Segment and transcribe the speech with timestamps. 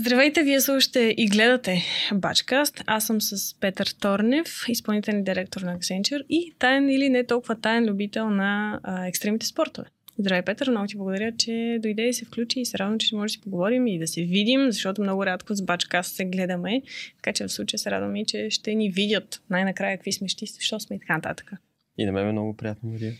[0.00, 1.82] Здравейте, вие слушате и гледате
[2.14, 2.82] Бачкаст.
[2.86, 7.84] Аз съм с Петър Торнев, изпълнителен директор на Accenture и таен или не толкова таен
[7.84, 9.88] любител на а, екстремните спортове.
[10.18, 13.30] Здравей, Петър, много ти благодаря, че дойде и се включи и се радвам, че може
[13.30, 16.82] да си поговорим и да се видим, защото много рядко с Бачкаст се гледаме.
[17.16, 20.46] Така че в случая се радвам и, че ще ни видят най-накрая какви сме ще,
[20.46, 21.52] защо сме и така нататък.
[21.98, 23.12] И на мен е много приятно, Мария.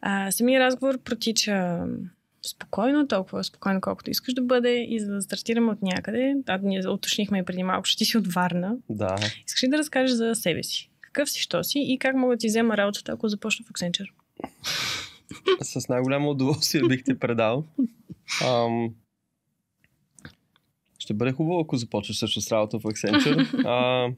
[0.00, 1.84] А, самия разговор протича
[2.46, 6.34] спокойно, толкова спокойно, колкото искаш да бъде и за да стартираме от някъде.
[6.36, 8.76] Да, ние уточнихме преди малко, че ти си от Варна.
[8.90, 9.16] Да.
[9.46, 10.90] Искаш ли да разкажеш за себе си?
[11.00, 14.10] Какъв си, що си и как мога да ти взема работата, ако започна в Accenture?
[15.62, 17.64] С най-голямо удоволствие бих те предал.
[18.44, 18.94] Ам,
[20.98, 23.64] ще бъде хубаво, ако започнеш също с работа в Accenture.
[23.66, 24.08] А,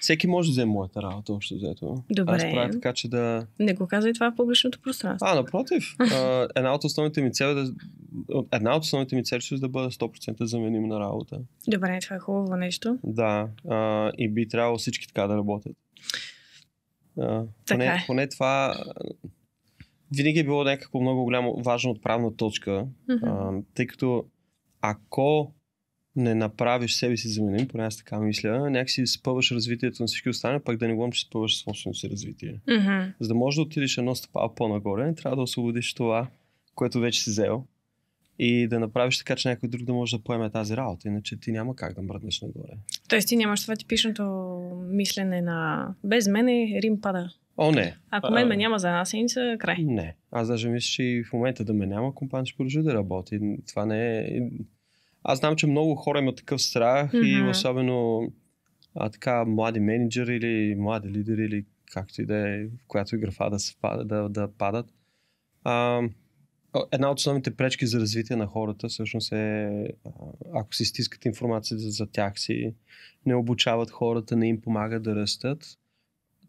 [0.00, 2.02] всеки може да вземе моята работа, общо взето.
[2.10, 2.32] Добре.
[2.32, 3.46] Аз правя така, че да...
[3.58, 5.28] Не го казвай това в публичното пространство.
[5.30, 5.96] А, напротив.
[5.98, 7.72] А, една от основните ми цели е да...
[8.52, 11.38] Една от основните ми цели е да бъда 100% заменим на работа.
[11.68, 12.98] Добре, това е хубаво нещо.
[13.04, 13.48] Да.
[13.70, 15.76] А, и би трябвало всички така да работят.
[17.20, 18.04] А, Така поне, е.
[18.06, 18.84] поне това
[20.16, 22.86] винаги е било някакво много голямо, важно отправна точка,
[23.22, 24.24] а, тъй като
[24.80, 25.54] ако
[26.16, 30.62] не направиш себе си заменим, поне аз така мисля, някакси спъваш развитието на всички останали,
[30.64, 32.60] пък да не говорим, че спъваш собственото си развитие.
[32.70, 33.12] Мгм.
[33.20, 36.28] За да можеш да отидеш едно стъпало по-нагоре, трябва да освободиш това,
[36.74, 37.64] което вече си взел
[38.38, 41.52] и да направиш така, че някой друг да може да поеме тази работа, иначе ти
[41.52, 42.72] няма как да мръднеш нагоре.
[43.08, 44.24] Тоест ти нямаш това типичното
[44.84, 47.30] мислене на без мене Рим пада.
[47.56, 47.96] О, не.
[48.10, 49.76] Ако мен ме няма за една седмица, край.
[49.78, 50.16] Не.
[50.30, 53.40] Аз даже мисля, че и в момента да ме няма, компания ще продължи да работи.
[53.68, 54.40] Това не е...
[55.24, 57.50] Аз знам, че много хора имат такъв страх и Мгм.
[57.50, 58.28] особено
[58.94, 63.18] а, така млади менеджери или млади лидери или както и да е, в която и
[63.18, 64.86] графа да, се да, да падат.
[65.64, 66.02] А,
[66.92, 69.88] една от основните пречки за развитие на хората всъщност е
[70.54, 72.74] ако си стискат информацията за тях си,
[73.26, 75.78] не обучават хората, не им помагат да растат,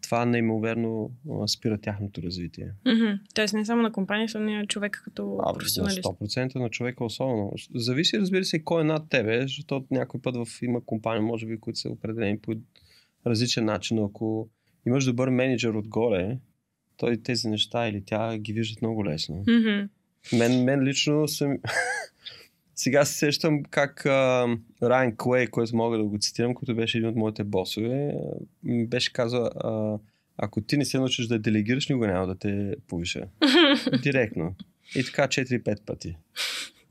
[0.03, 1.11] това неимоверно
[1.47, 2.71] спира тяхното развитие.
[2.85, 3.11] Мгм.
[3.35, 6.03] Тоест не само на компанията, но и на човека като А, на професионалист.
[6.03, 7.53] 100% на човека особено.
[7.75, 11.59] Зависи, разбира се, кой е над тебе, защото някой път в, има компании, може би,
[11.59, 12.53] които са определени по
[13.27, 14.49] различен начин, но ако
[14.87, 16.37] имаш добър менеджер отгоре,
[16.97, 19.35] той тези неща или тя ги виждат много лесно.
[19.35, 19.89] Мгм.
[20.37, 21.57] Мен, мен лично съм...
[22.75, 24.47] Сега се сещам как а,
[24.83, 28.15] Райан Клей, който мога да го цитирам, който беше един от моите босове,
[28.63, 29.97] ми беше казал, а,
[30.37, 33.27] ако ти не се научиш да делегираш, никога няма да те повиша.
[34.03, 34.55] Директно.
[34.95, 36.17] И така 4-5 пъти.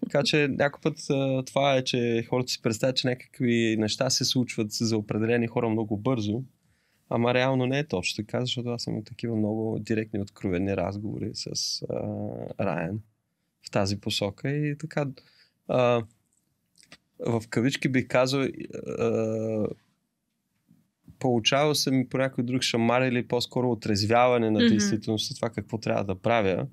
[0.03, 4.25] Така че някой път а, това е, че хората си представят, че някакви неща се
[4.25, 6.43] случват за определени хора много бързо,
[7.11, 11.83] ама реално не е точно така, защото аз съм такива много директни, откровени разговори с
[11.83, 11.95] а,
[12.61, 13.01] Райан
[13.67, 15.07] в тази посока и така
[15.69, 16.03] а,
[17.27, 18.43] в кавички бих казал
[18.99, 19.67] а,
[21.19, 24.69] получавал съм и по някой друг шамар или по-скоро отрезвяване на Мгм.
[24.69, 26.67] действителността, това какво трябва да правя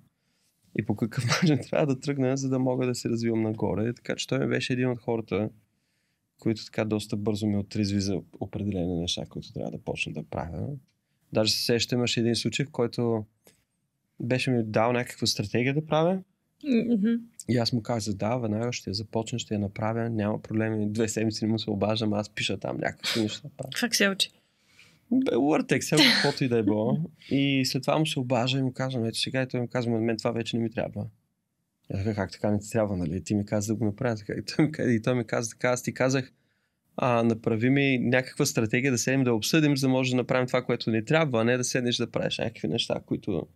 [0.79, 3.93] и по какъв начин трябва да тръгна, за да мога да се развивам нагоре.
[3.93, 5.49] Така че той беше един от хората,
[6.39, 10.67] които така доста бързо ме отрезви за определени неща, които трябва да почна да правя.
[11.33, 13.25] Даже се сещам, имаше един случай, в който
[14.19, 16.23] беше ми дал някаква стратегия да правя.
[16.63, 17.13] Мгм.
[17.49, 20.89] И аз му казах, да, веднага ще я започна, ще я направя, няма проблеми.
[20.89, 23.49] Две седмици не му се обаждам, аз пиша там някакви неща.
[23.79, 24.29] Как се учи?
[25.11, 26.97] Бе, Word, Excel, каквото и да е било.
[27.29, 29.91] И след това му се обажа и му казвам, ето сега и той ми казва,
[29.91, 31.05] на мен това вече не ми трябва.
[31.93, 33.23] Аз казах, как така не ти трябва, нали?
[33.23, 34.33] Ти ми каза да го направя така.
[34.33, 36.31] И той ми, каза- и той ми каза така, аз ти казах,
[37.01, 40.61] а, направи ми някаква стратегия да седнем да обсъдим, за да може да направим това,
[40.61, 43.47] което ни трябва, а не да седнеш да правиш някакви неща, които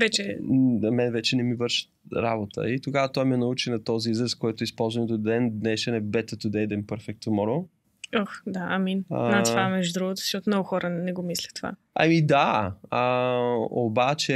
[0.00, 2.70] Вече на мен вече не ми вършат работа.
[2.70, 6.34] И тогава той ме научи на този израз, който използвам до ден днешен е better
[6.34, 7.66] today than perfect tomorrow.
[8.16, 9.04] Ох, да, амин.
[9.10, 9.36] А.
[9.36, 11.72] На това, между другото, защото много хора не го мислят това.
[11.94, 13.38] Ами да, а,
[13.70, 14.34] обаче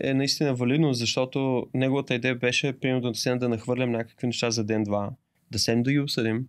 [0.00, 4.64] е наистина валидно, защото неговата идея беше, примерно да седнем да нахвърлям някакви неща за
[4.64, 5.10] ден-два,
[5.50, 6.46] да седнем да ги обсъдим,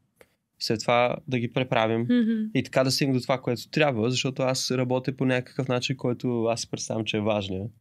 [0.61, 2.49] след това да ги преправим Мгм.
[2.55, 6.43] и така да стигнем до това, което трябва, защото аз работя по някакъв начин, който
[6.43, 7.71] аз представям, че е важният,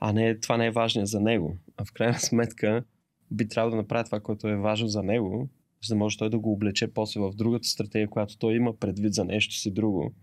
[0.00, 1.56] а не това не е важният за него.
[1.76, 2.84] А в крайна сметка
[3.30, 5.48] би трябвало да направи това, което е важно за него,
[5.84, 9.14] за да може той да го облече после в другата стратегия, която той има предвид
[9.14, 10.14] за нещо си друго.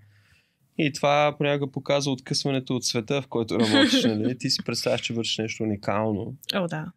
[0.77, 4.03] И това понякога показва откъсването от света, в който работиш.
[4.03, 4.37] Нали?
[4.37, 6.35] Ти си представяш, че вършиш нещо уникално.
[6.55, 6.91] О, да.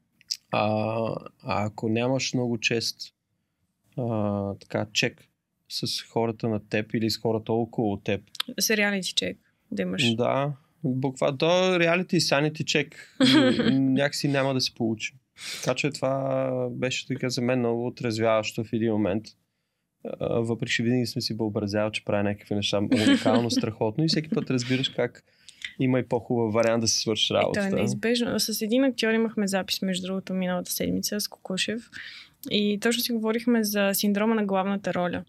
[0.50, 0.69] А,
[1.43, 3.13] а ако нямаш много чест
[3.99, 5.29] а, така, чек
[5.69, 8.20] с хората на теб или с хората около теб,
[8.61, 9.38] С реалити чек
[9.70, 10.14] да имаш.
[10.14, 10.52] да,
[10.85, 13.17] буква до реалити и санити чек
[13.73, 15.14] някакси няма да се получи.
[15.62, 19.25] Така че това беше така за мен много отрезвяващо в един момент.
[20.20, 24.50] въпреки че винаги сме си въобразял, че прави някакви неща уникално, страхотно и всеки път
[24.50, 25.25] разбираш как
[25.79, 27.61] има и по-хубав вариант да си свършиш работа.
[27.61, 28.41] И то е неизбежно.
[28.41, 31.91] С един актьор имахме запис, между другото, миналата седмица с Кокушев.
[32.50, 35.25] И точно си говорихме за синдрома на главната роля.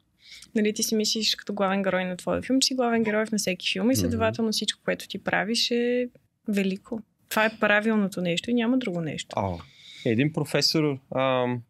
[0.56, 3.38] Нали, ти си мислиш като главен герой на твоя филм, че си главен герой на
[3.38, 6.09] всеки филм и следователно всичко, което ти правиш е
[6.47, 7.01] велико.
[7.29, 9.35] Това е правилното нещо и няма друго нещо.
[9.39, 9.57] А,
[10.06, 11.62] един професор, ам,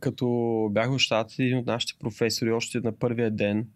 [0.00, 3.66] като бях в щатите, един от нашите професори още на първия ден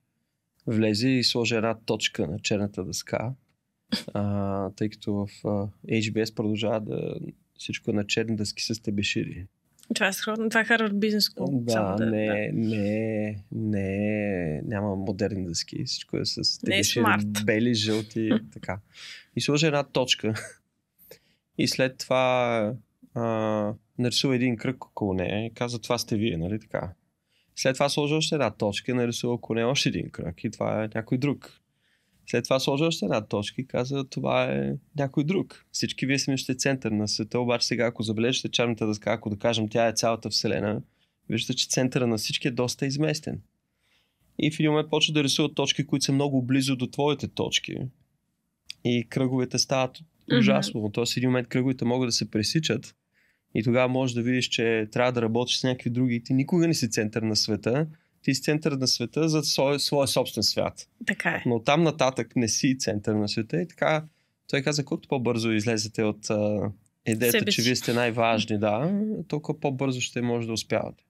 [0.67, 3.35] влезе и сложи една точка на черната дъска,
[4.15, 5.49] а, тъй като в а,
[5.89, 7.15] HBS продължава да
[7.59, 9.47] всичко на черни дъски с тебешири.
[9.95, 10.49] Това е сходно.
[10.49, 11.65] Това е Harvard Business School.
[11.65, 12.59] Да, да, не, да.
[12.59, 15.85] не, не, няма модерни дъски.
[15.85, 17.05] Всичко е с тебешири,
[17.45, 18.79] бели, жълти, така.
[19.37, 20.35] И сложи една точка.
[21.59, 22.75] И след това
[23.15, 23.23] а,
[23.99, 26.93] нарисува един кръг около нея и каза, това сте вие, нали така?
[27.57, 30.85] След това сложи още една точка и нарисува около нея още един кръг и това
[30.85, 31.62] е някой друг.
[32.27, 35.67] След това сложи още една точка и каза, това е някой друг.
[35.73, 39.37] Всички вие сме ще център на света, обаче сега ако забележите черната дъска, ако да
[39.37, 40.83] кажем тя е цялата вселена,
[41.29, 43.41] виждате, че центъра на всички е доста изместен.
[44.39, 47.77] И в един момент почва да рисува точки, които са много близо до твоите точки.
[48.85, 49.99] И кръговете стават
[50.39, 50.81] ужасно.
[50.81, 50.95] Mm-hmm.
[50.95, 52.95] Тоест, в един момент кръговете могат да се пресичат
[53.55, 56.23] и тогава можеш да видиш, че трябва да работиш с някакви други.
[56.25, 57.87] Ти никога не си център на света.
[58.23, 60.89] Ти си център на света за своя, своя собствен свят.
[61.07, 61.43] Така е.
[61.47, 63.61] Но там нататък не си център на света.
[63.61, 64.05] И така,
[64.51, 66.71] той каза, колкото по-бързо излезете от а,
[67.07, 71.05] идеята, Себе че вие сте най-важни, да, толкова по-бързо ще може да успявате.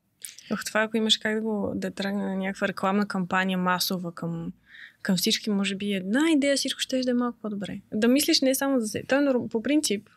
[0.53, 4.53] Ох, това ако имаш как да го да тръгне на някаква рекламна кампания масова към,
[5.03, 7.81] към всички, може би една идея, всичко ще е да е малко по-добре.
[7.95, 9.07] Да мислиш не само за себе.
[9.07, 10.09] Той е по принцип,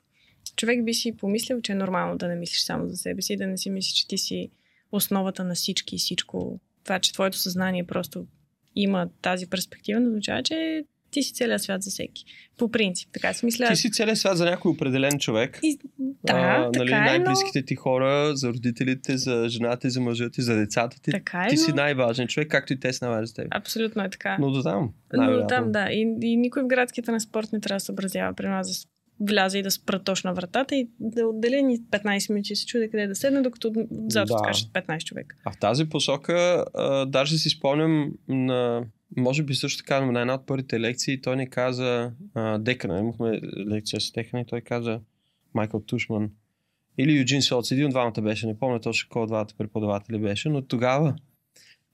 [0.56, 3.48] човек би си помислил, че е нормално да не мислиш само за себе си, да
[3.48, 4.50] не си мислиш, че ти си
[4.92, 6.60] основата на всички и всичко.
[6.86, 8.28] Това, че твоето съзнание просто
[8.76, 12.26] има тази перспектива, не означава, че ти си целият свят за всеки.
[12.58, 13.68] По принцип, така си мисля.
[13.68, 15.60] Ти си целият свят за някой определен човек.
[15.64, 17.66] И, да, а, нали, така е, най-близките но...
[17.66, 21.12] ти хора, за родителите, за жената, за мъжа ти, за децата ти.
[21.12, 21.62] Така е, ти но...
[21.62, 23.48] си най-важен човек, както и те са най-важни за теб.
[23.52, 24.38] Абсолютно е така.
[24.40, 24.94] Но до там.
[25.14, 25.88] Но до там, да.
[25.92, 28.74] И, и никой в градския транспорт не трябва да съобразява при нас за
[29.20, 33.08] вляза и да спра точно вратата и да отделя ни 15 минути се чуде къде
[33.08, 33.74] да седне, докато
[34.08, 34.38] зад да.
[34.38, 35.36] скачат 15 човека.
[35.46, 38.86] А в тази посока, а, даже си спомням на
[39.18, 43.42] може би също така на една от първите лекции той ни каза, а, декана, имахме
[43.70, 45.00] лекция с декана и той каза
[45.54, 46.32] Майкъл Тушман
[46.98, 50.50] или Юджин Солц, един от двамата беше, не помня точно кой от двамата преподаватели беше,
[50.50, 51.16] но тогава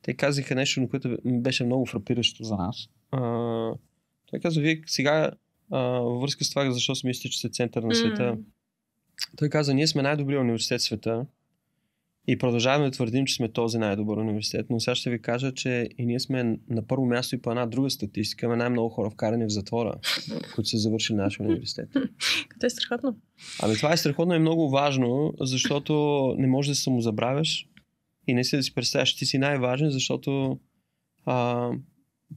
[0.01, 2.89] те казаха нещо, което беше много фрапиращо за нас.
[3.11, 3.19] А,
[4.25, 5.31] той каза, вие сега
[5.79, 8.23] във връзка с това, защо си мислите, че сте център на света.
[8.23, 8.43] Mm.
[9.37, 11.25] Той каза, ние сме най-добрият университет в света
[12.27, 15.89] и продължаваме да твърдим, че сме този най-добър университет, но сега ще ви кажа, че
[15.97, 18.45] и ние сме на първо място и по една друга статистика.
[18.45, 19.93] Имаме най-много хора вкарани в затвора,
[20.55, 21.89] които са завършили нашия университет.
[22.49, 23.17] Като е страхотно.
[23.61, 25.93] Ами това е страхотно и много важно, защото
[26.37, 27.67] не можеш да се самозабравяш
[28.27, 30.59] и не си да си представяш, че ти си най-важен, защото
[31.25, 31.69] а,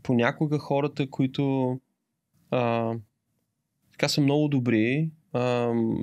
[0.03, 1.77] понякога хората, които
[2.51, 2.95] а,
[3.95, 5.11] така са много добри,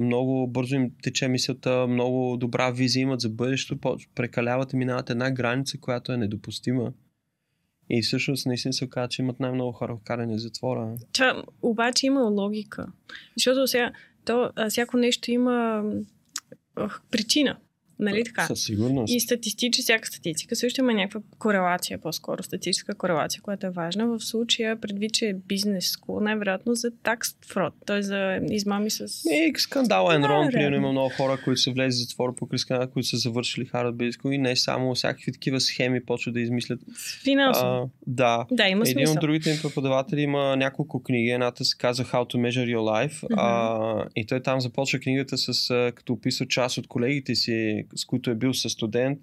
[0.02, 5.31] много бързо им тече мисълта, много добра визия имат за бъдещето, прекаляват и минават една
[5.31, 6.94] граница, която е недопустима.
[7.90, 10.95] И всъщност наистина се казва, че имат най-много хора вкарани в затвора.
[11.14, 12.88] Това обаче има логика.
[13.38, 13.92] Защото сега,
[14.26, 15.83] то, всяко нещо има
[17.12, 17.57] причина.
[18.02, 18.46] Нали така?
[18.46, 19.14] Със сигурност.
[19.14, 24.08] И статистически, всяка статистика също има някаква корелация, по-скоро статистическа корелация, която е важна.
[24.08, 28.02] В случая, предвид, че е бизнес скул, най-вероятно за такс фрод, т.е.
[28.02, 29.26] за измами с...
[29.26, 32.88] И скандал Енрон, да, примерно има много хора, които са влезли в затвор по скандал,
[32.88, 36.80] които са завършили Харвард Бизнес и не само всякакви такива схеми почват да измислят.
[37.24, 37.90] Финансово.
[38.08, 38.46] да.
[38.52, 41.30] Да, има Един от другите им преподаватели има няколко книги.
[41.30, 43.28] Едната се казва How to Measure Your Life.
[43.28, 43.36] Mm-hmm.
[43.38, 48.31] А, и той там започва книгата с, като описва част от колегите си, с които
[48.31, 49.19] е бил със студент.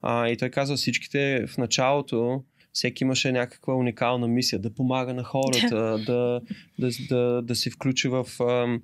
[0.00, 5.24] А, и той казва всичките в началото, всеки имаше някаква уникална мисия да помага на
[5.24, 6.40] хората, да,
[6.78, 8.82] да, да, да се включи в ам,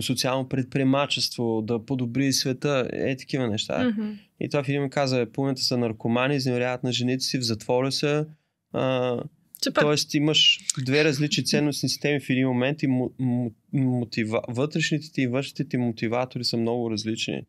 [0.00, 3.78] социално предприемачество, да подобри света, е такива неща.
[3.78, 4.18] Mm-hmm.
[4.40, 8.26] И това в един каза, пълните са наркомани, изневеряват на жените си, в затвора са.
[8.72, 9.16] А,
[9.74, 12.88] Тоест имаш две различни ценностни системи в един момент и
[13.72, 14.40] мотива...
[14.48, 17.42] вътрешните ти и външните ти мотиватори са много различни.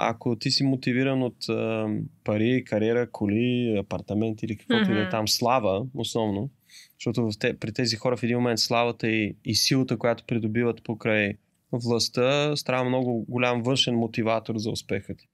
[0.00, 1.88] Ако ти си мотивиран от а,
[2.24, 4.92] пари, кариера, коли, апартамент или каквото mm-hmm.
[4.92, 6.50] и да е там, слава, основно,
[6.98, 10.82] защото в те, при тези хора в един момент славата и, и силата, която придобиват
[10.84, 11.34] покрай
[11.72, 15.28] властта, става много голям външен мотиватор за успеха ти.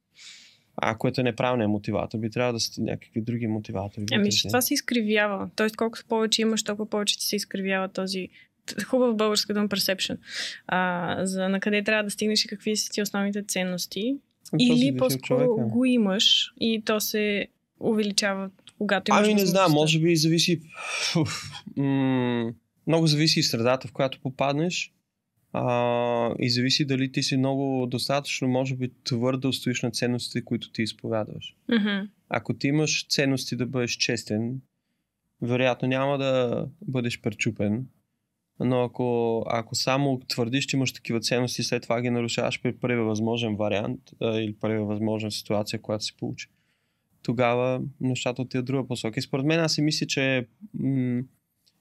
[0.76, 4.04] А което е неправилният мотиватор, би трябвало да сте някакви други мотиватори.
[4.12, 5.50] Ами, че това се изкривява.
[5.56, 8.28] Тоест, колкото повече имаш, толкова повече ти се изкривява този
[8.86, 10.18] хубав български дом perception.
[10.66, 14.18] А, за на къде трябва да стигнеш и какви са ти основните ценности.
[14.58, 17.46] Или по-скоро го имаш и то се
[17.80, 20.60] увеличава, когато имаш Ами не знам, може би зависи.
[22.86, 24.92] Много зависи и средата, в която попаднеш.
[25.52, 30.72] А, и зависи дали ти си много достатъчно, може би, твърдо стоиш на ценностите, които
[30.72, 31.56] ти изповядваш.
[31.68, 32.08] Мгм.
[32.28, 34.60] Ако ти имаш ценности да бъдеш честен,
[35.42, 37.86] вероятно няма да бъдеш пречупен.
[38.60, 43.04] Но ако, ако само твърдиш, че имаш такива ценности, след това ги нарушаваш при първия
[43.04, 46.48] възможен вариант а, или първия възможна ситуация, която се получи,
[47.22, 49.18] тогава нещата отиват друга посока.
[49.18, 51.22] И според мен аз си мисля, че м-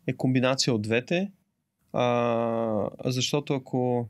[0.07, 1.31] е комбинация от двете,
[1.93, 4.09] а, защото ако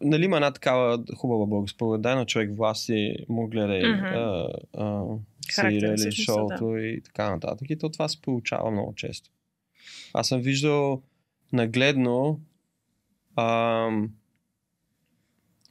[0.00, 4.04] нали има една такава хубава благосповеда на човек власти му гледай Мгм.
[4.04, 5.04] а, а,
[5.54, 7.70] Характера, сериали, шоуто и така нататък.
[7.70, 9.30] И то това се получава много често.
[10.14, 11.02] Аз съм виждал
[11.52, 12.40] нагледно
[13.36, 14.10] ам,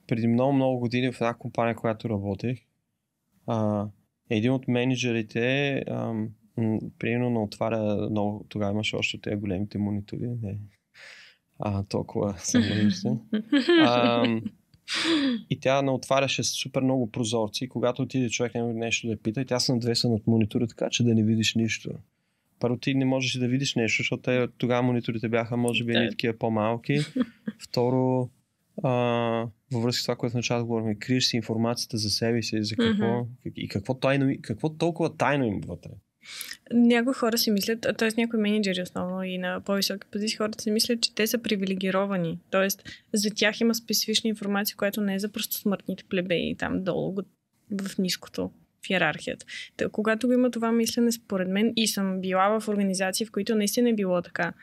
[0.07, 2.59] преди много-много години в една компания, която работех,
[3.47, 3.87] а,
[4.29, 5.83] един от менеджерите
[6.99, 10.57] примерно не отваря много, тогава имаше още тези големите монитори, не
[11.61, 13.21] а, толкова съм.
[13.85, 14.41] Ам,
[15.49, 17.69] и тя не отваряше супер много прозорци.
[17.69, 21.13] Когато отиде човек нещо да пита, и тя се надвеса над монитора, така че да
[21.15, 21.89] не видиш нищо.
[22.61, 26.09] Първо ти не можеш да видиш нещо, защото те, тогава мониторите бяха може би едни
[26.09, 26.99] такива по-малки.
[27.63, 28.29] Второ,
[28.83, 28.91] а,
[29.73, 32.75] във връзка с това, което в началото говорихме, криеш си информацията за себе си, за
[32.75, 33.29] какво, Мгм.
[33.55, 35.91] и какво, тайно, какво толкова тайно има вътре.
[36.73, 38.09] Някои хора си мислят, т.е.
[38.17, 42.39] някои менеджери основно и на по-високи позиции, хората си мислят, че те са привилегировани.
[42.51, 42.67] Т.е.
[43.13, 47.15] за тях има специфична информация, която не е за просто смъртните плебеи там долу
[47.71, 48.51] в ниското
[48.85, 49.45] в иерархията.
[49.77, 53.55] Та, когато го има това мислене, според мен, и съм била в организации, в които
[53.55, 54.53] наистина е било така,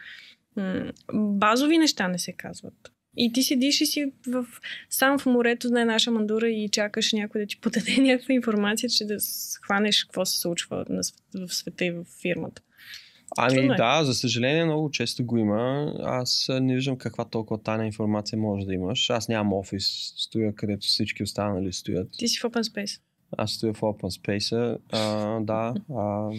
[0.57, 2.93] м- базови неща не се казват.
[3.17, 4.47] И ти седиш и си в,
[4.91, 9.05] сам в морето на една шамандура и чакаш някой да ти подаде някаква информация, че
[9.05, 11.01] да схванеш какво се случва на,
[11.47, 12.63] в света и в фирмата.
[13.37, 13.77] Ами Трудно е.
[13.77, 15.93] да, за съжаление много често го има.
[16.03, 19.11] Аз не виждам каква толкова тайна информация може да имаш.
[19.11, 19.85] Аз нямам офис,
[20.17, 22.09] стоя където всички останали стоят.
[22.19, 23.01] Ти си в Open Space.
[23.37, 25.75] Аз стоя в Open Space, а, да.
[25.95, 26.31] А,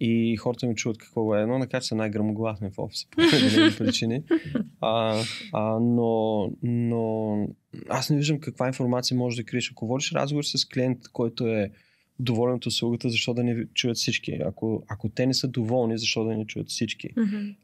[0.00, 4.22] и хората ми чуват какво е, но накрая съм най-гръмогласен в офиса по определени причини.
[4.80, 7.36] А, а, но, но
[7.88, 9.70] аз не виждам каква информация може да криеш.
[9.70, 11.70] Ако водиш разговор с клиент, който е
[12.18, 14.38] доволен от услугата, защо да не чуят всички?
[14.44, 17.08] Ако, ако те не са доволни, защо да не чуят всички?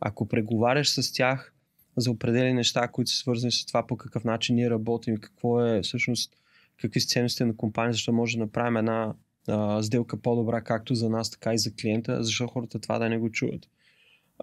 [0.01, 1.55] Ако преговаряш с тях
[1.97, 5.83] за определени неща, които са свързани с това по какъв начин ние работим, какво е
[5.83, 6.37] всъщност,
[6.81, 9.15] какви са ценностите на компания, защо може да направим една
[9.49, 13.19] а, сделка по-добра както за нас, така и за клиента, защо хората това да не
[13.19, 13.69] го чуват.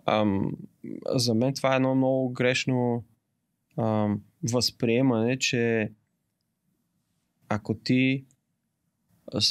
[0.06, 0.52] Ам,
[1.16, 3.04] за мен това е едно много грешно
[3.78, 5.92] ам, възприемане, че
[7.50, 8.26] ако ти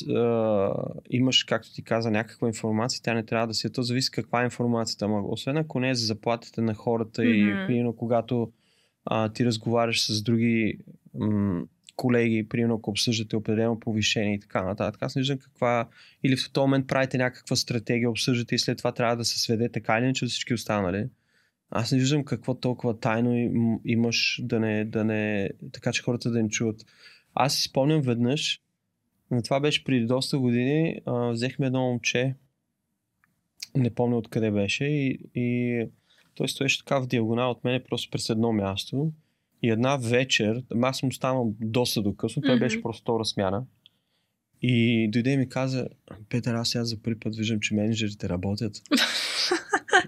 [0.08, 0.72] а,
[1.10, 3.66] имаш, както ти каза, някаква информация, тя не трябва да си.
[3.66, 3.70] е.
[3.70, 5.04] То зависи каква е информацията.
[5.04, 7.66] Ама, освен ако не е за заплатите на хората и Мгм.
[7.66, 8.52] примерно когато
[9.04, 10.78] а, ти разговаряш с други
[11.14, 11.62] м-
[11.96, 15.02] колеги, примерно ако обсъждате определено повишение и така нататък.
[15.02, 15.88] Аз не виждам каква...
[16.22, 19.68] Или в този момент правите някаква стратегия, обсъждате и след това трябва да се сведе
[19.68, 21.08] така или иначе от всички останали.
[21.70, 25.50] Аз не виждам какво толкова тайно им- имаш да не, да не...
[25.72, 26.86] така че хората да не чуват.
[27.34, 28.60] Аз си спомням веднъж,
[29.30, 32.34] но това беше преди доста години, а, взехме едно момче,
[33.76, 35.80] не помня откъде беше и, и
[36.34, 39.12] той стоеше така в диагонал от мене, просто през едно място.
[39.64, 42.64] И една вечер, аз съм станал доста до късно, той Мгм.
[42.64, 43.64] беше просто втора смяна.
[44.62, 45.88] И дойде и ми каза,
[46.28, 48.82] Петър, аз сега за първи път виждам, че менеджерите работят.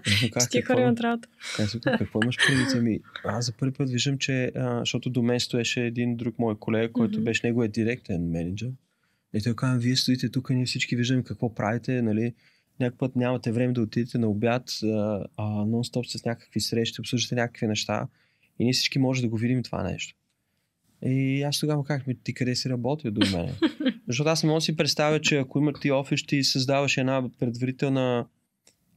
[0.05, 1.27] Аз му казах, ти хора имат работа.
[1.55, 2.67] Казах, какво имаш предвид?
[2.75, 6.59] Ами, аз за първи път виждам, че, а, защото до мен стоеше един друг мой
[6.59, 7.23] колега, който Мгм.
[7.23, 8.71] беше неговият директен менеджер.
[9.33, 12.33] И той казва, вие стоите тук, ние всички виждаме какво правите, нали?
[12.79, 14.87] Някакъв път нямате време да отидете на обяд, а,
[15.37, 18.07] а, нон-стоп с някакви срещи, обсъждате някакви неща
[18.59, 20.15] и ние всички може да го видим това нещо.
[21.03, 23.53] И аз тогава казах, «Ми, ти къде си работил до мене?
[24.07, 27.29] Защото аз не мога да си представя, че ако има ти офис, ти създаваш една
[27.39, 28.25] предварителна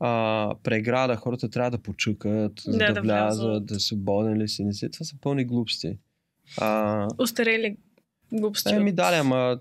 [0.01, 4.49] а, преграда, хората трябва да почукат, за Да, да, да влязат, да са болни ли
[4.49, 4.91] си, не си.
[4.91, 5.99] Това са пълни глупости.
[6.59, 7.77] А, Устарели
[8.33, 8.75] глупости.
[8.75, 9.61] е, ми от- дали, ама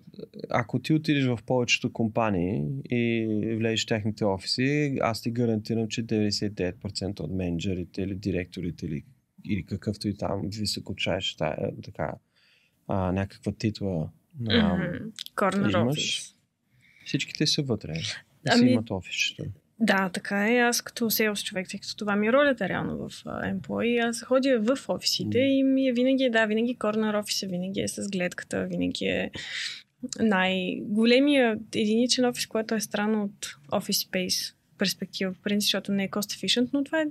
[0.50, 3.28] ако ти отидеш в повечето компании и
[3.58, 9.04] влезеш в техните офиси, аз ти гарантирам, че 99% от менеджерите или директорите или,
[9.46, 12.14] или какъвто и там високочайш тая, така,
[12.88, 14.10] а, някаква титла
[14.50, 14.78] А,
[15.36, 16.36] Корнер имаш- офис.
[17.06, 17.92] Всичките са вътре.
[17.92, 18.04] Ами...
[18.50, 19.44] Ами- Си имат офисчето.
[19.80, 20.58] Да, така е.
[20.58, 24.60] Аз като селс човек, тъй като това ми е ролята реално в Employee, аз ходя
[24.60, 29.06] в офисите и ми е винаги, да, винаги корнер офиса, винаги е с гледката, винаги
[29.06, 29.32] е
[30.20, 36.10] най-големия единичен офис, което е странно от Office Space перспектива, по принцип, защото не е
[36.10, 37.06] cost efficient, но това е...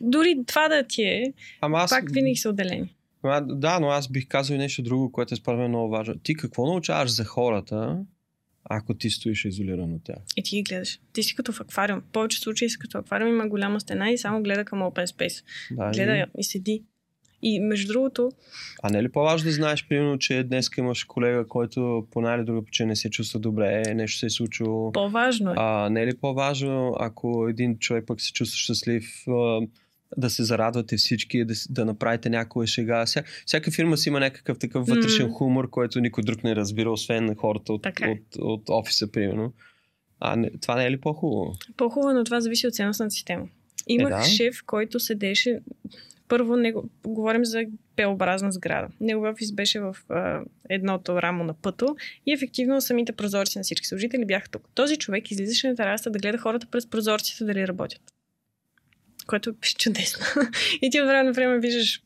[0.00, 1.90] Дори това да ти е, Ама аз...
[1.90, 2.94] пак винаги са отделени.
[3.22, 6.18] А, Да, но аз бих казал и нещо друго, което е според мен много важно.
[6.18, 7.98] Ти какво научаваш за хората,
[8.64, 10.18] ако ти стоиш изолиран от тях?
[10.36, 11.00] И ти ги гледаш.
[11.12, 12.00] Ти си като в аквариум.
[12.00, 15.44] В повече случаи си като аквариум, има голяма стена и само гледа към open space.
[15.70, 16.24] Да, Гледа и...
[16.38, 16.82] и седи.
[17.42, 18.30] И между другото,
[18.82, 22.44] А не е ли по-важно да знаеш, примерно, че днес имаш колега, който по най
[22.44, 24.92] друга причина не се чувства добре, нещо се е случило.
[24.92, 25.54] по-важно е.
[25.58, 29.24] А, не е ли по-важно, ако един човек пък се чувства щастлив,
[30.16, 33.06] да се зарадвате всички, да, да направите някоя шега.
[33.06, 35.32] Вся, всяка фирма си има някакъв такъв вътрешен М.
[35.32, 38.10] хумор, който никой друг не разбира, освен хората от, Така е.
[38.10, 39.52] от, от офиса, примерно.
[40.20, 41.52] А не, това не е ли по-хубаво?
[41.76, 43.46] По-хубаво, но това зависи от ценностната система.
[43.88, 44.24] Имах Е, да.
[44.24, 45.60] шеф, който седеше.
[46.32, 47.64] Първо, него, говорим за
[47.96, 48.88] П-образна сграда.
[49.00, 51.96] Неговия офис беше в а, едното рамо на пъто
[52.26, 54.68] и ефективно самите прозорци на всички служители бяха тук.
[54.74, 58.00] Този човек излизаше на терасата да гледа хората през прозорците дали работят.
[59.26, 60.26] Което е чудесно.
[60.82, 62.02] и ти от време на време виждаш,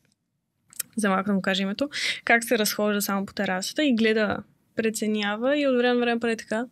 [0.97, 1.89] за малко да му кажа името,
[2.25, 4.37] как се разхожда само по терасата и гледа,
[4.75, 6.65] преценява и от време на време прави така.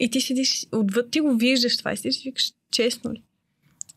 [0.00, 3.22] И ти седиш отвъд, ти го виждаш това и си викаш, честно ли?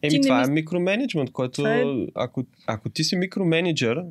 [0.02, 4.04] Еми, не това мис- е микроменеджмент, който е- ако, ако ти си микроменеджер,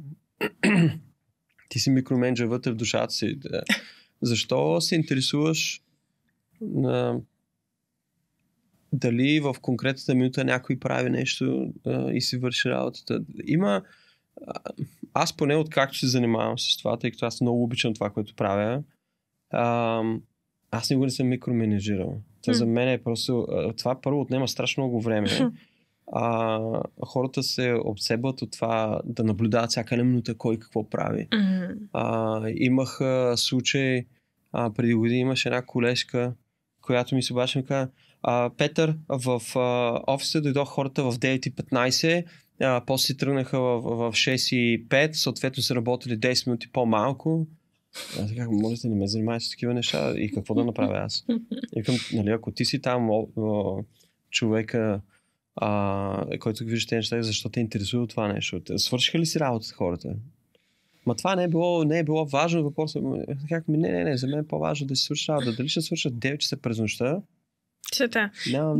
[1.68, 3.34] ти си микроменеджер вътре в душата си.
[3.36, 3.62] да.
[4.22, 5.82] Защо се интересуваш
[6.60, 7.20] на
[8.92, 13.20] дали в конкретната минута някой прави нещо а, и си върши работата.
[13.46, 13.82] Има
[14.46, 14.54] а,
[15.14, 18.82] аз поне откакто се занимавам с това, тъй като аз много обичам това, което правя,
[19.50, 20.02] а,
[20.70, 22.20] аз никога не съм микроменеджирал.
[22.42, 23.40] Това за мен е просто...
[23.42, 25.28] а, Това първо отнема страшно много време.
[26.12, 26.60] А,
[27.06, 31.28] хората се обсебват от това да наблюдават всяка една минута кой какво прави.
[31.92, 34.04] А, имах а, случай,
[34.52, 36.34] а, преди години имаше една колежка,
[36.82, 37.88] която ми се обаче ми каза,
[38.22, 42.24] а, Петър, в а, офиса дойдох хората в 9.15,
[42.60, 47.46] а, после тръгнаха в, в 6.05, съответно са работили 10 минути по-малко.
[48.20, 51.24] Аз така, може да не ме занимаваш с такива неща и какво да направя аз?
[51.76, 53.82] И викам, нали, ако ти си там о, о,
[54.30, 55.00] човека,
[55.56, 58.60] а, който ги вижда тези неща, защо те интересува това нещо?
[58.76, 60.14] Свършиха ли си работата хората?
[61.06, 62.62] Ма това не е било, не е било важно.
[62.62, 65.52] Въпросът е, как ми, не, не, не, за мен е по-важно да си свърши работа.
[65.52, 67.20] Дали ще свършат 9 часа през нощта,
[67.94, 68.30] Света.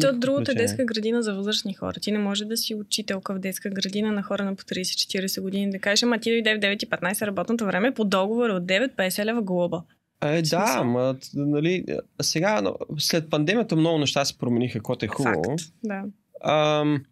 [0.01, 0.63] То значение.
[0.63, 2.01] детска градина за възрастни хора.
[2.01, 5.71] Ти не може да си учителка в детска градина на хора на по 30-40 години
[5.71, 9.83] да кажеш, ама ти дойде в 9.15 работното време по договор от 9-50 лева глоба.
[10.23, 11.85] Е, да, ма, нали,
[12.23, 12.63] сега,
[12.99, 15.45] след пандемията много неща се промениха, което е хубаво.
[15.45, 15.63] Факт.
[15.85, 16.05] Да.
[16.41, 17.05] Ам,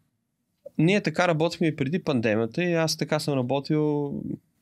[0.79, 4.13] ние така работихме и преди пандемията и аз така съм работил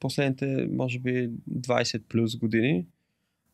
[0.01, 2.87] последните, може би, 20 плюс години.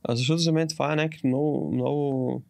[0.09, 2.43] Защото за мен това е някакъв много, много,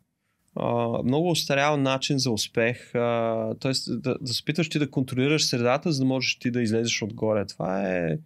[1.05, 2.95] много устарял начин за успех.
[2.95, 6.63] А, тоест да, да се опитваш ти да контролираш средата, за да можеш ти да
[6.63, 7.47] излезеш отгоре.
[7.47, 8.19] Това е...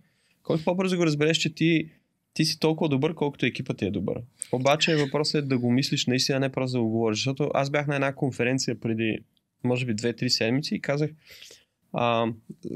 [0.42, 1.90] Колкото по-бързо го разбереш, че ти,
[2.34, 4.22] ти си толкова добър, колкото екипът ти е добър.
[4.52, 7.18] Обаче въпросът е да го мислиш наистина, не просто да го говориш.
[7.18, 9.18] Защото аз бях на една конференция преди,
[9.64, 11.10] може би, 2-3 седмици и казах,
[11.92, 12.26] а,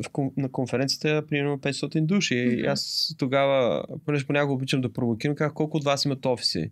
[0.04, 2.34] в, на конференцията примерно 500 души.
[2.34, 2.68] И Мгм.
[2.70, 6.70] аз тогава, понеже понякога обичам да провокирам, казах колко от вас имат офиси.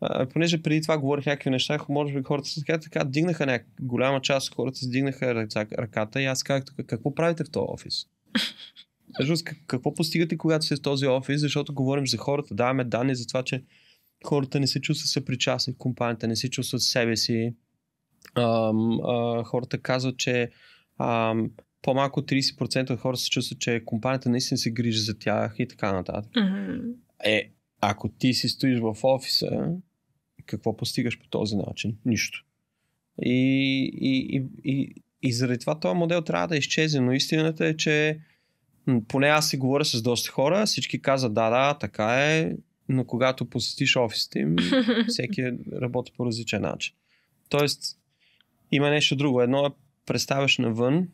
[0.00, 3.66] А, понеже преди това говорих някакви неща, може би хората са така, така дигнаха няк...
[3.80, 7.50] голяма част от хората се дигнаха ръца, ръката и аз казах, «Тук, какво правите в
[7.50, 8.06] този офис?
[9.14, 13.26] Всъщност, какво постигате, когато сте в този офис, защото говорим за хората, даваме данни за
[13.26, 13.62] това, че
[14.26, 17.54] хората не се чувстват съпричастни в компанията, не се чувстват себе си.
[18.34, 20.50] А, хората казват, че
[21.82, 25.68] по-малко от 30% от хората се чувстват, че компанията наистина се грижи за тях и
[25.68, 26.32] така нататък.
[26.36, 26.90] Мгм.
[27.24, 29.72] Е, ако ти си стоиш в офиса,
[30.46, 31.96] какво постигаш по този начин?
[32.04, 32.44] Нищо.
[33.22, 37.76] И, и, и, и, и заради това този модел трябва да изчезне, но истината е,
[37.76, 38.20] че
[39.08, 42.52] поне аз си говоря с доста хора, всички казват да, да, така е,
[42.88, 44.56] но когато посетиш офисите им,
[45.08, 46.94] всеки работи по различен начин.
[47.48, 47.98] Тоест,
[48.72, 49.42] има нещо друго.
[49.42, 49.70] Едно е
[50.06, 51.08] представяш навън,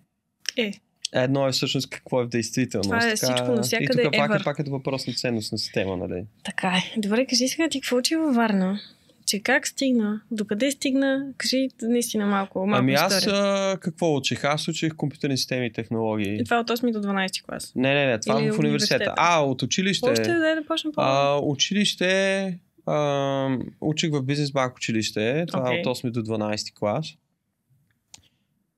[0.56, 0.72] Е,
[1.12, 2.88] едно е всъщност какво е в действителност.
[2.90, 5.58] Това е Така, всичко навсякъде И тук пак е, пак е въпрос на ценност на
[5.58, 6.24] система, нали?
[6.44, 7.00] така е.
[7.00, 8.80] Добре, кажи сега ти какво учи във Варна?
[9.26, 10.20] че как стигна?
[10.30, 11.26] Докъде стигна?
[11.38, 14.44] Кажи наистина малко, малко ами аз а, какво учих?
[14.44, 16.34] Аз учих компютърни системи и технологии.
[16.40, 17.72] И това е от 8 до 12 клас.
[17.76, 19.14] Не, не, не, това Или в университета.
[19.16, 20.10] А, от училище.
[20.10, 25.78] Още да, да почнем по А, училище, а, учих в бизнес банк училище, това Окей.
[25.78, 27.14] е от 8 до 12 клас.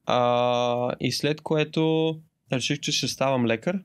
[0.06, 2.14] А, и след което
[2.52, 3.78] реших, че ще ставам лекар,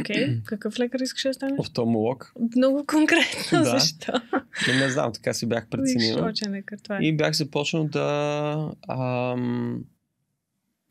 [0.00, 0.40] Окей.
[0.44, 1.58] Какъв лекар искаш да станеш?
[1.58, 2.32] офталмолог.
[2.56, 3.58] Много конкретно.
[3.58, 3.64] Да.
[3.64, 4.12] Защо?
[4.68, 6.16] Не, не знам, така си бях преценил.
[6.18, 7.00] Точен лекар, това е.
[7.02, 9.84] И бях започнал да, ам,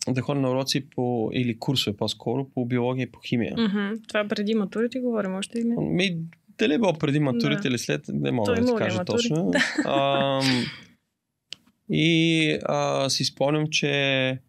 [0.10, 3.56] да ходя на уроци по, или курсове по-скоро по биология и по химия.
[3.58, 4.02] Мгм.
[4.08, 5.76] Това преди матурите говорим, още ли не?
[5.80, 6.18] Ми,
[6.58, 7.68] дали е било преди матурите Да.
[7.68, 9.18] или след, не мога Той да ти ли кажа матури?
[9.18, 9.52] точно.
[9.86, 10.66] Ам,
[11.90, 14.40] и а, си спомням, че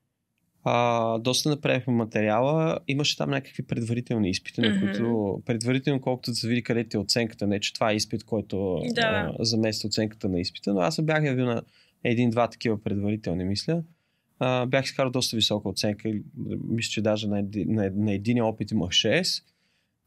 [0.70, 2.78] а, доста направихме материала.
[2.88, 4.80] Имаше там някакви предварителни изпити, на Мгм.
[4.80, 7.46] които предварително колкото да се види къде ти е оценката.
[7.46, 9.02] Не, че това е изпит, който Да.
[9.38, 11.62] а, замества оценката на изпита, но аз се бях явил на
[12.04, 13.82] един-два такива предварителни, мисля.
[14.38, 16.10] А, бях изкарал доста висока оценка.
[16.68, 19.42] Мисля, че даже на, еди, на, на един опит имах 6.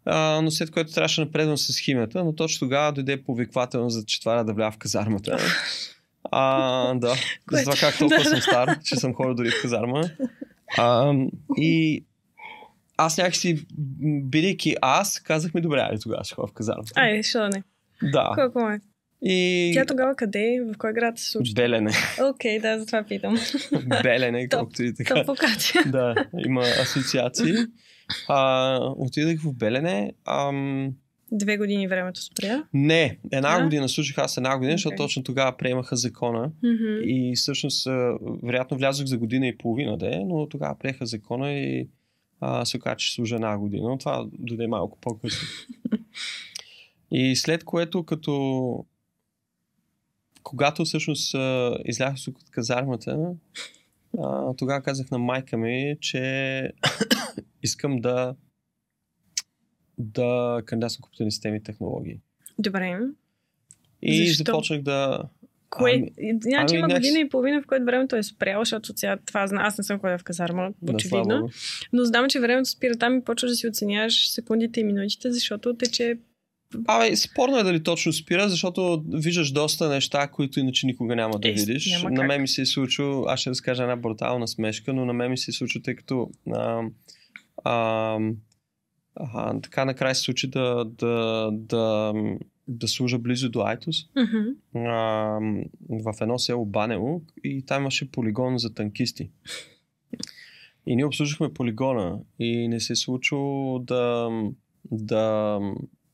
[0.05, 4.05] А, но след което трябваше да напредвам с химията, но точно тогава дойде повиквателно за
[4.05, 5.37] четваря да вляза в казармата.
[6.23, 7.13] А, да.
[7.51, 10.03] За това как толкова Да, съм стар, че съм ходил дори в казарма.
[10.77, 11.13] А,
[11.57, 12.03] и
[12.97, 13.65] аз някакси,
[14.23, 16.91] бидейки аз, казах ми, добре, айде тогава ще ходя в казармата.
[16.95, 17.63] Айде, що да не?
[18.11, 18.31] Да.
[18.35, 18.79] Колко е?
[19.23, 20.61] И Тя тогава къде?
[20.73, 21.53] В кой град се случва?
[21.55, 21.91] Белене.
[22.21, 23.37] Окей, да, затова питам.
[24.03, 25.15] Белене, колкото и така.
[25.15, 25.83] Топ локация.
[25.91, 27.53] да, има асоциации.
[28.27, 30.13] А, отидах в Белене.
[30.25, 30.93] Ам,
[31.33, 32.63] Две години времето спря.
[32.73, 33.63] не, една Да?
[33.63, 35.03] година слушах аз една година, защото Окей.
[35.05, 36.51] точно тогава приемаха закона.
[36.63, 36.99] Мгм.
[37.03, 41.87] И всъщност, а, вероятно, влязох за година и половина, де, но тогава приеха закона и
[42.39, 43.89] а, се оказа, че служа една година.
[43.89, 45.47] Но това дойде малко по-късно.
[47.11, 48.85] и след което, като
[50.43, 53.33] когато всъщност а, излязох от казармата,
[54.19, 56.71] а, тогава казах на майка ми, че
[57.63, 58.35] искам да
[60.01, 62.17] да кандидатствам компютърни системи и технологии.
[62.59, 62.99] Добре.
[64.01, 64.43] И Защо?
[64.43, 65.23] започнах да...
[65.69, 65.91] Кое?
[65.91, 66.11] Ами-
[66.41, 69.47] значи ами има някакси- година и половина, в което времето е спряло, защото сега това
[69.47, 69.61] зна.
[69.61, 71.49] Аз не съм ходила в казарма, очевидно.
[71.93, 75.73] Но знам, че времето спира там и почваш да си оценяваш секундите и минутите, защото
[75.73, 76.17] тече
[76.87, 81.49] Абе, спорно е дали точно спира, защото виждаш доста неща, които иначе никога няма да
[81.49, 81.91] Е, видиш.
[81.91, 85.13] няма на мен ми се е случило, аз ще разкажа една брутална смешка, но на
[85.13, 86.81] мен ми се е случило, тъй като а,
[87.63, 88.17] а,
[89.15, 92.13] а, така накрая се случи да, да, да,
[92.67, 94.79] да служа близо до Айтос, Мгм.
[94.89, 95.39] а,
[95.89, 99.29] в едно село Банево и там имаше полигон за танкисти.
[100.85, 104.29] И ние обслужихме полигона и не се е случило да,
[104.91, 105.59] да,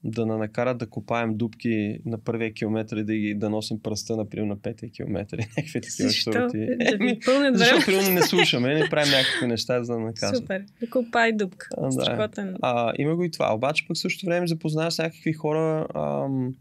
[0.04, 4.18] да на накарат да копаем дупки на първия километр и да, ги, да носим пръста,
[4.18, 5.34] например, на петия километр.
[5.34, 6.68] и Някакви такива щурти.
[6.68, 10.38] Да пълнят Защото, примерно, не слушаме, не правим някакви неща, за да наказваме.
[10.38, 10.66] Супер.
[10.82, 11.68] Да копай дупка.
[11.78, 12.56] А, да.
[12.62, 13.54] А, има го и това.
[13.54, 16.56] Обаче пък в същото време запознаваш с някакви хора, ам,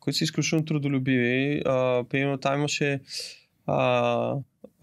[0.00, 1.62] които са изключително трудолюбиви.
[1.66, 3.00] А, примерно там имаше,
[3.66, 4.36] а,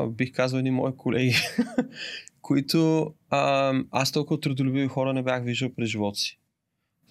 [0.10, 1.36] бих казал, едни мои колеги,
[2.42, 6.40] които а, аз толкова трудолюбиви хора не бях виждал през живота си.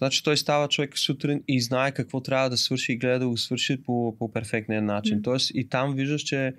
[0.03, 3.37] Значи той става човек сутрин и знае какво трябва да свърши и гледа да го
[3.37, 5.15] свърши по, по перфектния начин.
[5.15, 5.21] М.
[5.23, 6.53] Тоест и там виждаш, че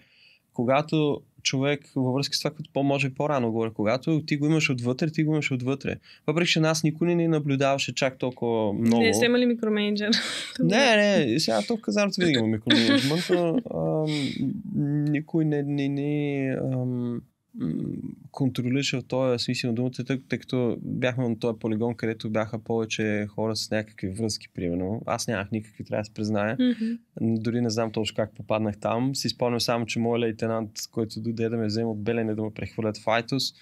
[0.52, 5.10] когато човек във връзка с това, като по-може по-рано говоря, когато ти го имаш отвътре,
[5.10, 5.96] ти го имаш отвътре.
[6.26, 9.02] Въпреки, че нас никой не ни наблюдаваше чак толкова много.
[9.02, 10.10] Не сте имали микроменеджер.
[10.60, 16.56] Не, не, сега то в казармата винаги има микроменеджмент, но ам, никой не, не, не
[16.72, 17.20] ам,
[17.60, 17.82] м,
[18.30, 22.58] контролираше в този смисъл на думата, тъй, тъй като бяхме на този полигон, където бяха
[22.58, 25.02] повече хора с някакви връзки, примерно.
[25.06, 26.56] Аз нямах никакви, трябва да се призная.
[26.60, 26.94] Мгм.
[27.20, 29.14] Дори не знам точно как попаднах там.
[29.14, 32.50] Си спомням само, че моят лейтенант, който дойде да ме вземе от Белене да ме
[32.54, 33.54] прехвърлят в Айтос,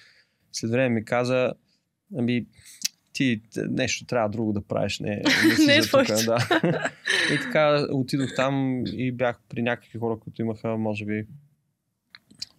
[0.52, 1.52] след време ми каза,
[2.18, 2.46] ами
[3.12, 6.12] ти нещо трябва друго да правиш, не, не Не е твоето.
[6.26, 6.38] да.
[7.34, 11.26] И така отидох там и бях при някакви хора, които имаха, може би,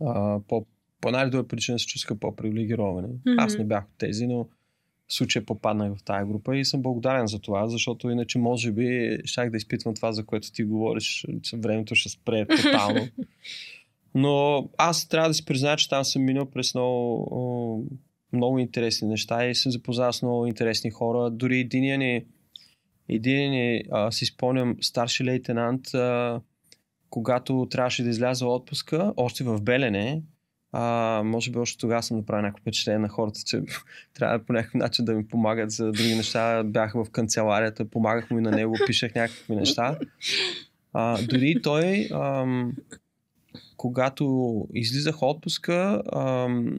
[0.01, 0.65] а, по,
[1.03, 3.07] по най-добра причина се чувстваха по-привилегировани.
[3.07, 3.35] Мгм.
[3.37, 4.47] Аз не бях от тези, но
[5.07, 9.17] в случая попаднах в тази група и съм благодарен за това, защото иначе може би
[9.25, 13.07] щях да изпитвам това, за което ти говориш, че времето ще спре тотално.
[14.15, 17.87] Но аз трябва да си призная, че там съм минал през много,
[18.33, 21.29] много интересни неща и съм запознал с много интересни хора.
[21.31, 22.25] Дори единия ни,
[23.09, 26.41] един ни а, си спомням, старши лейтенант, а,
[27.09, 30.21] когато трябваше да изляза от отпуска, още в Белене,
[30.75, 33.61] а, може би още тогава съм направил някакво впечатление на хората, че
[34.13, 36.63] трябва по някакъв начин да ми помагат за други неща.
[36.63, 39.99] Бях в канцеларията, помагах му и на него, пишех някакви неща.
[40.93, 42.73] А, дори той, ам,
[43.77, 46.77] когато излизах отпуска, ам,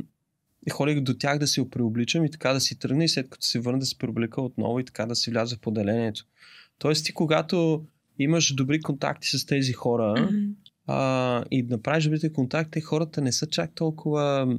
[0.72, 3.60] ходих до тях да се преобличам и така да си тръгне и след като се
[3.60, 6.24] върна да се преоблека отново и така да си вляза в поделението.
[6.78, 7.84] Тоест ти когато
[8.18, 10.36] имаш добри контакти с тези хора Мгм.
[10.86, 14.58] А, и направиш добрите контакти, хората не са чак толкова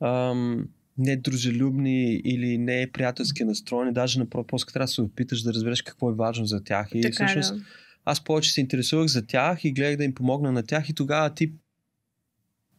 [0.00, 0.68] ам,
[0.98, 6.14] недружелюбни или не приятелски настроени, даже напротив, трябва да се опиташ да разбереш какво е
[6.14, 6.88] важно за тях.
[6.94, 7.64] И Така, всъщност да.
[8.04, 11.34] аз повече се интересувах за тях и гледах да им помогна на тях и тогава
[11.34, 11.52] ти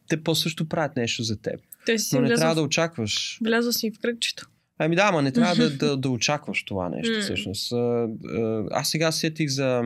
[0.08, 1.60] те по също правят нещо за теб.
[1.86, 3.38] Той си Но не трябва влязъл, да очакваш.
[3.44, 4.48] влязъл си в кръгчето.
[4.78, 7.72] Ами да, ама не трябва да, да, да очакваш това нещо всъщност.
[8.70, 9.82] Аз сега сетих за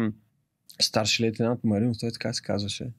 [0.80, 2.90] старши лейтенант Маринов, той така се казваше.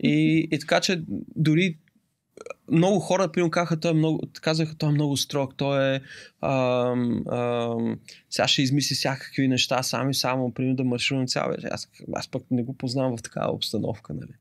[0.00, 1.02] И, и така, че
[1.36, 1.78] дори
[2.70, 6.00] много хора, примерно, казаха, той е много, казаха, той е много строг, той е
[6.40, 7.98] ам, ам,
[8.30, 11.68] сега ще измисли всякакви неща, сам и само, примерно, да марширувам цял вечер.
[11.72, 14.32] Аз, аз пък не го познавам в такава обстановка, нали.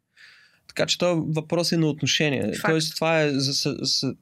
[0.68, 2.54] Така че това въпрос е на отношение.
[2.54, 2.66] Факт.
[2.66, 4.16] Тоест, това е за, за, за,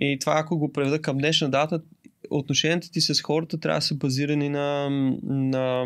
[0.00, 1.82] и това, ако го преведа към днешна дата,
[2.30, 4.90] отношенията ти с хората трябва да са базирани на,
[5.22, 5.84] на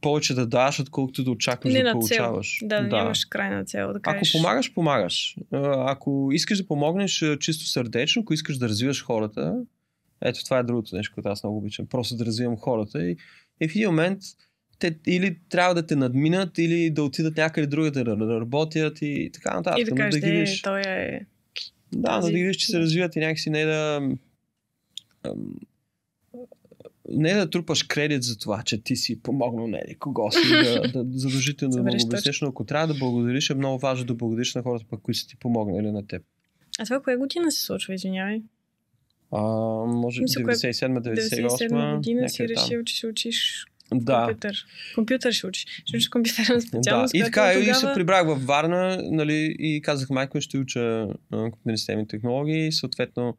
[0.00, 2.00] повече да даваш, отколкото да очакваш Не да на цел.
[2.00, 2.58] получаваш.
[2.62, 3.92] Да, да, нямаш крайна цел.
[3.92, 5.36] Да Ако кажеш, помагаш, помагаш.
[5.52, 9.54] А, Ако искаш да помогнеш чисто сърдечно, ако искаш да развиваш хората,
[10.20, 11.86] ето това е другото нещо, което аз много обичам.
[11.86, 13.16] Просто да развивам хората и,
[13.60, 14.18] и в един момент
[14.78, 19.30] те или трябва да те надминат, или да отидат някъде друга да, да работят и
[19.32, 19.80] така нататък.
[19.80, 21.20] и да кажеш, да ги да, видиш, той е...
[21.92, 24.00] да, но да ги видиш, че се развиват и някакси не да
[25.26, 25.54] ам,
[27.08, 31.18] не да трупаш кредит за това, че ти си помогнал не кого си, да, да
[31.18, 34.84] задължително да обяснеш, но ако трябва да благодариш, е много важно да благодариш на хората,
[34.90, 36.22] пък, които са ти помогнали на теб.
[36.78, 38.42] А това коя година се случва, извинявай?
[39.32, 39.40] А,
[39.86, 44.24] може Мисля, кое- 97-98 97 година си решил, че ще учиш Да.
[44.26, 44.64] компютър.
[44.94, 45.66] Компютър ще учиш.
[45.84, 47.14] Ще учиш компютърна Да, специалност.
[47.14, 47.74] и която така, и тогава...
[47.74, 53.36] се прибрах във Варна, нали, и казах, майко, ще уча компютърни технологии, и съответно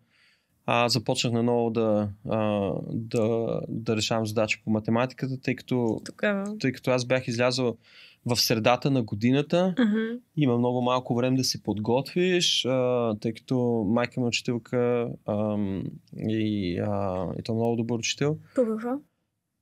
[0.69, 6.57] а, започнах наново да, а, да, да решавам задачи по математиката, тъй като, Тогава.
[6.57, 7.77] тъй като аз бях излязъл
[8.25, 10.19] в средата на годината, Мгм.
[10.37, 15.83] има много малко време да се подготвиш, а, тъй като майка ми е учителка ам,
[16.17, 18.89] и, а, и то много добър учител По какво?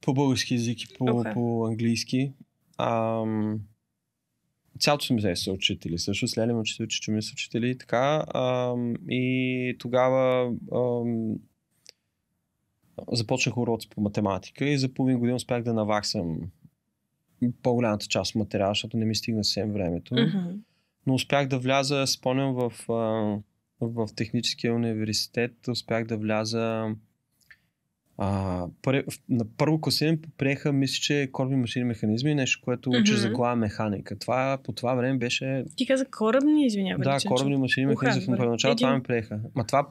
[0.02, 1.34] по български язик и по, Окей.
[1.34, 2.34] по английски.
[2.78, 3.60] Ам,
[4.80, 6.00] цялото семейство са учители.
[6.00, 8.26] Също с Леля ми учители, чичо ми са учители и така.
[8.34, 11.36] Ам, и тогава ам,
[13.12, 16.40] започнах уроци по математика и за половин година успях да наваксам
[17.64, 20.16] по-голямата част от материала, защото не ми стигна съвсем времето.
[20.16, 20.58] Мгм.
[21.08, 22.94] Но успях да вляза, спомням, в, а,
[23.82, 26.96] в техническия университет, успях да вляза
[28.18, 33.22] а, пър, на първо класиране приеха, мисля, че корабни машини механизми, нещо, което учиш Мгм.
[33.22, 34.20] за глава механика.
[34.20, 37.04] Това по това време беше Ти каза корабни, извинявай.
[37.04, 38.36] да, личен, корабни машини механизми.
[38.36, 39.40] В първоначално това ми приеха.
[39.56, 39.88] Ма това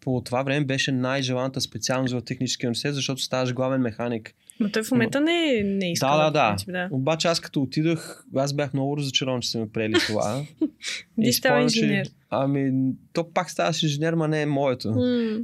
[0.00, 4.34] по това време беше най-желаната специалност в техническия университет, защото ставаш главен механик.
[4.62, 6.06] Но той в момента не, е- не иска.
[6.06, 6.48] Да, да, да.
[6.50, 6.88] Принцип, да.
[6.92, 10.42] Обаче аз като отидох, аз бях много разочарован, че са ме приели това.
[11.22, 12.08] Ти става спомням, че- инженер.
[12.30, 12.72] Ами,
[13.12, 14.94] то пак ставаш инженер, ма не е моето.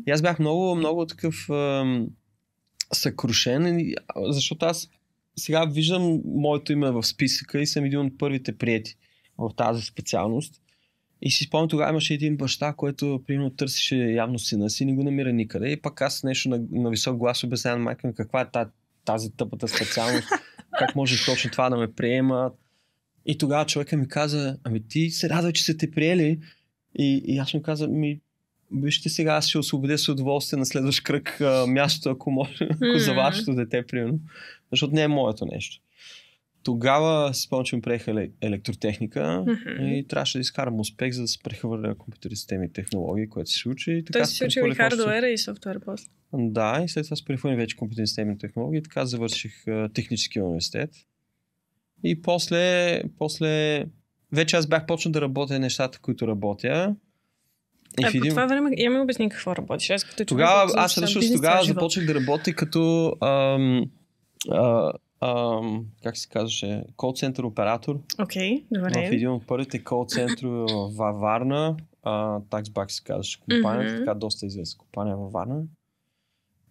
[0.06, 2.08] И аз бях много, много такъв ам,
[2.92, 4.90] съкрушен, защото аз
[5.36, 8.96] сега виждам моето име в списъка и съм един от първите приети
[9.38, 10.54] в тази специалност.
[11.22, 15.02] И си спомням, тогава имаше един баща, който примерно търсеше явно сина си, не го
[15.02, 15.70] намира никъде.
[15.70, 18.70] И пак аз нещо на, на висок глас обяснявам майка ми каква е тази,
[19.08, 20.28] тази тъпата специалност,
[20.78, 22.50] как може точно това да ме приема.
[23.26, 26.38] И тогава човека ми каза, ами ти се радва, че са те приели.
[26.98, 28.20] И, и аз му каза, ми,
[28.72, 32.98] вижте сега, аз ще освободя с удоволствие на следващ кръг а, място, ако може, ако
[32.98, 34.18] за вашето дете, примерно.
[34.70, 35.82] Защото не е моето нещо.
[36.62, 39.84] Тогава си спомням, че ми приеха еле- електротехника Мгм.
[39.84, 43.50] и трябваше да изкарам успех, за да се прехвърля на компютърни системи и технологии, което
[43.50, 43.92] се случи.
[43.92, 46.06] И така Той се си учил и хардуера и софтуер после.
[46.32, 50.44] Да, и след това се прехвърлих вече компютърни системи и технологии така завърших а, техническия
[50.44, 50.90] университет.
[52.04, 53.84] И после, после
[54.32, 56.94] вече аз бях почнал да работя нещата, които работя.
[58.00, 59.90] И А в по един- това време я ми обясни какво работиш.
[59.90, 63.84] Аз като Тогава, който аз бизнес тогава започнах да работя като ам,
[64.50, 69.08] а, ам, как се казваше, кол-център оператор Окей, в добре.
[69.12, 71.76] един от първите кол-центрове във Варна.
[72.02, 74.04] А, Taxback се казваше компанията, Мгм.
[74.04, 75.62] така доста известна компания във Варна.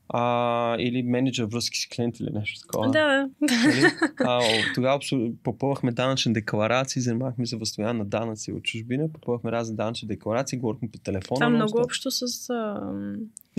[0.10, 2.92] А, или менеджер връзки с клиенти или нещо такова.
[2.92, 3.30] Да, да.
[3.42, 3.92] Нали?
[4.20, 4.42] А,
[4.76, 5.00] тогава
[5.44, 10.90] попълвахме данъчни декларации, занимавахме се възстановяване на данъци от чужбина, попълвахме разни данъчни декларации, говорихме
[10.92, 11.40] по телефона.
[11.40, 12.50] Това много общо с...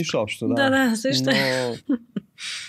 [0.00, 0.54] Нищо общо, да.
[0.54, 1.30] Да, да, също.
[1.30, 1.96] Но,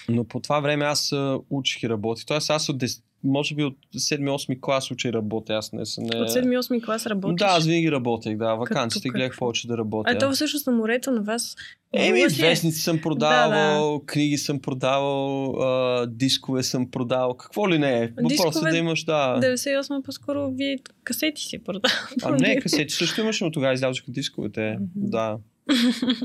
[0.10, 1.14] но по това време аз
[1.50, 2.26] учих и работих.
[2.26, 5.54] Тоест аз от 10, може би от 7-8 клас учи работя.
[5.54, 6.04] Аз не съм.
[6.04, 6.22] Не...
[6.22, 7.40] От 7-8 клас работиш?
[7.40, 8.56] Да, аз винаги работех, да.
[8.56, 10.12] Вакансите гледах повече да работя.
[10.12, 11.56] А то всъщност на морето на вас...
[11.94, 18.12] Еми, вестници съм продавал, книги съм продавал, а, дискове съм продавал, какво ли не е.
[18.22, 19.40] Въпросът е да имаш, да.
[19.42, 22.14] 98 по-скоро вие касети си продават.
[22.24, 24.72] А не, касети също имаше, но тогава излязоха дисковете.
[24.72, 24.88] Мгм.
[24.96, 25.38] Да.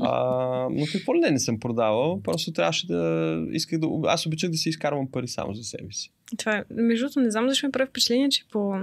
[0.01, 3.87] А, но какво ли не, не съм продавал, просто трябваше да исках да...
[4.05, 6.11] Аз обичах да си изкарвам пари само за себе си.
[6.37, 6.63] Това е.
[6.69, 8.75] Между другото, не знам защо ми прави впечатление, че по...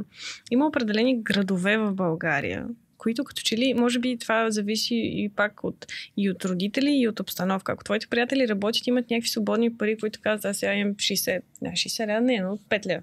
[0.51, 2.67] има определени градове в България,
[3.03, 5.87] които като че ли, може би това зависи и пак от,
[6.17, 7.73] и от родители, и от обстановка.
[7.73, 11.71] Ако твоите приятели работят, имат някакви свободни пари, които казват, аз сега имам 60, не,
[11.71, 13.03] 60 лева, не, но 5 лева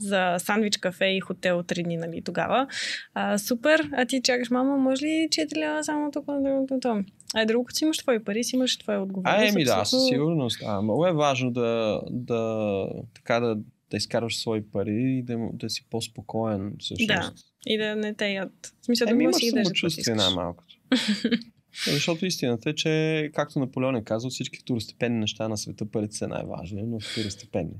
[0.00, 2.66] за сандвич, кафе и хотел 3 дни, нали, тогава.
[3.14, 6.26] А, супер, а ти чакаш, мама, може ли 4 лева само тук?
[6.68, 7.04] тук, тук?
[7.34, 9.38] А е друго, като си имаш твои пари, си имаш твоя отговорност.
[9.38, 10.62] А, еми да, със сигурност.
[10.66, 13.56] А, много е важно да, да, така да,
[13.90, 16.72] да изкарваш свои пари и да, да си по-спокоен.
[16.78, 17.08] Всъщност.
[17.08, 17.32] Да.
[17.66, 18.52] И да не те яд.
[18.80, 20.74] В смисъл, да Еми, имаш да идеш, самочувствие най-малкото.
[21.92, 26.28] Защото истината е, че, както Наполеон е казал, всички второстепенни неща на света парите са
[26.28, 27.74] най-важни, но второстепенни.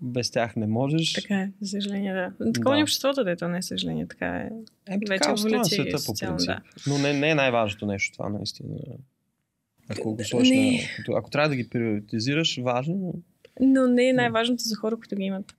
[0.00, 1.12] Без тях не можеш.
[1.12, 2.52] Така е, за съжаление, да.
[2.52, 2.80] Такова Да.
[2.80, 4.50] е обществото, дето не е съжаление, така е.
[4.94, 6.46] Е, вече еволюция света по принцип.
[6.46, 6.60] да.
[6.86, 8.68] Но не, не е най-важното нещо това, наистина.
[9.88, 10.70] Ако го сложиш Не.
[10.72, 10.78] на...
[11.00, 13.14] Ако, ако трябва да ги приоритизираш, важно.
[13.60, 15.54] Но не е най-важното за хора, които ги имат.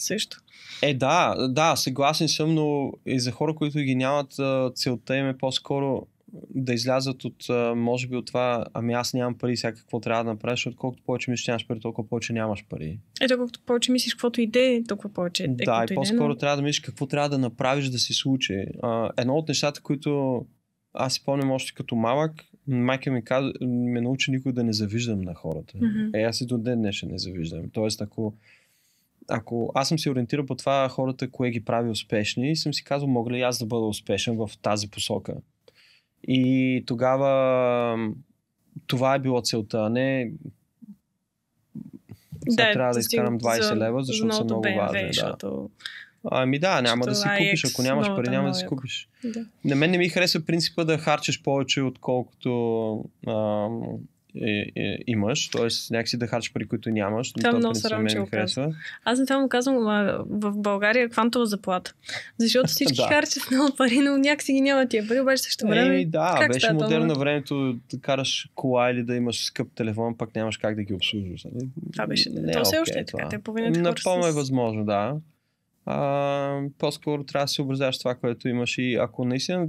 [0.00, 0.36] Също.
[0.82, 4.32] Е, да, да, съгласен съм, но и за хора, които ги нямат,
[4.74, 6.06] целта им е по-скоро
[6.54, 10.30] да излязат от, може би от това, ами аз нямам пари, сега какво трябва да
[10.30, 12.98] направиш, защото колкото повече мислиш, нямаш пари, толкова повече нямаш пари.
[13.20, 15.48] Ето, колкото повече мислиш, каквото иде, толкова повече е.
[15.48, 18.64] да, каквото и по-скоро но- трябва да мислиш какво трябва да направиш да се случи.
[18.82, 20.44] А, едно от нещата, които
[20.92, 22.32] аз си помням още като малък,
[22.66, 25.76] майка ми каза, ме научи никой да не завиждам на хората.
[25.76, 26.10] Мгм.
[26.14, 27.62] Е, аз и до ден днешен не завиждам.
[27.72, 28.34] Тоест, ако,
[29.30, 33.08] ако аз съм се ориентирал по това хората, кое ги прави успешни, съм си казал,
[33.08, 35.34] мога ли аз да бъда успешен в тази посока.
[36.28, 38.12] И тогава
[38.86, 40.32] това е било целта, не
[42.48, 45.10] сега трябва да изкарам 20 лева, защото са много важни.
[45.10, 45.68] Да.
[46.30, 47.64] Ами да, няма да си Защото купиш.
[47.64, 49.08] Ако нямаш пари, няма да си купиш.
[49.24, 49.46] Да.
[49.64, 53.82] На мен не ми харесва принципа да харчиш повече, отколкото ам,
[54.34, 55.48] е, е, имаш.
[55.48, 57.32] Тоест някакси да харчиш пари, които нямаш.
[57.32, 58.74] Това Този много се радвам, че го харесва.
[59.04, 61.94] Аз не това му казвам, а, в България е квантова заплата.
[62.38, 63.08] Защото всички Да.
[63.08, 65.94] харчат много пари, но някакси ги няма тия пари, обаче също време.
[65.94, 67.12] Еми, да, как беше това, модерно бе?
[67.12, 70.94] на времето да караш кола или да имаш скъп телефон, пък нямаш как да ги
[70.94, 71.44] обслужваш.
[71.44, 71.68] нали?
[71.92, 72.30] Това беше.
[72.30, 73.18] Не то все още е така.
[73.18, 73.28] това.
[73.28, 75.16] Те половината Напълно е възможно, да.
[75.86, 79.68] А, по-скоро трябва да се съобразяваш с това, което имаш и ако наистина,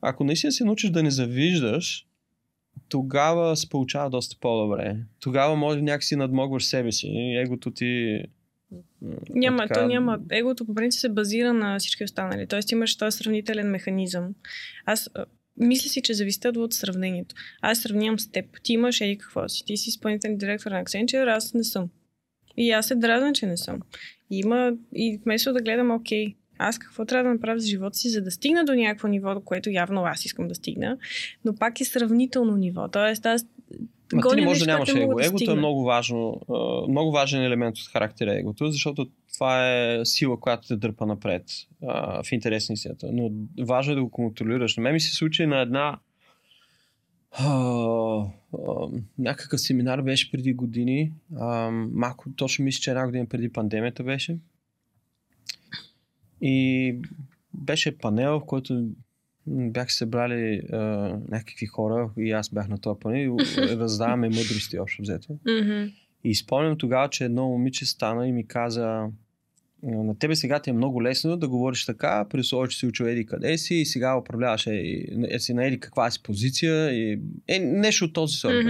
[0.00, 2.06] ако наистина се научиш да не завиждаш,
[2.88, 4.96] тогава се получава доста по-добре.
[5.20, 7.06] Тогава може някакси надмогваш себе си.
[7.06, 8.22] и Егото ти...
[9.30, 10.18] Няма, е така- то няма.
[10.30, 12.46] Егото по принцип се базира на всички останали.
[12.46, 14.34] Тоест имаш този сравнителен механизъм.
[14.86, 15.10] Аз
[15.56, 17.34] мисля си, че зависи от сравнението.
[17.60, 18.44] Аз сравнявам с теб.
[18.62, 19.64] Ти имаш еди какво си.
[19.66, 21.88] Ти си изпълнителен директор на Accenture, аз не съм.
[22.56, 23.80] И аз се дразна, че не съм.
[24.30, 28.08] И има, и вместо да гледам, окей, аз какво трябва да направя за живота си,
[28.08, 30.98] за да стигна до някакво ниво, до което явно аз искам да стигна,
[31.44, 32.88] но пак е сравнително ниво.
[32.88, 33.46] Тоест аз
[34.12, 35.14] Ма ти не можеш да нямаш его.
[35.14, 36.40] да Егото е много важно,
[36.88, 41.42] много важен елемент от характера егото, защото това е сила, която те дърпа напред
[41.86, 43.10] а, в интерес на истината.
[43.12, 43.30] Но
[43.64, 44.76] важно е да го контролираш.
[44.76, 45.98] На мен ми се случи на една
[47.32, 48.28] а, а,
[49.18, 51.12] някакъв семинар беше преди години.
[51.36, 54.38] А, малко, точно мисля, че една година преди пандемията беше.
[56.40, 56.96] И
[57.54, 58.88] беше панел, в който
[59.46, 60.78] бях събрали а,
[61.28, 65.38] някакви хора и аз бях на този панел и раздаваме мъдрости общо взето.
[66.24, 69.08] И спомням тогава, че едно момиче стана и ми каза
[69.82, 73.26] на тебе сега ти е много лесно да говориш така, условие, че си учил еди
[73.26, 77.58] къде си и сега управляваш е, е, си на еди каква си позиция и е,
[77.58, 78.66] нещо от този сорт.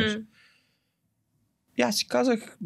[1.79, 2.59] И аз си казах,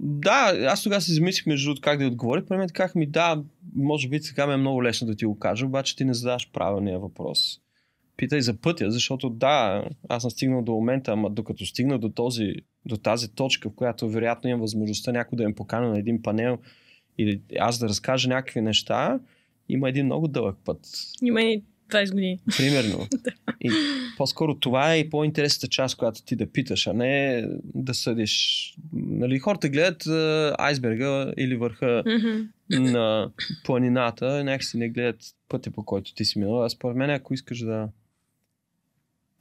[0.00, 2.46] да, аз тогава си замислих между другото как да отговоря.
[2.46, 3.42] При мен казах ми, да,
[3.74, 6.50] може би сега ми е много лесно да ти го кажа, обаче ти не задаваш
[6.52, 7.60] правилния въпрос.
[8.16, 12.52] Питай за пътя, защото да, аз съм стигнал до момента, ама докато стигна до, този,
[12.86, 16.58] до тази точка, в която вероятно имам възможността някой да ме покана на един панел
[17.18, 19.20] или аз да разкажа някакви неща,
[19.68, 20.78] има един много дълъг път.
[21.22, 22.38] Има и 20 години.
[22.56, 23.08] Примерно.
[23.60, 23.70] И
[24.16, 28.74] по-скоро това е и по-интересната част, която ти да питаш, а не да съдиш.
[28.92, 32.02] Нали, хората гледат а, айсберга или върха
[32.70, 33.30] на
[33.64, 36.64] планината, някакси не гледат пътя, по който ти си минал.
[36.64, 37.88] А според мен, ако искаш да...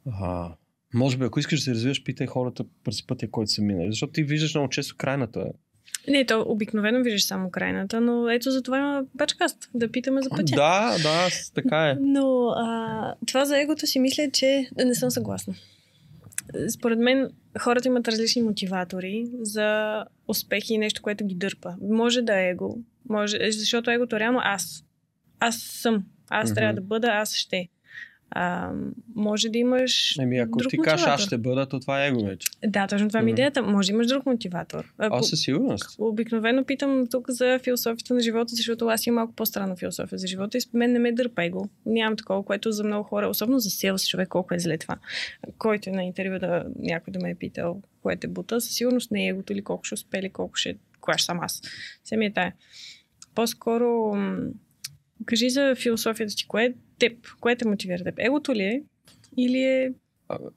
[0.06, 0.56] А,
[0.94, 3.92] може би, ако искаш да се развиваш, питай хората през пътя, който са минали.
[3.92, 5.52] Защото ти виждаш много често крайната
[6.08, 10.30] Не, то обикновено виждаш само крайната, но ето за това има бачкаст, да питаме за
[10.30, 10.56] пътя.
[10.56, 11.98] Да, да, така е.
[12.00, 15.54] Но а, това за егото си мисля, че не съм съгласна.
[16.70, 17.30] Според мен
[17.60, 21.76] хората имат различни мотиватори за успехи и нещо, което ги дърпа.
[21.82, 22.78] Може да е его,
[23.10, 24.84] може, защото егото реално аз.
[25.40, 26.04] Аз съм.
[26.30, 26.56] Аз mm-hmm.
[26.56, 27.68] трябва да бъда, аз ще.
[28.32, 28.72] А,
[29.16, 30.18] може да имаш.
[30.20, 32.48] Еми, ако друг ти кажеш, аз ще бъда, то това е его вече.
[32.68, 33.62] Да, точно това ми е идеята.
[33.62, 34.94] Може да имаш друг мотиватор.
[34.98, 35.96] Ако, Аз със сигурност.
[36.00, 40.58] Обикновено питам тук за философията на живота, защото аз имам малко по-странна философия за живота
[40.58, 41.70] и мен не ме дърпа его.
[41.86, 44.98] Нямам такова, което за много хора, особено за селс човек, колко е зле това.
[45.58, 49.12] Който е на интервю да някой да ме е питал, кое те бута, със сигурност
[49.12, 51.62] не е егото или колко ще успели, колко ще, коя ще съм аз.
[52.04, 52.54] Все е тая.
[53.36, 54.16] По-скоро
[55.26, 58.16] кажи за философията ти, кое е теб, кое те мотивира теб?
[58.18, 58.84] Егото ли е?
[59.38, 59.92] Или е...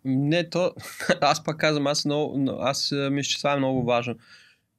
[0.05, 0.73] Не, то...
[1.21, 4.15] Аз пак казвам, аз, много, но- аз мисля, че това е много важно.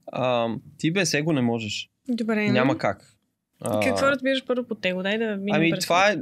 [0.08, 1.90] А, ти без его не можеш.
[2.10, 3.16] Добре, Няма как.
[3.62, 5.04] А, Какво разбираш първо по него?
[5.04, 6.18] Дай да минем Ами през това е...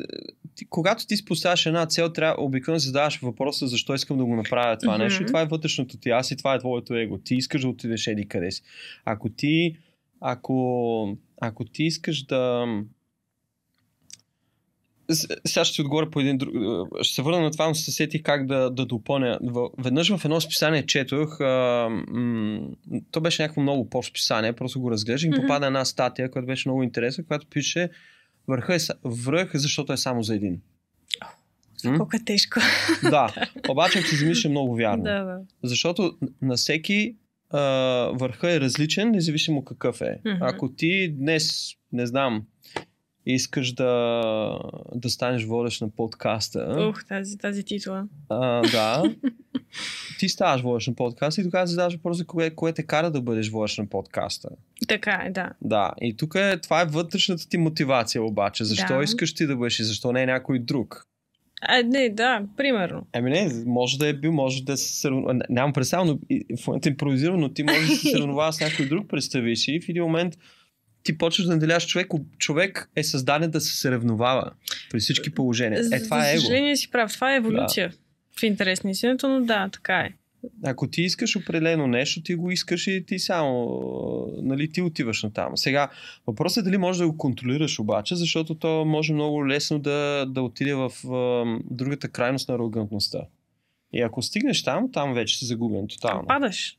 [0.55, 4.77] Ти, когато ти поставяш една цел, трябва обикновено задаваш въпроса защо искам да го направя
[4.77, 5.03] това Мгм.
[5.03, 5.23] нещо.
[5.23, 7.17] И това е вътрешното ти аз и това е твоето его.
[7.17, 8.61] Ти искаш да отидеш еди къде си.
[9.05, 9.77] Ако ти,
[10.21, 12.65] ако, ако ти искаш да...
[15.15, 16.53] Сега ще ти отговоря по един друг...
[17.01, 19.39] Ще се върна на това, но се сетих как да, да допълня.
[19.77, 22.59] Веднъж в едно списание четох, а, м-
[23.11, 26.83] то беше някакво много по-списание, просто го разглеждах и попада една статия, която беше много
[26.83, 27.89] интересна, която пише
[28.47, 30.61] Върха е връх, защото е само за един.
[31.85, 31.97] М?
[31.97, 32.59] Колко е тежко.
[33.09, 33.33] Да,
[33.69, 35.03] обаче ако си замислиш е много вярно.
[35.03, 35.39] да, да.
[35.63, 37.15] Защото на всеки
[37.49, 37.59] а,
[38.13, 40.19] върха е различен, независимо какъв е.
[40.41, 42.43] Ако ти днес, не знам,
[43.25, 44.59] искаш да,
[44.95, 48.07] да станеш водещ на подкаста, Ух, тази, тази титла.
[48.29, 49.03] а, да,
[50.19, 53.49] ти ставаш водещ на подкаста и тогава задаваш въпроса, кое, кое те кара да бъдеш
[53.49, 54.49] водещ на подкаста.
[54.87, 55.49] Така е, да.
[55.61, 58.63] Да, и тук е, това е вътрешната ти мотивация обаче.
[58.63, 59.03] Защо Да.
[59.03, 61.05] искаш ти да бъдеш и защо не е някой друг?
[61.61, 63.07] А, не, да, примерно.
[63.13, 65.39] Ами не, може да е бил, може да се съревнува.
[65.49, 66.19] Нямам представа, но
[66.57, 69.71] в момента импровизирам, но ти можеш да се съревнува с някой друг, представи си.
[69.71, 70.37] И в един момент
[71.03, 72.07] ти почваш да наделяш човек.
[72.37, 74.51] Човек е създаден да се съревновава
[74.91, 75.81] при всички положения.
[75.93, 76.41] Е, това За е его.
[76.41, 77.13] съжаление си прав.
[77.13, 77.93] Това е еволюция.
[78.39, 80.13] В интерес на истината, но да, така е.
[80.63, 83.81] Ако ти искаш определено нещо, ти го искаш и ти само,
[84.43, 85.57] нали, ти отиваш на там.
[85.57, 85.89] Сега,
[86.27, 90.41] въпросът е дали можеш да го контролираш обаче, защото то може много лесно да, да
[90.41, 93.19] отиде в а, другата крайност на арогантността.
[93.93, 96.27] И ако стигнеш там, там вече си загубен тотално.
[96.27, 96.77] Падаш,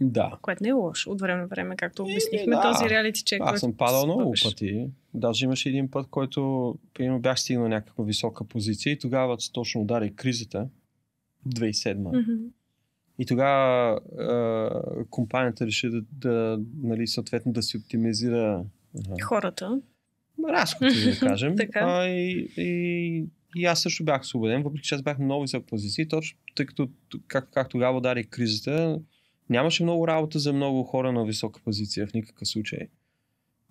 [0.00, 0.38] Да.
[0.42, 2.62] което не е лошо от време на време, както Еми, обяснихме да.
[2.62, 3.40] този реалити чек.
[3.44, 4.90] Аз съм падал много пъти.
[5.14, 9.80] Даже имаше един път, който примерно бях стигнал на някаква висока позиция и тогава точно
[9.80, 10.68] удари кризата.
[11.48, 11.94] 2007.
[11.94, 12.44] Мгм.
[13.18, 18.64] И тогава е, компанията реши да, да нали, съответно да си оптимизира
[19.18, 19.80] е, Хората.
[20.48, 21.56] разходите, да кажем.
[21.56, 21.80] Така.
[21.80, 23.24] а, и, и,
[23.56, 26.66] и аз също бях освободен, въпреки че аз бях на много висока позиция, точно тъй
[26.66, 26.88] като
[27.26, 29.00] как, как тогава удари кризата,
[29.50, 32.88] нямаше много работа за много хора на висока позиция в никакъв случай.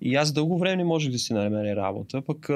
[0.02, 2.50] И аз дълго време не можех да си намеря работа, пък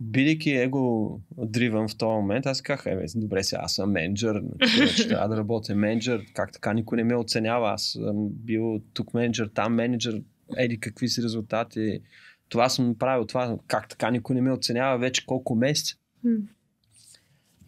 [0.00, 4.42] бидейки его дриван в този момент, аз казах, е, добре сега, аз съм менеджер,
[4.96, 9.14] че трябва да работя менеджер, как така никой не ме оценява, аз съм бил тук
[9.14, 10.22] менеджер, там менеджер,
[10.56, 12.00] еди какви си резултати,
[12.48, 15.96] това съм направил, това, как така никой не ме оценява вече колко месеца.
[16.24, 16.36] М.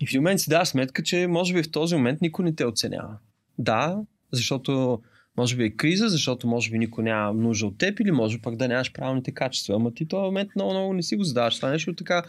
[0.01, 2.67] И в момент си дава сметка, че може би в този момент никой не те
[2.67, 3.19] оценява.
[3.59, 3.97] Да,
[4.33, 5.03] защото
[5.37, 8.57] може би е криза, защото може би никой няма нужда от теб или може пък
[8.57, 9.75] да нямаш правилните качества.
[9.75, 12.23] Ама ти този момент много, много не си го задаваш това нещо, така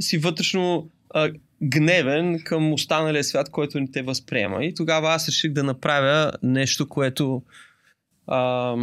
[0.00, 1.30] си вътрешно а,
[1.62, 4.64] гневен към останалия свят, който не те възприема.
[4.64, 7.42] И тогава аз реших да направя нещо, което
[8.26, 8.76] а,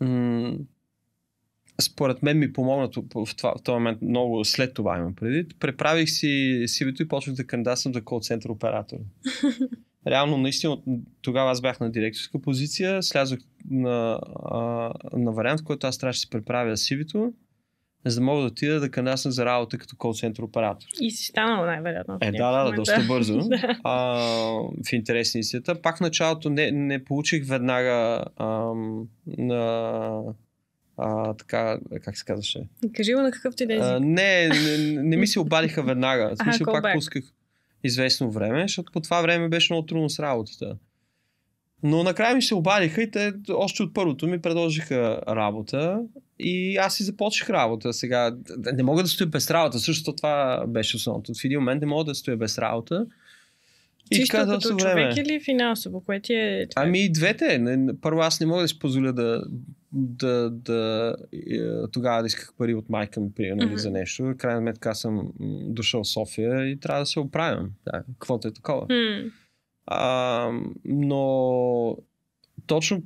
[0.00, 0.56] м-
[1.82, 5.48] според мен ми помогна в, това, в този момент много след това имам преди.
[5.60, 6.26] Преправих си
[6.66, 8.98] CV-то и почнах да кандидатствам за кол-център оператор.
[10.06, 10.78] Реално, наистина,
[11.22, 13.38] тогава аз бях на директорска позиция, слязох
[13.70, 14.58] на, а,
[15.12, 17.32] на вариант, в който аз трябваше да си преправя CV-то,
[18.06, 20.86] за да мога да отида да кандидатствам за работа като кол-център оператор.
[21.00, 22.18] И си станал най-вероятно.
[22.20, 23.38] Е, да, да, момент, доста бързо.
[23.38, 23.78] Да.
[23.84, 23.94] А,
[24.88, 25.82] в интерес на истината.
[25.82, 30.22] Пак в началото не, не получих веднага ам, на
[30.96, 32.68] а, така, как се казваше?
[32.96, 34.06] Кажи го на какъв ти да А, език.
[34.06, 36.34] не, не, не ми се обадиха веднага.
[36.34, 37.24] В смисъл пак пусках
[37.84, 40.76] известно време, защото по това време беше много трудно с работата.
[41.82, 46.00] Но накрая ми се обадиха и те още от първото ми предложиха работа
[46.38, 47.92] и аз си започнах работа.
[47.92, 48.36] Сега
[48.72, 51.32] не мога да стоя без работа, също това беше основното.
[51.34, 53.06] В един момент не мога да стоя без работа.
[54.10, 55.14] И Чисто така като човек време.
[55.16, 56.66] или финансово, кое ти е...
[56.76, 57.64] Ами и двете.
[58.00, 59.44] Първо аз не мога да си позволя да,
[59.94, 61.58] да, да е,
[61.92, 63.76] тогава да исках пари от майка ми, примерно, mm-hmm.
[63.76, 64.34] за нещо.
[64.38, 65.32] Крайна сметка аз съм
[65.68, 67.70] дошъл в София и трябва да се оправям.
[67.84, 68.86] Да, каквото е такова.
[68.90, 69.30] М,
[69.86, 70.50] А,
[70.84, 71.96] но
[72.66, 73.02] точно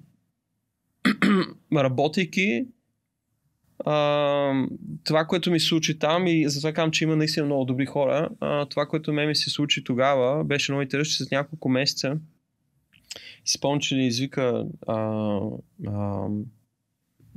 [1.74, 2.66] работейки
[3.84, 4.66] а,
[5.04, 8.28] това, което ми се случи там и затова казвам, че има наистина много добри хора,
[8.40, 12.18] а, това, което ме ми се случи тогава, беше много интересно, че след няколко месеца
[13.44, 15.40] си спомням, че ни извика а,
[15.86, 16.26] а,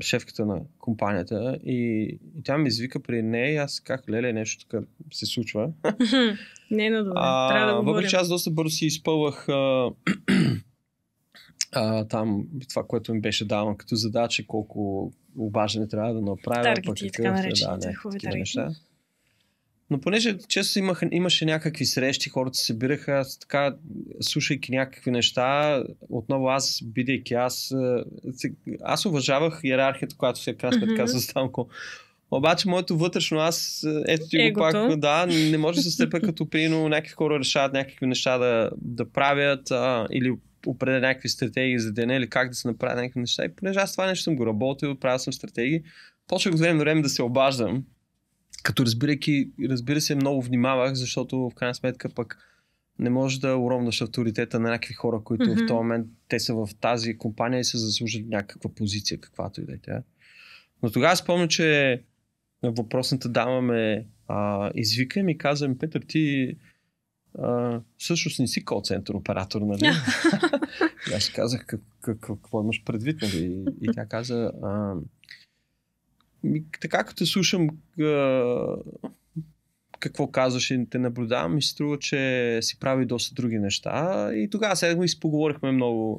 [0.02, 2.04] шефката на компанията и,
[2.38, 5.72] и тя ми извика при нея и аз казах, леле, нещо тук се случва.
[6.72, 7.20] Не е на добре.
[7.50, 9.90] Трябва да А, го въпреки че аз доста бързо си изпълвах а,
[11.72, 16.64] а, там това, което ми беше давано като задача, колко обаждане трябва да направя.
[16.64, 18.40] Таргети пък така наречените да, хубави таргети.
[18.40, 18.70] неща.
[19.92, 23.76] Но понеже често имах, имаше някакви срещи, хората се събираха, така,
[24.22, 27.74] слушайки някакви неща, отново аз, бидейки аз,
[28.32, 31.08] се- аз уважавах иерархията, която се крайна сметка Мгм.
[31.08, 31.50] създавам.
[32.32, 34.88] Обаче моето вътрешно аз, ето ти го Егото.
[34.90, 38.70] пак, да, не може да се стъпя като прино някакви хора решават някакви неща да,
[38.82, 40.34] да правят а, или
[40.68, 43.46] определят някакви стратегии за деня или как да се направят някакви неща.
[43.46, 45.82] И понеже аз това нещо съм го работил, правил съм стратегии,
[46.28, 47.84] почнах от време на време да се обаждам,
[48.64, 52.38] като разбирайки, разбира се, много внимавах, защото в крайна сметка пък
[53.00, 55.54] не можеш да уронваш авторитета на някакви хора, които Мгм.
[55.54, 59.66] в този момент те са в тази компания и се заслужат някаква позиция, каквато и
[59.66, 60.04] да е тя.
[60.84, 62.02] Но тогава спомня, че
[62.64, 66.56] въпросната дама ме а, извика и ми каза, ми, Петър, ти
[67.40, 69.86] а, всъщност не си кол-център оператор, нали?
[71.12, 73.44] и аз си казах, как, как, какво имаш предвид, нали?
[73.44, 74.96] И, и тя каза, а,
[76.82, 77.70] така като слушам
[80.00, 84.30] какво казваш и те наблюдавам, ми се струва, че си прави доста други неща.
[84.34, 86.18] И тогава седнахме и си поговорихме много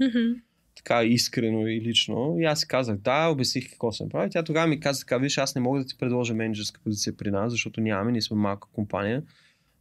[0.77, 2.37] така искрено и лично.
[2.39, 4.31] И аз си казах да, обясних какво съм правил.
[4.31, 7.31] Тя тогава ми каза така, виж, аз не мога да ти предложа менеджерска позиция при
[7.31, 9.23] нас, защото нямаме, ние сме малка компания.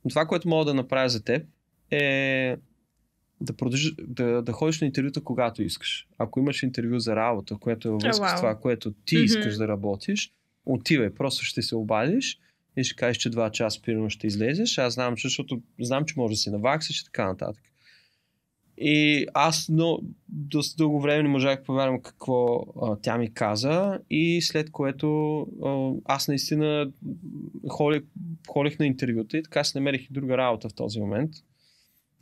[0.06, 1.46] Но това, което мога да направя за теб
[1.92, 2.56] е
[3.42, 6.08] да, продължи, да, да ходиш на интервюта когато искаш.
[6.18, 8.38] Ако имаш интервю за работа, което е във връзка вау.
[8.38, 9.26] с това, което ти Мгм.
[9.26, 10.32] искаш да работиш,
[10.66, 12.40] отивай, просто ще се обадиш
[12.78, 14.78] и ще кажеш, че два часа примерно ще излезеш.
[14.78, 17.64] Аз знам, че, защото знам, че може да си наваксаш и така нататък.
[18.78, 24.00] И аз но, доста дълго време не можах да повярвам какво а, тя ми каза
[24.10, 26.92] и след което а, аз наистина
[27.70, 28.02] ходих,
[28.48, 31.32] ходих на интервюта и така си намерих и друга работа в този момент,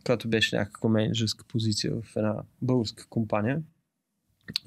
[0.06, 3.62] която беше някаква менеджерска позиция в една българска компания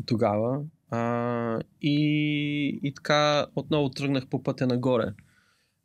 [0.07, 0.63] тогава.
[0.91, 5.13] А, и, и така отново тръгнах по пътя нагоре.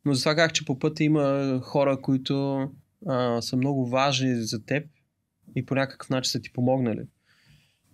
[0.06, 2.68] Но затова казах, че по пътя има хора, които
[3.08, 4.88] а, са много важни за теб
[5.56, 7.02] и по някакъв начин са ти помогнали.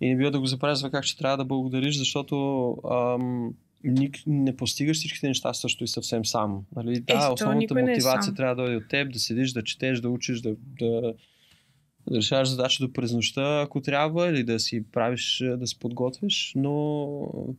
[0.00, 4.16] И не бива да го забравяш за как, че трябва да благодариш, защото ам, ник,
[4.26, 6.64] не постигаш всичките неща също и съвсем сам.
[6.76, 7.00] Нали?
[7.00, 8.34] Да, то основната е мотивация сам.
[8.34, 11.14] трябва да дойде от теб, да седиш, да четеш, да учиш, да, да,
[12.10, 16.52] да решаваш задача до през нощта, ако трябва, или да си правиш, да се подготвиш,
[16.56, 17.06] но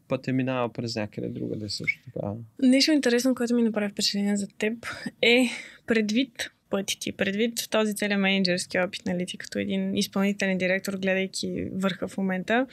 [0.07, 2.27] пътя минава през някъде друга да е също така.
[2.61, 4.85] Нещо интересно, което ми направи впечатление за теб
[5.21, 5.49] е
[5.87, 11.67] предвид пъти ти, предвид този целият менеджерски опит, нали, ти като един изпълнителен директор, гледайки
[11.73, 12.67] върха в момента,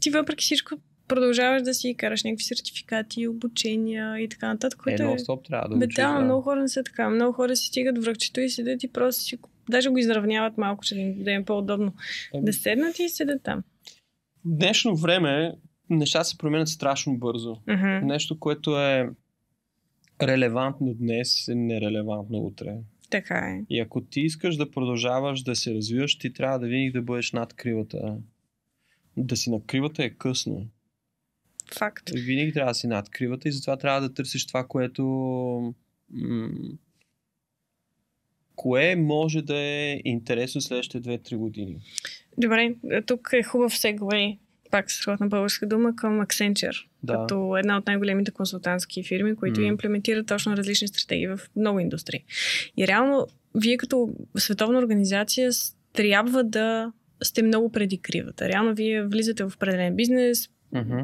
[0.00, 0.74] ти въпреки всичко
[1.08, 5.06] продължаваш да си караш някакви сертификати, обучения и така нататък, Е, което е...
[5.06, 5.94] нон-стоп трябва да Бе, учиш.
[5.94, 7.10] да, много хора не са така.
[7.10, 9.38] Много хора си стигат връхчето и седят и просто си...
[9.70, 11.92] Даже го изравняват малко, че да им, е по-удобно.
[12.34, 13.62] Еми, Да седнат и седят там.
[14.44, 15.52] В днешно време
[15.90, 17.56] нещата се променят страшно бързо.
[17.68, 18.06] Мгм.
[18.06, 19.08] Нещо, което е
[20.22, 22.76] релевантно днес, е нерелевантно утре.
[23.10, 23.64] Така е.
[23.70, 27.32] И ако ти искаш да продължаваш да се развиваш, ти трябва да винаги да бъдеш
[27.32, 28.16] над кривата.
[29.16, 30.66] Да си на кривата е късно.
[31.74, 32.10] Факт.
[32.14, 35.04] Винаги трябва да си над кривата и затова трябва да търсиш това, което...
[36.10, 36.48] М-
[38.56, 41.76] кое може да е интересно следващите 2-3 години.
[42.38, 42.74] Добре,
[43.06, 44.38] тук е хубав сегвей,
[44.70, 46.86] пак с на българска дума, към Accenture.
[47.02, 47.12] Да.
[47.12, 49.66] Като една от най-големите консултантски фирми, които М.
[49.66, 52.24] имплементират точно различни стратегии в много индустрии.
[52.76, 55.50] И реално, вие като световна организация
[55.92, 56.92] трябва да
[57.22, 58.48] сте много преди кривата.
[58.48, 60.48] Реално, вие влизате в определен бизнес,
[60.80, 61.00] Мгм.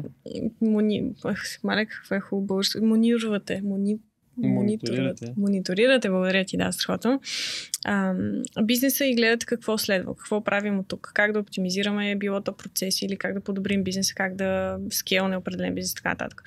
[0.61, 1.13] мони...
[1.23, 1.43] Ах,
[1.87, 2.85] какво е хубаво българско.
[2.85, 3.61] Монирувате.
[3.63, 3.97] Мони...
[4.37, 5.33] Мониторирате.
[5.37, 6.09] Мониторирате.
[6.09, 7.21] Благодаря ти, да, страхотно.
[7.85, 8.13] А,
[8.63, 13.05] бизнеса и гледате какво следва, какво правим от тук, как да оптимизираме било то процеси
[13.05, 16.43] или как да подобрим бизнеса, как да скелне определен бизнес така нататък.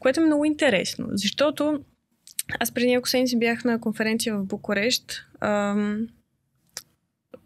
[0.00, 1.80] Което е много интересно, защото
[2.60, 5.26] аз преди няколко седмици бях на конференция в Букурещ.
[5.40, 6.08] Ам,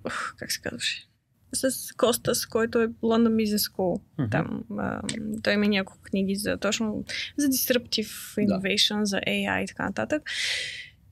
[0.07, 1.10] ух, как се казваше?
[1.53, 4.01] С Костас, който е London Business School.
[4.19, 4.31] Мгм.
[4.31, 5.01] Там, а,
[5.43, 7.05] той има няколко книги за точно
[7.37, 10.23] за disruptive innovation, за AI и така нататък.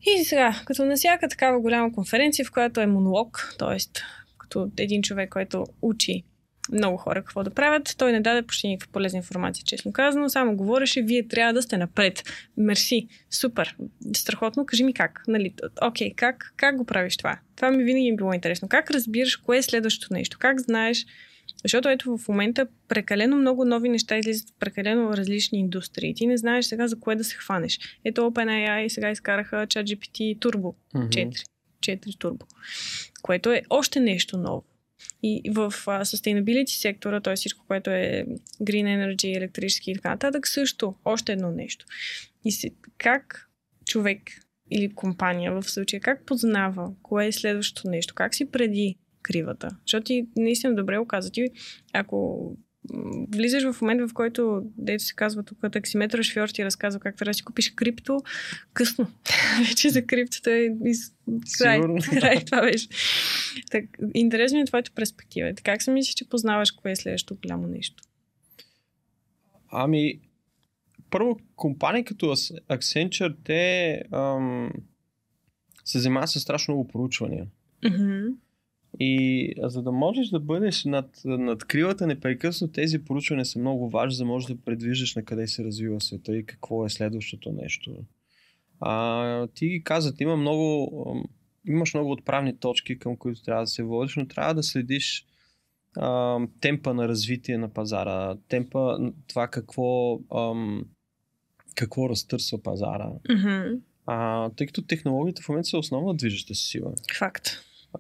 [0.01, 3.77] И сега, като на всяка такава голяма конференция, в която е монолог, т.е.
[4.39, 6.25] като един човек, който учи
[6.73, 10.29] много хора какво да правят, той не даде почти никаква полезна информация, честно казано.
[10.29, 12.23] Само говореше, вие трябва да сте напред.
[12.57, 13.77] Мерси, супер,
[14.17, 15.23] страхотно, кажи ми как.
[15.29, 17.39] Нали, окей, как, как го правиш това?
[17.57, 18.69] Това ми винаги е било интересно.
[18.69, 20.37] Как разбираш кое е следващото нещо?
[20.41, 21.07] Как знаеш?
[21.63, 26.15] Защото ето в момента прекалено много нови неща излизат в прекалено различни индустрии.
[26.15, 27.79] Ти не знаеш сега за кое да се хванеш.
[28.05, 31.09] Ето OpenAI сега изкараха ChatGPT Turbo Мгм.
[31.09, 31.45] 4.
[31.81, 32.43] 4 Turbo.
[33.23, 34.65] Което е още нещо ново.
[35.23, 37.37] И в а, sustainability сектора, т.е.
[37.37, 38.27] всичко, което е
[38.63, 41.87] green energy, електрически и така нататък, също още едно нещо.
[42.45, 43.51] И се, как
[43.87, 44.21] човек
[44.71, 49.69] или компания в случая, как познава кое е следващото нещо, как си преди кривата.
[49.87, 51.31] Защото ти наистина добре го каза.
[51.31, 51.51] Ти,
[51.93, 52.51] ако
[53.35, 57.31] влизаш в момент, в който, дето се казва тук, таксиметър шофьор ти разказва как трябва
[57.31, 58.21] да си купиш крипто,
[58.73, 59.07] късно.
[59.69, 61.13] Вече за криптото е из...
[61.59, 61.81] край.
[62.11, 62.89] Край това беше.
[63.71, 63.85] Так,
[64.15, 65.55] интересно е твоята перспектива.
[65.55, 68.03] Така как се мислиш, че познаваш кое е следващото голямо нещо?
[69.73, 70.21] Ами,
[71.11, 72.27] първо, компании като
[72.71, 74.71] Accenture, те ам,
[75.85, 77.47] се занимават с страшно много проучвания.
[77.85, 78.27] Мгм.
[79.01, 83.91] И а за да можеш да бъдеш над, над крилата непрекъснато, тези проучвания са много
[83.91, 87.53] важни, за да можеш да предвиждаш на къде се развива света и какво е следващото
[87.53, 87.97] нещо.
[88.81, 91.27] А, ти ги казват, има много,
[91.69, 95.27] имаш много отправни точки, към които трябва да се водиш, но трябва да следиш
[95.99, 100.85] ам, темпа на развитие на пазара, темпа това какво, ам,
[101.75, 103.11] какво разтърсва пазара.
[103.31, 103.81] Мгм.
[104.07, 107.49] А, тъй като технологията в момента са основна движеща си сила Факт.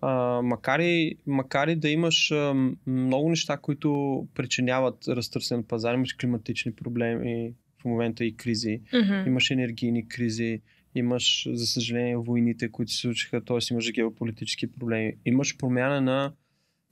[0.03, 2.55] А, макар, и, макар и да имаш а,
[2.86, 9.28] много неща, които причиняват разтърсен пазар, имаш климатични проблеми в момента и кризи, Мгм.
[9.28, 10.61] имаш енергийни кризи,
[10.95, 13.59] имаш, за съжаление, войните, които се случиха, т.е.
[13.70, 16.32] имаш геополитически проблеми, имаш промяна на,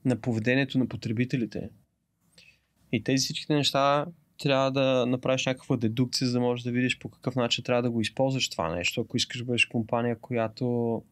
[0.04, 1.68] на поведението на потребителите.
[2.92, 4.06] И тези всичките неща
[4.38, 7.90] трябва да направиш някаква дедукция, за да можеш да видиш по какъв начин трябва да
[7.90, 11.02] го използваш това нещо, ако искаш да бъдеш компания, която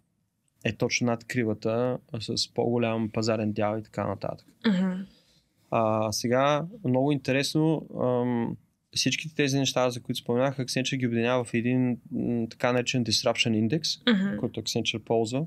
[0.65, 4.47] е точно над кривата, с по-голям пазарен дял и така нататък.
[4.67, 4.93] Мгм.
[5.71, 8.57] А, сега, много интересно, ам,
[8.97, 13.69] всичките тези неща, за които споменах, Accenture ги обединява в един м, така наречен Disruption
[13.69, 14.37] Index, Мгм.
[14.37, 15.47] който Accenture ползва.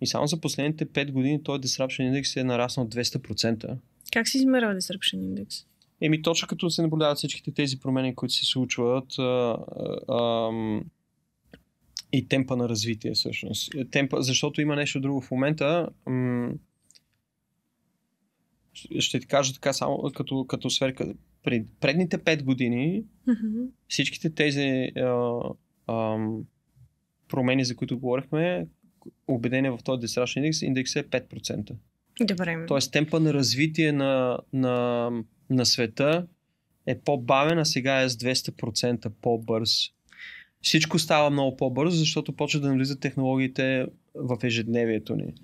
[0.00, 3.76] И само за последните 5 години този Disruption Index е нараснал 200%.
[4.12, 5.64] Как си измерва Disruption Index?
[6.00, 9.56] Еми, точно като се наблюдават всичките тези промени, които се случват а,
[10.08, 10.50] а,
[12.12, 13.72] и темпа на развитие всъщност.
[13.90, 15.88] Темпа, защото има нещо друго в момента.
[16.06, 16.52] М-
[18.98, 21.14] ще ти кажа така само като, като сверка.
[21.42, 23.64] Пред, предните 5 години Мгм.
[23.88, 25.40] всичките тези а,
[25.86, 26.44] ам,
[27.28, 28.66] промени, за които говорихме,
[29.28, 31.74] убедени в този Disruption Index, индекс е 5%.
[32.20, 32.64] Добре.
[32.68, 35.10] Тоест темпа на развитие на, на,
[35.50, 36.26] на света
[36.86, 39.90] е по-бавен, а сега е с 200% по-бърз.
[40.62, 45.34] Всичко става много по-бързо, защото почва да навлизат технологиите в ежедневието ни.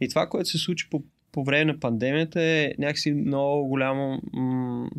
[0.00, 1.02] И това, което се случи по,
[1.32, 4.20] по време на пандемията е някакси много голямо...
[4.32, 4.90] М-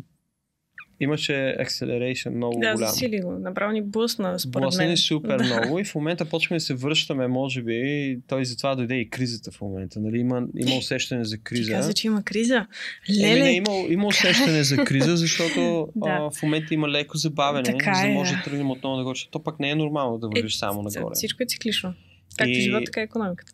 [1.00, 2.76] имаше acceleration много Да, голямо.
[2.78, 3.32] засили го.
[3.32, 4.96] Направо ни блъсна, според Блъсна мен.
[4.96, 5.44] супер Да.
[5.46, 7.78] много и в момента почваме да се връщаме, може би,
[8.26, 10.00] той затова дойде и кризата в момента.
[10.00, 10.18] Нали?
[10.18, 11.72] Има, има усещане за Ти криза.
[11.72, 12.66] каза, че има криза.
[13.10, 16.08] Еми, Леле, не, има, има усещане за криза, защото Да.
[16.10, 18.36] а, в момента има леко забавене, Така за да е, може да.
[18.36, 21.14] да тръгнем отново нагоре, защото то пък не е нормално да вървиш само нагоре.
[21.14, 21.94] Всичко е циклично.
[22.38, 23.52] Както И- живота, така и економиката.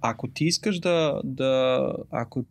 [0.00, 2.44] Ако ти искаш да, да ако,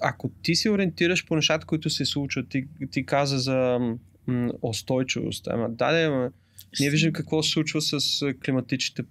[0.00, 3.78] ако ти се ориентираш по нещата, които се случват, ти, ти каза за
[4.26, 6.30] м, устойчивост, ама даде, ама,
[6.80, 7.98] ние виждаме какво се случва с
[8.44, 9.02] климатичните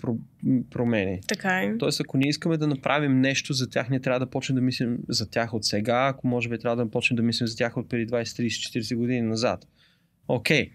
[0.70, 1.22] промени.
[1.28, 1.78] Така е.
[1.78, 4.98] Тоест, ако ние искаме да направим нещо за тях, ние трябва да почнем да мислим
[5.10, 7.90] за тях от сега, ако може би трябва да почнем да мислим за тях от
[7.90, 9.68] преди 20, 30, 40 години назад.
[10.28, 10.72] Окей,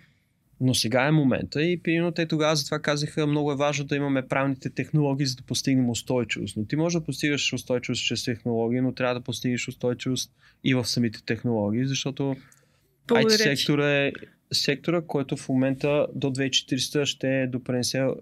[0.65, 4.29] но сега е момента и примерно те тогава затова казаха, много е важно да имаме
[4.29, 6.57] правилните технологии, за да постигнем устойчивост.
[6.57, 10.33] Но ти можеш да постигаш устойчивост чрез технологии, но трябва да постигнеш устойчивост
[10.65, 12.37] и в самите технологии, защото
[13.09, 14.12] IT сектора е
[14.53, 18.12] сектора, който в момента до 2040 ще допренесе а,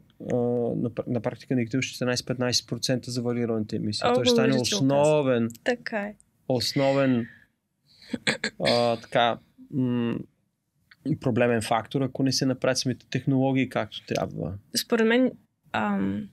[0.76, 4.02] на, пр- на практика негативно 14-15% за валираните емисии.
[4.06, 6.14] О, Той ще стане основен, Така е.
[6.48, 7.26] основен
[8.68, 9.38] а, така,
[9.70, 10.18] м-
[11.20, 14.52] проблемен фактор, ако не се направят самите технологии както трябва.
[14.76, 15.32] Според мен,
[15.72, 16.28] ам,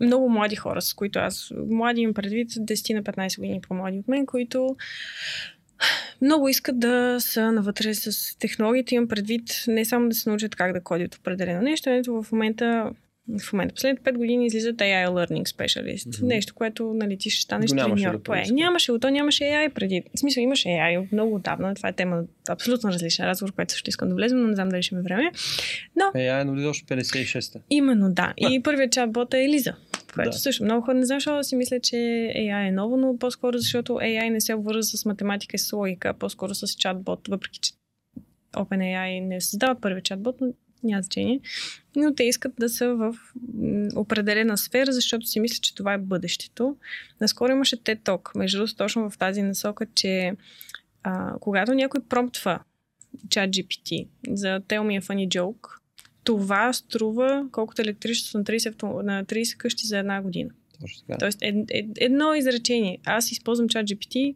[0.00, 4.08] много млади хора, с които аз, млади им предвид 10 на 15 години по-млади от
[4.08, 4.76] мен, които
[6.20, 8.94] много искат да са навътре с технологията.
[8.94, 12.90] Имам предвид не само да се научат как да кодят определено нещо, ето в момента
[13.28, 13.74] в момента.
[13.74, 15.96] Последните 5 години излизат AI Learning Specialist.
[15.96, 16.22] Mm-hmm.
[16.22, 18.50] Нещо, което нали, ти ще станеш треньор по AI.
[18.50, 20.02] Нямаше го, то нямаше AI преди.
[20.16, 21.74] В смисъл имаше AI много отдавна.
[21.74, 24.82] Това е тема абсолютно различна разговор, който също искам да влезем, но не знам дали
[24.82, 25.32] ще ми време.
[25.96, 26.04] Но...
[26.04, 27.58] AI е нали още 56-та.
[27.70, 28.34] Именно, да.
[28.36, 29.74] И първият чатбот е Елиза.
[30.14, 30.38] Което да.
[30.38, 31.96] също много хора не знам, защото си мисля, че
[32.36, 36.14] AI е ново, но по-скоро защото AI не се обвързва с математика и с логика,
[36.14, 37.72] по-скоро с чатбот, въпреки че
[38.52, 40.52] OpenAI не създава първи чатбот, но
[40.84, 41.40] няма значение.
[41.96, 43.16] Но те искат да са в
[43.96, 46.76] определена сфера, защото си мисля, че това е бъдещето.
[47.20, 50.32] Наскоро имаше Talk, между другото, точно в тази насока, че
[51.02, 52.60] а, когато някой промптва
[53.28, 55.68] чат GPT за Tell me a funny joke,
[56.24, 60.50] това струва колкото електричество на 30, на 30 къщи за една година.
[60.80, 61.18] Точно така.
[61.18, 62.98] Тоест, ед, ед, едно изречение.
[63.04, 64.34] Аз използвам чат GPT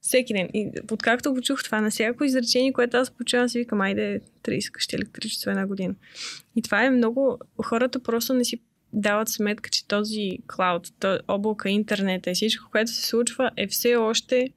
[0.00, 0.48] всеки ден.
[0.54, 4.70] И откакто го чух това на всяко изречение, което аз почувам, си викам, айде 30
[4.70, 5.94] къщи електричество една година.
[6.56, 7.38] И това е много...
[7.64, 8.60] Хората просто не си
[8.92, 14.48] дават сметка, че този клауд, облака, интернета и всичко, което се случва, е все още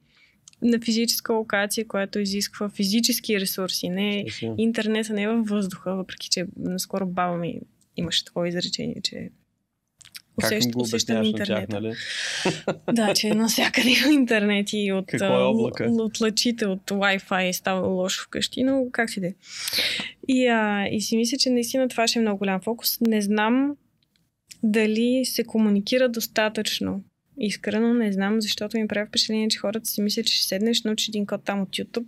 [0.62, 3.88] на физическа локация, която изисква физически ресурси.
[3.88, 4.26] Не
[4.58, 7.60] интернета не е във въздуха, въпреки че наскоро баба ми
[7.96, 9.30] имаше такова изречение, че
[10.36, 11.68] Усещ, как го усещам интернет.
[11.70, 11.94] Тях, нали?
[12.92, 15.84] да, че навсякъде има интернет и от, Какво е облака?
[15.84, 19.34] от лъчите, от Wi-Fi е става лошо вкъщи, но как си де.
[20.28, 23.00] И, а, и си мисля, че наистина това ще е много голям фокус.
[23.00, 23.76] Не знам
[24.62, 27.04] дали се комуникира достатъчно
[27.38, 31.08] искрено, не знам, защото ми прави впечатление, че хората си мислят, че ще седнеш, научиш
[31.08, 32.06] един код там от YouTube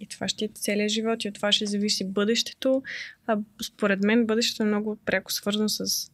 [0.00, 2.82] и това ще е целият живот и от това ще зависи бъдещето.
[3.26, 6.10] А според мен бъдещето е много пряко свързано с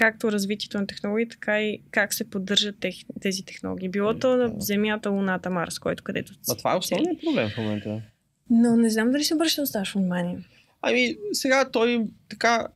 [0.00, 3.88] както развитието на технологии, така и как се поддържат тех, тези технологии.
[3.88, 6.32] Било то на Земята, Луната, Марс, който където.
[6.50, 8.02] А това е основният проблем в момента.
[8.50, 10.38] Но не знам дали се обръща достатъчно внимание.
[10.82, 12.66] Ами, сега той така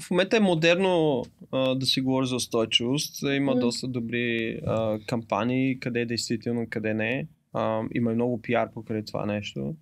[0.00, 3.22] в момента е модерно а, да си говори за устойчивост.
[3.22, 3.60] Има mm.
[3.60, 7.28] доста добри а, кампании, къде е действително, къде не.
[7.52, 9.74] А, има и много пиар покрай това нещо.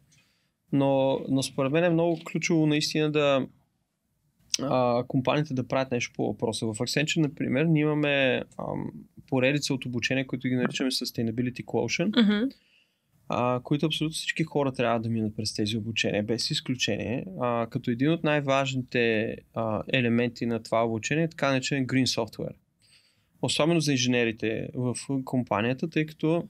[0.72, 3.46] Но, но според мен е много ключово наистина да,
[4.62, 6.66] а, компаниите да правят нещо по въпроса.
[6.66, 8.90] В Accenture, например, ние имаме ам,
[9.26, 12.52] поредица от обучения, които ги наричаме Sustainability Quotient, mm-hmm.
[13.28, 17.24] а, които абсолютно всички хора трябва да минат през тези обучения, без изключение.
[17.40, 22.54] А, като един от най-важните а, елементи на това обучение е така наречен Green Software.
[23.42, 26.48] Особено за инженерите в компанията, тъй като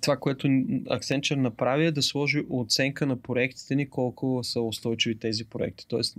[0.00, 5.44] това, което Accenture направи е да сложи оценка на проектите ни, колко са устойчиви тези
[5.44, 5.88] проекти.
[5.88, 6.18] Тоест,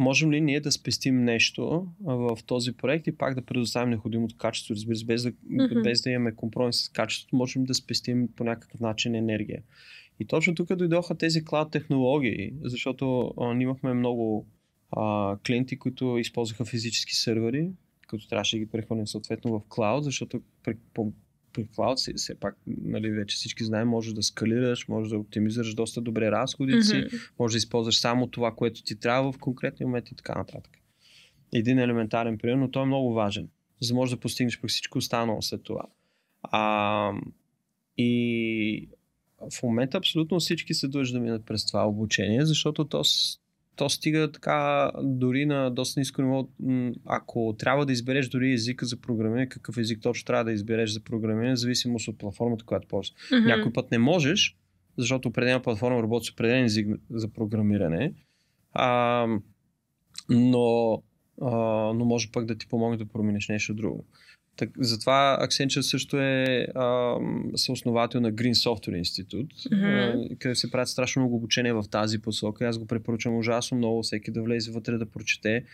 [0.00, 4.74] можем ли ние да спестим нещо в този проект и пак да предоставим необходимото качество,
[4.74, 5.82] разбира се, без да, mm-hmm.
[5.82, 9.62] без да имаме компромис с качеството, можем да спестим по някакъв начин енергия.
[10.20, 14.46] И точно тук дойдоха тези клауд технологии, защото а, ние имахме много
[14.90, 17.70] а, клиенти, които използваха физически сървъри,
[18.08, 21.12] които трябваше да ги прехвърлим съответно в клауд, защото при, по,
[21.52, 26.00] при си, все пак, нали, вече всички знаем, можеш да скалираш, можеш да оптимизираш доста
[26.00, 27.30] добре разходите си, mm-hmm.
[27.38, 30.72] можеш да използваш само това, което ти трябва в конкретни моменти и така нататък.
[31.52, 33.48] Един елементарен пример, но той е много важен,
[33.80, 35.84] за да можеш да постигнеш пък всичко останало след това.
[36.42, 37.12] А,
[37.98, 38.88] и
[39.58, 43.04] в момента абсолютно всички се дължат да минат през това обучение, защото то
[43.80, 46.48] то стига така дори на доста ниско ниво.
[47.06, 51.00] Ако трябва да избереш дори езика за програмиране, какъв език точно трябва да избереш за
[51.00, 53.12] програмиране, зависимост от платформата, която ползваш.
[53.12, 53.46] Mm-hmm.
[53.46, 54.56] Някой път не можеш,
[54.98, 58.12] защото определена платформа работи с определен език за програмиране,
[58.72, 59.26] а,
[60.28, 61.02] но,
[61.42, 61.50] а,
[61.94, 64.04] но може пък да ти помогне да промениш нещо друго.
[64.60, 67.16] Так, затова Accenture също е а,
[67.56, 70.38] съосновател на Green Software Institute, mm-hmm.
[70.38, 72.68] където се правят страшно много обучение в тази посока.
[72.68, 75.64] Аз го препоръчвам ужасно много, всеки да влезе вътре да прочете.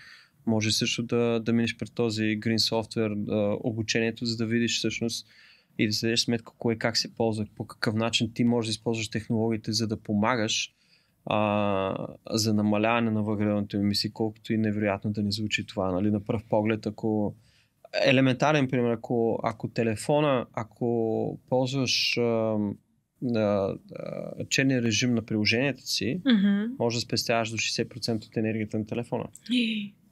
[0.47, 5.27] Може също да, да минеш пред този Green Software а, обучението, за да видиш всъщност
[5.79, 8.71] и да се дадеш сметка кое как се ползва, по какъв начин ти можеш да
[8.71, 10.73] използваш технологиите, за да помагаш
[11.25, 15.93] а, за намаляване на въглеродните емисии, колкото и невероятно да не звучи това.
[15.93, 16.11] Нали?
[16.11, 17.35] На пръв поглед, ако
[18.05, 22.57] елементарен пример, ако, ако телефона, ако ползваш а,
[23.35, 23.75] а,
[24.49, 26.79] черния режим на приложението си, mm-hmm.
[26.79, 29.25] може да спестяваш до 60% от енергията на телефона.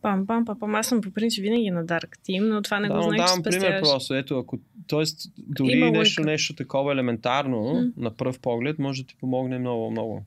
[0.03, 0.75] Пам, пам, пам, пам.
[0.75, 3.43] Аз съм по принцип винаги на Dark Team, но това не да, го знаеш, давам
[3.43, 4.15] пример просто.
[4.15, 7.93] Ето, ако, тоест, дори Има нещо, нещо такова елементарно, mm.
[7.97, 10.25] на пръв поглед, може да ти помогне много, много.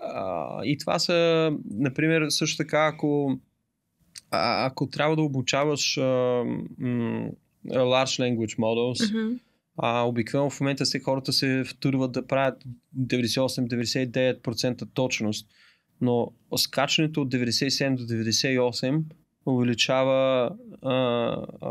[0.00, 3.38] А, и това са, например, също така, ако
[4.30, 6.02] а, ако трябва да обучаваш а,
[6.78, 7.30] м,
[7.66, 9.38] large language models, Mm-hmm.
[9.76, 12.64] а, обикновено в момента се хората се втурват да правят
[12.98, 15.48] 98-99% точност,
[16.00, 19.02] но скачането от 97 до 98
[19.46, 20.50] увеличава
[20.82, 21.70] а, а,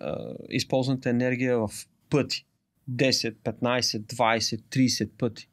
[0.00, 1.70] а, използваната енергия в
[2.10, 2.46] пъти.
[2.90, 5.48] 10, 15, 20, 30 пъти.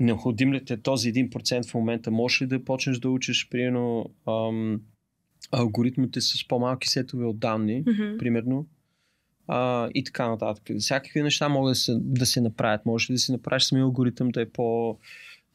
[0.00, 2.10] Необходим ли те този 1% в момента?
[2.10, 4.80] Можеш ли да почнеш да учиш, примерно, ам,
[5.52, 8.18] алгоритмите с по-малки сетове от данни, Mm-hmm.
[8.18, 8.66] примерно,
[9.48, 10.78] а, и така нататък.
[10.78, 12.86] Всякакви неща могат да се, да се направят.
[12.86, 14.98] Може да си направиш самия алгоритъм да е по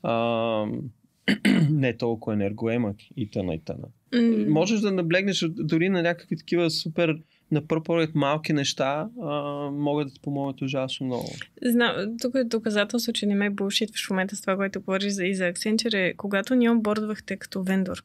[0.03, 0.65] а,
[1.69, 3.87] не толкова енергоемък и тъна и тъна.
[4.13, 4.47] Mm.
[4.47, 7.17] Можеш да наблегнеш дори на някакви такива супер
[7.51, 9.31] на първ поглед малки неща, а,
[9.71, 11.29] могат да ти помогнат ужасно много.
[11.63, 15.25] Знам, тук е доказателство, че не ме булшитваш в момента с това, което говориш за,
[15.25, 18.03] и за Accenture, е, когато ни онбордвахте като вендор.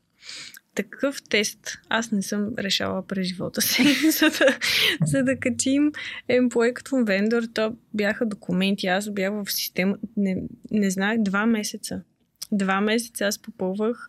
[0.81, 4.59] Такъв тест аз не съм решала през живота си, за да,
[5.07, 5.93] за да качим
[6.29, 7.43] емплой като вендор.
[7.55, 12.03] То бяха документи, аз бях в система, не, не знаех, два месеца.
[12.53, 14.09] Два месеца аз попълвах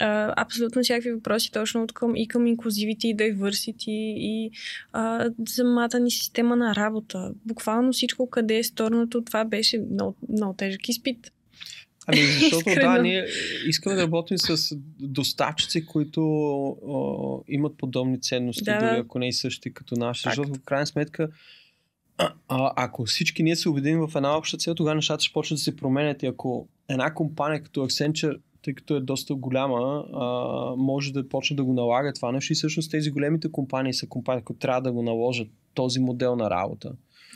[0.00, 4.50] а, абсолютно всякакви въпроси точно от към, и към inclusivity, и diversity, и
[4.92, 7.32] а, самата ни система на работа.
[7.44, 11.32] Буквално всичко, къде е сторното, това беше много, много тежък изпит.
[12.06, 13.26] Ами, защото да, ние
[13.66, 16.20] искаме да работим с доставчици, които
[16.82, 20.22] о, имат подобни ценности, Да, дори ако не и същи като наши.
[20.22, 20.36] Факт.
[20.36, 21.28] Защото в крайна сметка,
[22.18, 25.58] а, а, ако всички ние се убедим в една обща цел, тогава нещата ще почнат
[25.58, 26.22] да се променят.
[26.22, 30.24] И ако една компания като Accenture, тъй като е доста голяма, а,
[30.76, 34.44] може да почне да го налага това нещо и всъщност тези големите компании са компании,
[34.44, 36.92] които трябва да го наложат този модел на работа.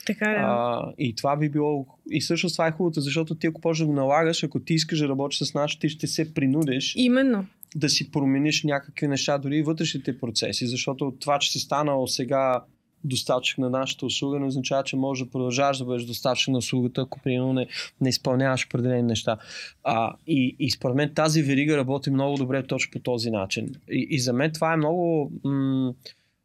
[0.06, 0.36] Така е.
[0.38, 1.86] А, и това би било.
[2.10, 4.98] И всъщност това е хубавото, защото ти ако почнеш да го налагаш, ако ти искаш
[4.98, 7.46] да работиш с нас, ти ще се принудиш Именно.
[7.76, 12.62] да си промениш някакви неща, дори и вътрешните процеси, защото това, че си станал сега
[13.04, 17.00] доставчик на нашата услуга, не означава, че можеш да продължаваш да бъдеш доставчик на услугата,
[17.00, 17.66] ако примерно не,
[18.00, 19.36] не изпълняваш определени неща.
[19.84, 23.74] А, и, и според мен тази верига работи много добре точно по този начин.
[23.90, 25.32] И, и за мен това е много...
[25.44, 25.94] М-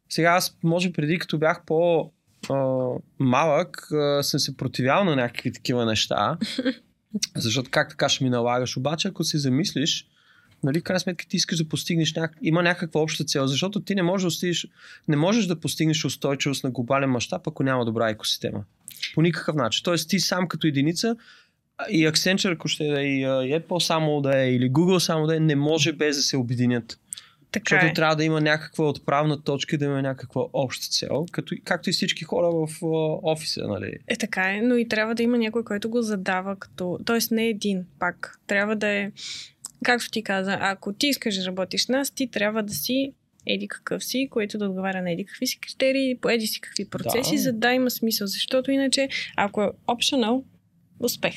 [0.08, 2.10] сега аз, може преди като бях по
[2.50, 2.88] а,
[3.18, 6.38] малък, а, съм се противял на някакви такива неща,
[7.36, 8.76] защото как така ще ми налагаш.
[8.76, 10.06] Обаче, ако се замислиш,
[10.62, 12.32] нали, крайна сметка ти искаш да постигнеш няк...
[12.42, 14.66] има някаква обща цел, защото ти не можеш да стигнеш,
[15.08, 18.64] не можеш да постигнеш устойчивост на глобален мащаб, ако няма добра екосистема.
[19.14, 19.82] По никакъв начин.
[19.84, 21.16] Тоест ти сам като единица
[21.90, 25.36] и Accenture, ако ще да е, и Apple само да е, или Google само да
[25.36, 26.98] е, не може без да се обединят.
[27.54, 27.94] Така Защото е.
[27.94, 32.24] трябва да има някаква отправна точка, да има някаква обща цел, като, както и всички
[32.24, 32.68] хора в
[33.22, 33.96] офиса, нали?
[34.08, 36.98] Е, така е, но и трябва да има някой, който го задава като...
[37.04, 38.38] Тоест не един пак.
[38.46, 39.10] Трябва да е...
[39.84, 43.12] Както ти каза, ако ти искаш да работиш с нас, ти трябва да си
[43.46, 46.88] еди какъв си, който да отговаря на еди какви си критерии, по еди си какви
[46.88, 47.42] процеси, Да.
[47.42, 48.26] за да има смисъл.
[48.26, 50.42] Защото иначе, ако е optional,
[51.00, 51.34] успех.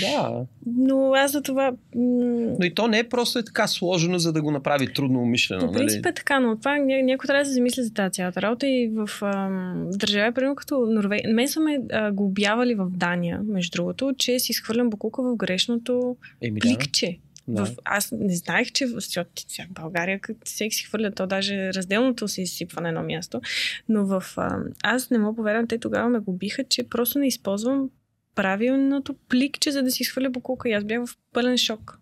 [0.00, 0.46] Да.
[0.66, 1.72] Но аз за това...
[1.94, 5.66] Но и то не е просто е така сложено, за да го направи трудно умишлено.
[5.66, 6.10] По принцип нали?
[6.10, 8.90] е така, но това ня- някой трябва да се замисли за тази цялата работа и
[8.94, 11.34] в ам, държави, примерно като Норвегия.
[11.34, 16.16] Мен са ме а, глобявали в Дания, между другото, че си изхвърлям букука в грешното
[16.42, 16.68] Еми, да.
[16.68, 17.18] пликче.
[17.48, 17.64] Да.
[17.64, 19.24] В, аз не знаех, че в, сега
[19.70, 23.40] в България всеки си хвърля, то даже разделното се изсипва на едно място.
[23.88, 24.24] Но в...
[24.36, 27.90] А, аз не мога повярвам, те тогава ме го биха, че просто не използвам
[28.40, 30.68] правилното пликче, за да си изхвърля букука.
[30.68, 31.98] И аз бях в пълен шок.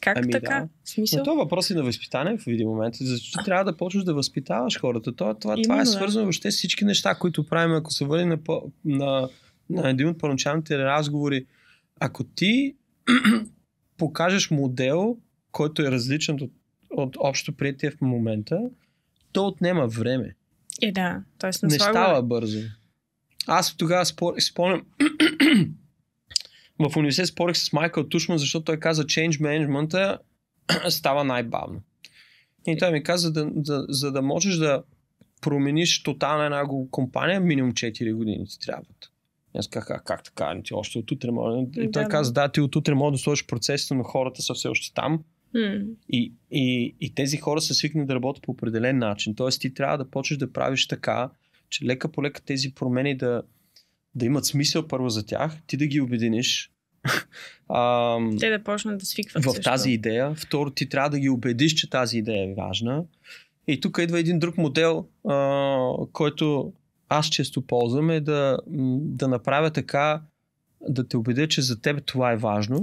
[0.00, 0.60] Как Ами така?
[0.60, 0.68] да.
[0.84, 1.18] Смисъл?
[1.18, 4.14] Но това е въпрос и на възпитание в един момент, защото трябва да почнеш да
[4.14, 5.16] възпитаваш хората.
[5.16, 5.90] Това, това, това Именно, е да.
[5.90, 8.38] свързано въобще с всички неща, които правим, ако се върнем на,
[8.84, 9.28] на,
[9.70, 11.46] на един от първоначалните разговори.
[12.00, 12.76] Ако ти
[13.96, 15.16] покажеш модел,
[15.52, 16.50] който е различен от,
[16.90, 18.60] от общо приятие в момента,
[19.32, 20.34] то отнема време.
[20.82, 21.22] Е, да.
[21.38, 22.58] Тоест, Не става бързо.
[23.48, 24.82] Аз тогава спор, спомням,
[26.78, 30.18] в университет спорих с Майкъл Тушман, защото той каза, change management
[30.88, 31.80] става най-бавно.
[32.66, 34.82] И той ми каза, да, да, за да можеш да
[35.40, 39.10] промениш тотално една компания, минимум 4 години ти трябват.
[39.54, 40.60] Аз казах, «А, как така?
[40.64, 41.66] Ти още от утре може.
[41.76, 44.54] И той Да, каза, да, ти от утре може да сложиш процесите, но хората са
[44.54, 45.24] все още там.
[46.08, 49.34] И, и, и тези хора са свикнали да работят по определен начин.
[49.34, 51.30] Тоест ти трябва да почнеш да правиш така,
[51.68, 53.42] че лека по лека тези промени да,
[54.14, 56.70] да имат смисъл първо за тях, ти да ги обединиш
[57.74, 59.62] ам, Те да почнат да свикват в също.
[59.62, 60.34] тази идея.
[60.34, 63.04] Второ, ти трябва да ги убедиш, че тази идея е важна.
[63.66, 65.78] И тук идва един друг модел, а,
[66.12, 66.72] който
[67.08, 68.58] аз често ползвам, е да,
[69.00, 70.22] да направя така,
[70.88, 72.82] да те убедя, че за теб това е важно.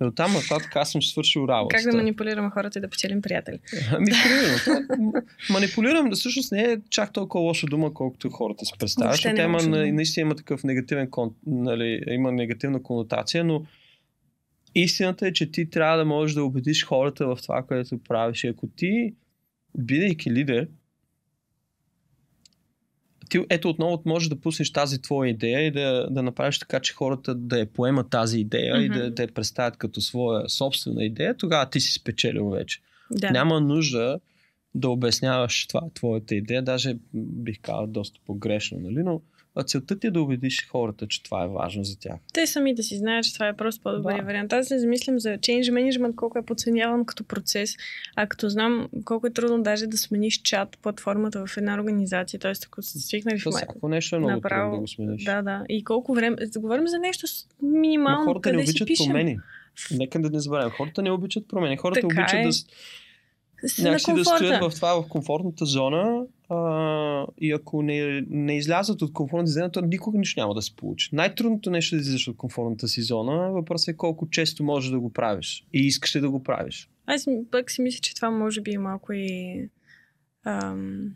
[0.00, 1.76] И оттам нататък аз съм свършил работа.
[1.76, 3.58] Как да манипулираме хората и да печелим приятели?
[3.92, 5.12] Ами, примерно.
[5.50, 9.12] Манипулирам, да всъщност не е чак толкова лоша дума, колкото хората си представят.
[9.12, 9.76] Защото е има, дума.
[9.76, 13.66] наистина има такъв негативен кон, нали, има негативна конотация, но
[14.74, 18.44] истината е, че ти трябва да можеш да убедиш хората в това, което правиш.
[18.44, 19.14] И ако ти,
[19.78, 20.68] бидейки лидер,
[23.28, 26.94] ти ето отново можеш да пуснеш тази твоя идея и да, да направиш така, че
[26.94, 28.84] хората да я поемат тази идея mm-hmm.
[28.84, 32.80] и да, да я представят като своя собствена идея, тогава ти си спечелил вече.
[33.10, 33.30] Да.
[33.30, 34.18] Няма нужда
[34.74, 39.02] да обясняваш това, твоята идея, даже бих казал доста погрешно, нали?
[39.02, 39.20] но
[39.56, 42.14] а целта ти е да убедиш хората, че това е важно за тях.
[42.32, 44.24] Те сами да си знаят, че това е просто по-добрия Да.
[44.24, 44.52] вариант.
[44.52, 47.76] Аз не замислям за change management, колко е подценяван като процес,
[48.16, 52.52] а като знам колко е трудно даже да смениш чат платформата в една организация, т.е.
[52.66, 53.66] ако сте свикнали в момента.
[53.66, 55.24] всяко нещо е много Направо, трудно да го смениш.
[55.24, 55.64] Да, да.
[55.68, 56.36] И колко време.
[56.46, 58.24] Да говорим за нещо с Но минимално.
[58.24, 59.06] хората къде не си обичат пишем.
[59.06, 59.38] промени.
[59.90, 60.70] Нека да не забравяме.
[60.70, 61.76] Хората не обичат промени.
[61.76, 62.42] Хората Така обичат е.
[62.42, 62.52] да,
[63.78, 69.12] някакси да стоят в това, в комфортната зона а, и ако не, не излязат от
[69.12, 71.08] комфортната зона, то никога нищо няма да се получи.
[71.12, 73.52] Най-трудното нещо е да излизаш от комфортната си зона.
[73.52, 76.88] Въпросът е колко често можеш да го правиш и искаш ли да го правиш.
[77.06, 79.68] Аз пък си мисля, че това може би е малко и
[80.44, 81.10] ам,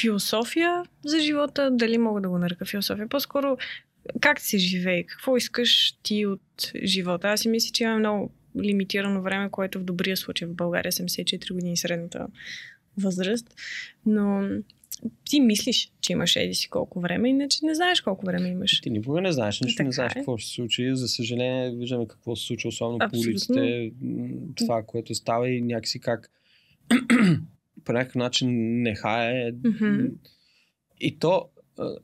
[0.00, 1.70] философия за живота.
[1.72, 3.08] Дали мога да го нарека философия?
[3.08, 3.56] По-скоро
[4.20, 5.02] как се живее?
[5.02, 7.28] Какво искаш ти от живота?
[7.28, 11.52] Аз си мисля, че имаме много лимитирано време, което в добрия случай в България 74
[11.52, 12.26] години средната
[12.98, 13.54] възраст.
[14.06, 14.48] Но
[15.24, 18.80] ти мислиш, че имаш еди си колко време, иначе не знаеш колко време имаш.
[18.80, 20.14] Ти никога не знаеш, нищо не знаеш е.
[20.14, 20.90] какво ще се случи.
[20.96, 23.30] За съжаление, виждаме какво се случва, особено по Абсолютно.
[23.30, 23.92] улиците.
[24.02, 26.30] М, Това, което става и някакси как
[27.84, 28.48] по някакъв начин
[28.82, 29.52] не хае.
[29.64, 30.06] Мгм.
[31.00, 31.48] И то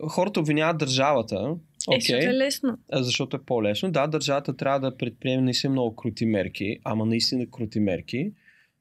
[0.08, 1.54] хората обвиняват държавата.
[1.90, 2.78] Е, Окей, защото е лесно.
[2.92, 3.90] а, защото е по-лесно.
[3.90, 8.32] Да, държавата трябва да предприеме наистина много крути мерки, ама наистина крути мерки,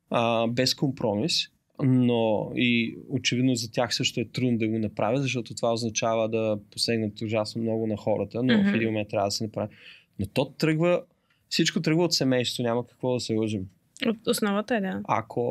[0.09, 1.47] а, без компромис.
[1.83, 6.59] Но и очевидно за тях също е трудно да го направят, защото това означава да
[6.71, 8.71] посегнат ужасно много на хората, но Мгм.
[8.71, 9.75] в един момент трябва да се направи.
[10.19, 11.01] Но то тръгва,
[11.49, 13.61] всичко тръгва от семейството, няма какво да се лъжим.
[14.05, 15.01] От основата е, да.
[15.07, 15.41] Ако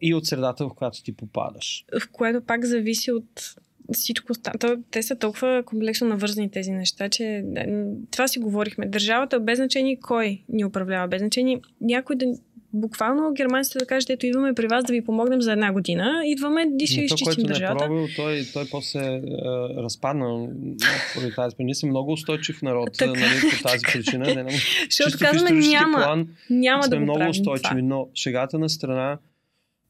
[0.00, 1.84] и от средата, в която ти попадаш.
[2.00, 3.54] в което пак зависи от
[3.92, 4.32] всичко.
[4.32, 7.44] оста- То, те са толкова комплексно навързани тези неща, че
[8.10, 8.86] това си говорихме.
[8.86, 12.26] Държавата без значение кой ни управлява, без значение някой да
[12.72, 16.66] буквално германците да кажат, ето идваме при вас да ви помогнем за една година, идваме
[16.78, 17.84] и ще изчистим е държавата.
[17.86, 19.20] пробил, той, той после е,
[19.76, 20.48] разпадна
[21.14, 21.74] поради тази причина.
[21.74, 23.10] Сме много устойчив народ Така.
[23.10, 24.24] нали, по тази причина.
[24.26, 24.50] Не, не,
[24.90, 27.82] Защото казваме няма, план няма сме да го много правим устойчиви, това.
[27.82, 29.18] но шегата на страна,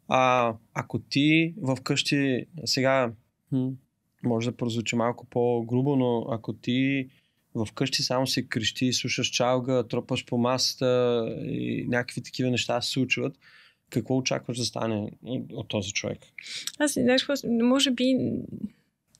[0.08, 3.10] а, ако ти вкъщи, сега
[4.22, 7.08] може да прозвучи малко по-грубо, но ако ти
[7.66, 13.38] вкъщи само си крещи, слушаш чалга, тропаш по масата и някакви такива неща се случват,
[13.90, 15.10] какво очакваш да стане
[15.52, 16.18] от, този човек?
[16.78, 18.16] Аз, знаеш, какво, може би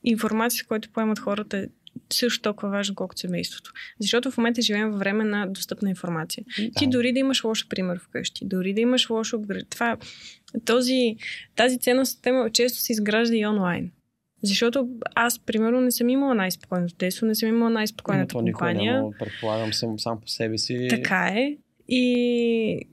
[0.05, 1.66] информация, която поемат хората е
[2.12, 3.72] също толкова важна, колкото семейството.
[4.01, 6.44] Защото в момента живеем във време на достъпна информация.
[6.76, 6.90] Ти Да.
[6.90, 9.70] дори да имаш лош пример вкъщи, дори да имаш лошо обград...
[9.70, 9.96] Това,
[10.64, 11.16] този,
[11.57, 13.90] тази ценност тема често се изгражда и онлайн.
[14.43, 18.95] Защото аз, примерно, не съм имала най-спокойното детство, не съм имала Но най-спокойната никой компания.
[18.95, 20.86] няма, предполагам, сам, сам по себе си.
[20.91, 21.57] Така е.
[21.88, 22.86] И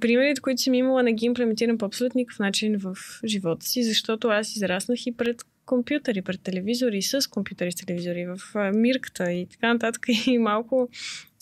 [0.00, 4.28] примерите, които съм имала, не ги имплементирам по абсолютно никакъв начин в живота си, защото
[4.28, 8.38] аз израснах и пред компютъри, пред телевизори, с компютъри, с телевизори, в
[8.74, 10.06] мирката и така нататък.
[10.26, 10.88] И малко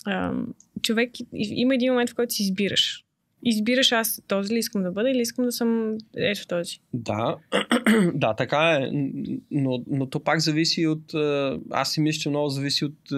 [0.07, 3.06] ам, човек има един момент, в който си избираш.
[3.43, 6.79] Избираш аз този ли искам да бъда или искам да съм ето този.
[6.93, 7.37] Да,
[8.15, 8.91] да, така е,
[9.51, 11.15] но, но то пак зависи от,
[11.71, 13.13] аз си мисля, че много зависи от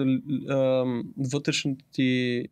[0.49, 0.85] а,
[1.17, 2.45] вътрешната ти,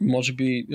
[0.00, 0.66] може би,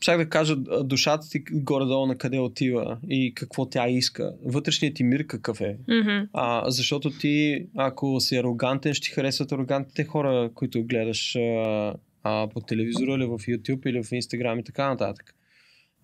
[0.00, 4.34] щях да кажа, душата ти горе-долу на къде отива и какво тя иска.
[4.44, 5.78] Вътрешният ти мир какъв е.
[5.88, 6.28] Мгм.
[6.32, 12.48] А, защото ти, ако си арогантен, ще ти харесват арогантните хора, които гледаш а, а,
[12.48, 15.34] по телевизора или в YouTube или в Instagram и така нататък.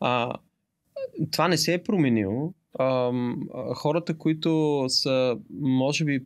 [0.01, 0.32] А,
[1.32, 2.55] това не се е променило.
[2.78, 3.12] А,
[3.74, 6.20] хората, които са, може би,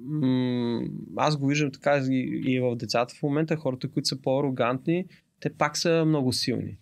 [0.00, 0.82] м-
[1.16, 5.04] аз го виждам така и, и в децата в момента, хората, които са по-арогантни,
[5.40, 6.76] те пак са много силни.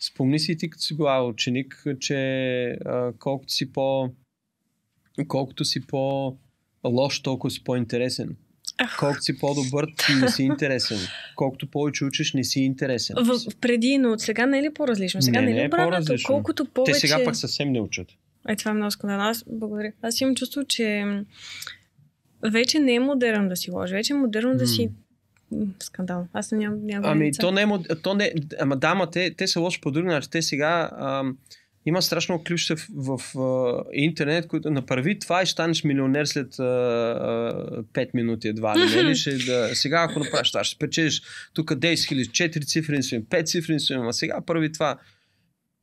[0.00, 2.16] Спомни си ти, като си била ученик, че
[2.84, 4.10] а, колкото си по
[5.28, 6.36] колкото си по
[6.84, 8.36] лош, толкова си по-интересен.
[8.98, 10.98] Колкото си по-добър, ти не си интересен.
[11.36, 13.16] Колкото повече учиш, не си интересен.
[13.18, 15.22] В, преди, но от сега не е ли по-различно?
[15.22, 16.34] Сега Не, не, не е ли е по-различно.
[16.34, 17.00] Колкото Те повече...
[17.00, 18.08] сега пък съвсем не учат.
[18.48, 19.22] Е, това е много скандално.
[19.22, 19.92] Аз благодаря.
[20.02, 21.04] Аз имам чувство, че
[22.42, 24.90] вече не е модерно да си лъжи, вече е модерно да си...
[25.82, 26.26] Скандал.
[26.32, 27.40] Аз нямам, нямам Ами, граница.
[27.40, 27.66] то не е.
[28.02, 30.30] То не, ама да, ама те, те са лоши по друг начин.
[30.30, 30.90] Те сега.
[30.98, 31.36] Ам,
[31.86, 36.58] има страшно ключа в, в, а, интернет, които направи това и ще станеш милионер след
[36.58, 38.80] а, а, 5 минути едва ли.
[38.96, 39.14] Нали?
[39.16, 41.22] Ще, да, сега ако направиш това, ще спечелиш
[41.54, 44.98] тук 10 хиляди, 4 цифри, 5 цифри, а сега прави това.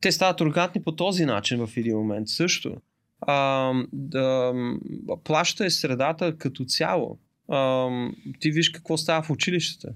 [0.01, 2.75] Те стават арогантни по този начин в един момент също.
[3.21, 4.53] А, да,
[5.23, 7.19] плаща е средата като цяло.
[7.49, 7.89] А,
[8.39, 9.93] ти виж какво става в училищата.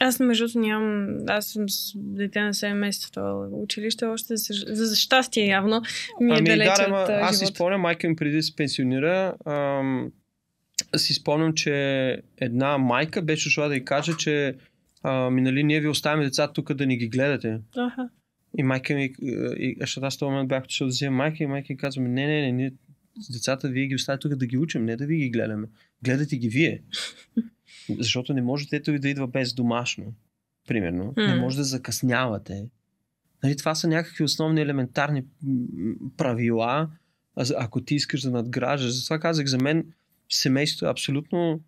[0.00, 1.16] Аз, между другото, нямам...
[1.28, 5.82] Аз съм с дете на 7 месеца това училище, още за, за, щастие явно
[6.20, 9.34] ми е ами, далеч да, от аз си спомням, майка ми преди да се пенсионира,
[9.46, 10.12] ам,
[10.96, 14.54] си спомням, че една майка беше шла да й каже, че
[15.02, 17.58] ами, нали, ние ви оставяме децата тук да ни ги гледате.
[17.76, 18.08] Аха.
[18.58, 21.46] И майка ми, и, защото аз в този момент бях отишъл да взема майка и
[21.46, 22.72] майка ми казва, не, не, не, ние
[23.30, 25.66] децата вие ги оставяте тук да ги учим, не да ви ги гледаме.
[26.02, 26.82] Гледате ги вие.
[27.98, 30.14] Защото не може детето ви да идва без домашно,
[30.68, 31.14] примерно.
[31.16, 31.40] Не М.
[31.40, 32.68] може да закъснявате.
[33.42, 35.24] Нали, това са някакви основни елементарни
[36.16, 36.90] правила,
[37.58, 38.90] ако ти искаш да надграждаш.
[38.90, 39.92] Затова казах, за мен
[40.28, 41.60] семейството е абсолютно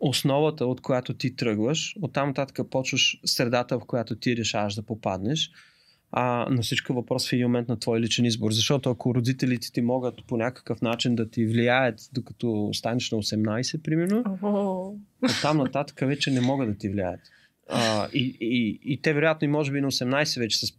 [0.00, 1.96] основата, от която ти тръгваш.
[2.00, 5.50] Оттам нататък почваш средата, в която ти решаваш да попаднеш.
[6.14, 8.52] А на всичко въпрос в един момент на твой личен избор.
[8.52, 13.82] Защото ако родителите ти могат по някакъв начин да ти влияят, докато станеш на 18,
[13.82, 14.94] примерно, О,
[15.24, 17.20] оттам нататък вече не могат да ти влияят.
[17.68, 20.72] А, и, и, и те вероятно и може би на 18 вече с,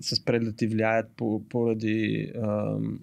[0.00, 3.00] с пред да ти влияят по, поради ам,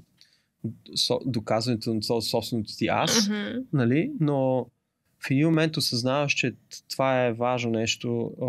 [0.95, 3.59] со, доказването на со- собственото ти аз, мгм.
[3.73, 4.11] нали?
[4.19, 4.67] но
[5.19, 6.53] в един момент осъзнаваш, че
[6.89, 8.31] това е важно нещо.
[8.41, 8.47] А,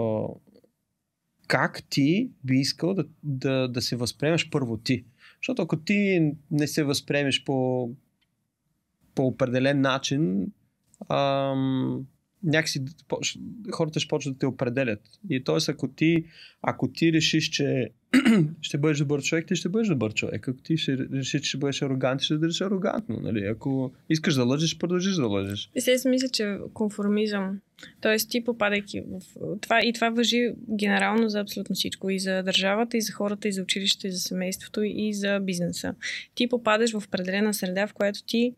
[1.52, 5.04] как ти би искал да, да, да се възприемеш първо ти?
[5.42, 7.90] Защото ако ти не се възприемеш по,
[9.14, 10.52] по определен начин,
[11.08, 12.06] ам,
[12.44, 12.84] някакси
[13.72, 15.00] хората ще почват да те определят.
[15.30, 15.70] И т.е.
[15.70, 16.24] ако ти,
[16.62, 17.90] ако ти решиш, че
[18.60, 20.48] ще бъдеш добър човек, ти ще бъдеш добър човек.
[20.48, 23.20] Ако ти ще решиш, че ще бъдеш арогантен, ще бъдеш арогантно.
[23.20, 23.46] Нали?
[23.46, 25.70] Ако искаш да лъжеш, продължиш да лъжеш.
[25.78, 27.60] Си мисля, че конформизъм,
[28.00, 28.16] т.е.
[28.16, 29.20] ти попадайки в
[29.60, 33.52] това, и това въжи генерално за абсолютно всичко, и за държавата, и за хората, и
[33.52, 35.94] за училището, и за семейството, и за бизнеса.
[36.34, 38.54] Ти попадаш в определена среда, в която ти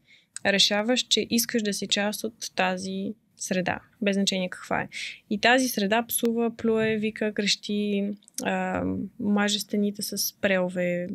[0.46, 4.88] решаваш, че искаш да си част от тази среда, без значение каква е.
[5.30, 8.10] И тази среда псува, плюе, вика, крещи,
[8.42, 8.84] а,
[9.20, 11.08] маже стените с прелове,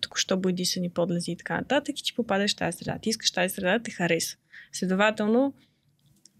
[0.00, 2.98] току-що бойдисани подлези и така нататък, и ти попадаш в тази среда.
[2.98, 4.36] Ти искаш тази среда да те хареса.
[4.72, 5.54] Следователно,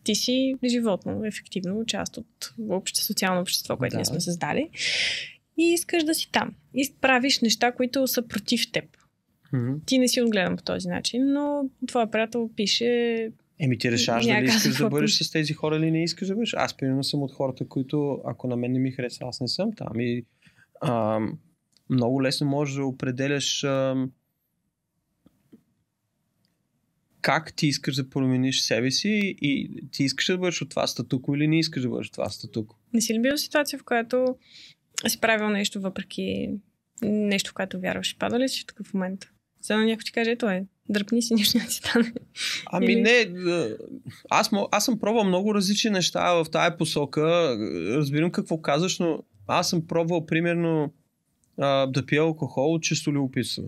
[0.05, 3.97] ти си животно, ефективно, част от обще, социално общество, което да.
[3.97, 4.70] ние сме създали.
[5.59, 6.55] И искаш да си там.
[6.74, 8.85] И правиш неща, които са против теб.
[9.55, 9.87] Mm-hmm.
[9.87, 14.45] Ти не си отгледан по този начин, но твоя приятел пише Еми ти решаваш дали
[14.45, 16.55] искаш да бъдеш с тези хора или не искаш да бъдеш.
[16.55, 19.73] Аз примерно съм от хората, които ако на мен не ми харесва, аз не съм
[19.73, 20.01] там.
[20.01, 20.25] И
[20.81, 21.21] а,
[21.91, 24.07] много лесно можеш да определяш а,
[27.21, 31.35] как ти искаш да промениш себе си и ти искаш да бъдеш от това статуко
[31.35, 32.79] или не искаш да бъдеш от това статуко.
[32.95, 34.37] Не си ли бил ситуация, в която
[35.09, 36.51] си правил нещо въпреки
[37.03, 38.17] нещо, в което вярваш?
[38.19, 39.21] Падал ли си в такъв момент?
[39.61, 42.12] Сега някой ти каже, ето е, дръпни си, нищо не ти стане.
[42.66, 43.11] Ами Или- не,
[43.51, 43.76] а,
[44.30, 47.57] аз, аз съм пробвал много различни неща в тая посока.
[47.97, 50.93] Разбирам какво казваш, но аз съм пробвал примерно
[51.59, 53.62] а, да пия алкохол от чисто любопитство.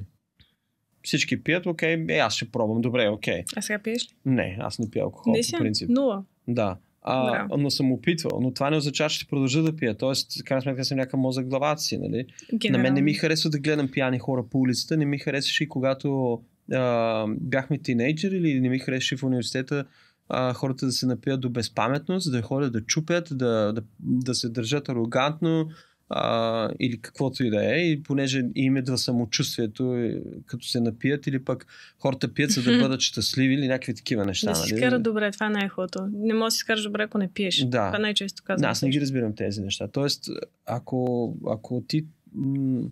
[1.02, 3.42] Всички пият, окей, е, аз ще пробвам, добре, окей.
[3.56, 4.08] А сега пиеш ли?
[4.24, 5.88] Не, аз не пия алкохол не по си, принцип.
[5.88, 6.24] нула.
[6.48, 6.76] Да.
[7.02, 7.56] А, Браво.
[7.56, 9.96] но съм опитвал, но това не означава, че ще продължа да пия.
[9.96, 12.26] Тоест, крайна сметка съм някакъв мозък главата си, нали?
[12.70, 15.68] На мен не ми харесва да гледам пияни хора по улицата, не ми харесваше и
[15.68, 16.40] когато
[16.72, 19.84] а, бяхме тинейджери или не ми харесваше в университета
[20.28, 24.48] а, хората да се напият до безпаметност, да ходят да чупят, да, да, да се
[24.48, 25.68] държат арогантно
[26.08, 31.26] а, или каквото и да е, и понеже им идва самочувствието, е, като се напият,
[31.26, 31.66] или пък
[31.98, 34.50] хората пият за да бъдат щастливи или някакви такива неща.
[34.50, 34.80] Да си нали?
[34.80, 36.08] скара добре, това е най-хубавото.
[36.12, 37.64] Не можеш да си скараш добре, ако не пиеш.
[37.64, 37.86] Да.
[37.86, 38.70] Това най-често Да, казвам.
[38.70, 39.88] аз не ги разбирам тези неща.
[39.88, 40.24] Тоест,
[40.66, 42.82] ако, ако ти м,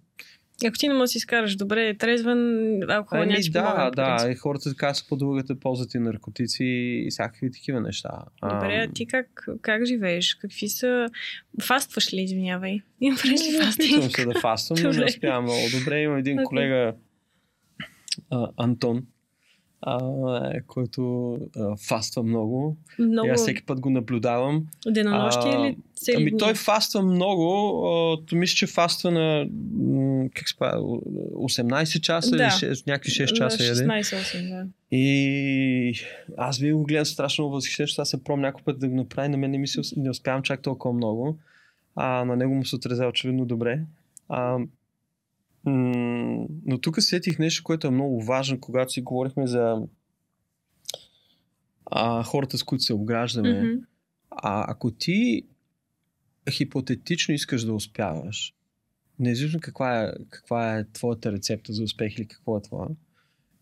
[0.65, 4.17] Ако ти не можеш да си скараш добре, трезвен, алкохол Ами, няма ти помага, да,
[4.19, 4.31] по да.
[4.31, 8.11] И хората така се подлагат ползват и наркотици и всякакви такива неща.
[8.43, 10.35] Добре, а ти как, как живееш?
[10.35, 11.07] Какви са...
[11.63, 12.81] Фастваш ли, извинявай?
[13.01, 14.17] Имам ли Опитвам фастинг?
[14.17, 16.01] се да фаствам, но не успявам много добре.
[16.01, 16.45] Има един Окей.
[16.45, 16.95] колега,
[18.31, 19.07] а, Антон,
[19.87, 20.01] а,
[20.63, 22.77] който а, фаства много.
[22.99, 24.67] Много И аз всеки път го наблюдавам.
[24.87, 27.45] денонощи А, или цели Ами той фаства много.
[27.87, 29.47] А, то мисля, че фаства на
[30.35, 32.37] как се пада, 18 часа Да.
[32.37, 33.81] или 6, някакви 6 часа Да, яде.
[33.81, 34.67] 16-8, да.
[34.91, 35.95] И
[36.37, 39.29] аз ви го гледам страшно възхищен, защото аз се пром някой път да го направи,
[39.29, 41.37] на мен не, ми се, ус- не успявам чак толкова много.
[41.97, 43.81] А на него му се отразява очевидно добре.
[44.29, 44.59] А,
[45.67, 49.83] но тук сетих нещо, което е много важно, когато си говорихме за
[51.87, 53.63] а, хората, с които се обграждаме.
[53.63, 53.81] Мгм.
[54.31, 55.43] А ако ти
[56.51, 58.55] хипотетично искаш да успяваш,
[59.19, 62.89] независимо каква е, каква е твоята рецепта за успех или какво е това,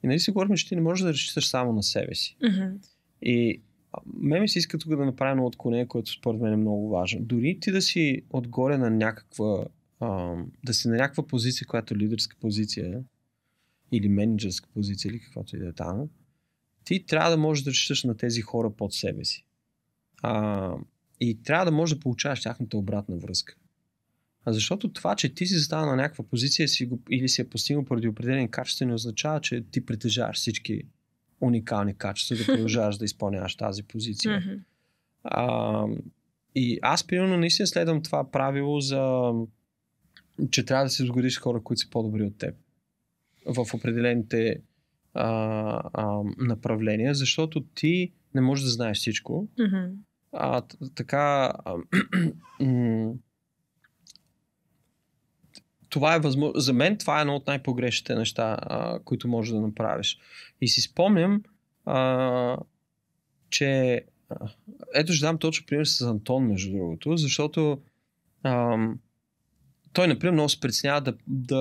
[0.05, 2.37] и нали си говорим, че ти не можеш да разчиташ само на себе си.
[2.43, 2.77] Мгм.
[3.23, 3.63] И
[4.15, 7.21] мен ми се иска тук да направя едно отклонение, което според мен е много важно.
[7.23, 9.65] Дори ти да си отгоре на някаква,
[10.03, 13.05] а, да си на някаква позиция, която е лидерска позиция,
[13.93, 16.09] или менеджерска позиция, или каквато и да е там,
[16.85, 19.47] ти трябва да можеш да разчиташ на тези хора под себе си.
[20.23, 20.75] А,
[21.21, 23.55] и трябва да можеш да получаваш тяхната обратна връзка.
[24.45, 27.49] А защото това, че ти си застава на някаква позиция си го, или си е
[27.49, 30.83] постигнал поради определени качества, не означава, че ти притежаваш всички
[31.41, 34.43] уникални качества да продължаваш да изпълняваш тази позиция.
[35.25, 35.87] А,
[36.55, 39.33] и аз, примерно, наистина следвам това правило за
[40.51, 42.55] че трябва да се сгодиш с хора, които са по-добри от теб
[43.47, 44.61] в определените
[45.15, 45.29] а,
[45.93, 49.49] а, направления, защото ти не можеш да знаеш всичко.
[49.59, 49.93] Мгм.
[50.33, 50.63] А,
[50.95, 51.53] така.
[51.65, 51.77] А,
[55.89, 56.61] това е възможно.
[56.61, 60.19] За мен това е едно от най-погрешните неща, а, които можеш да направиш.
[60.61, 61.43] И си спомням,
[61.85, 62.57] а,
[63.51, 64.05] че.
[64.29, 64.49] а,
[64.95, 67.81] Ето ще дам точно пример с Антон, между другото, защото
[68.43, 68.99] ам,
[69.93, 71.61] той, например, много се притеснява да, да,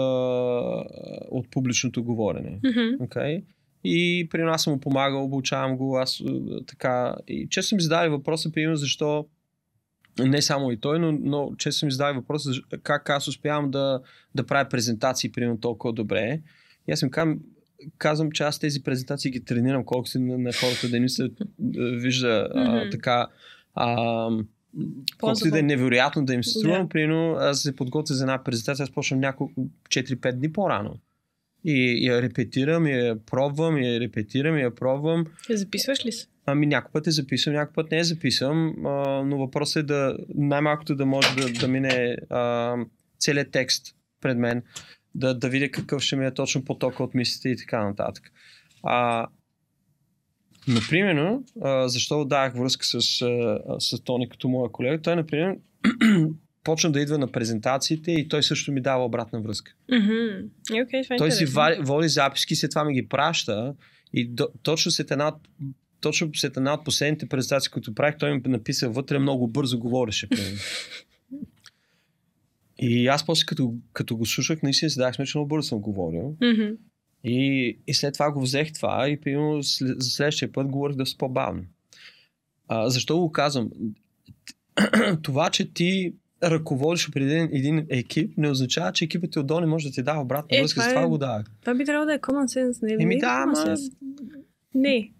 [1.31, 2.59] от публичното говорене.
[2.63, 3.03] Мгм.
[3.05, 3.43] Okay?
[3.83, 6.23] И при нас съм му помагал, обучавам го, аз
[6.67, 7.15] така.
[7.27, 9.25] И често ми задали въпроса, примерно, защо
[10.19, 12.51] не само и той, но, но често ми задали въпроса
[12.83, 14.01] как аз успявам да,
[14.35, 16.41] да правя презентации, примерно, толкова добре.
[16.87, 17.39] И аз им казвам,
[17.97, 21.29] казвам, че аз тези презентации ги тренирам, колкото на, на хората да ни се
[21.75, 22.89] вижда а, Мгм.
[22.91, 23.27] така.
[23.75, 24.29] А,
[25.19, 28.23] колкото и да е невероятно да им се струва, но примерно аз се подготвя за
[28.23, 30.95] една презентация, аз почвам няколко 4-5 дни по-рано.
[31.65, 35.25] И я репетирам, и я пробвам, и я репетирам, и я пробвам.
[35.49, 36.27] Записваш ли се?
[36.45, 40.17] Ами някой път е записвам, някой път не е записвам, а, но въпросът е да
[40.35, 42.75] най-малкото да може да, да мине а,
[43.19, 44.63] целият текст пред мен,
[45.15, 48.31] да, да видя какъв ще ми е точно потока от мислите и така нататък.
[48.83, 49.27] А,
[50.67, 51.37] например,
[51.85, 53.01] защо дах връзка с,
[53.79, 55.55] с Тони като моя колега, той, например,
[56.63, 59.73] почна да идва на презентациите и той също ми дава обратна връзка.
[60.73, 63.75] И, окей, това е Той си вали, води записки, след това ми ги праща
[64.13, 65.35] и до, точно след една от
[66.01, 70.27] точно след една от последните презентации, които правих, той ми написа вътре много бързо говореше.
[72.79, 76.35] и аз после като, като го слушах, наистина си дах сметка, много бързо съм говорил.
[76.41, 76.69] Мгм.
[77.23, 81.63] И, и след това го взех това и примерно за следващия път говорих да по-бавно.
[82.67, 83.69] А, защо го казвам?
[85.21, 89.87] това, че ти ръководиш определен един екип, не означава, че екипът ти отдолу не може
[89.87, 90.75] да ти дава обратна Е, връзка.
[90.79, 91.45] това С това е- го давах.
[91.61, 93.03] Това би трябвало да е common sense, не?
[93.03, 93.77] Еми е да, common ама.
[94.75, 95.11] Не.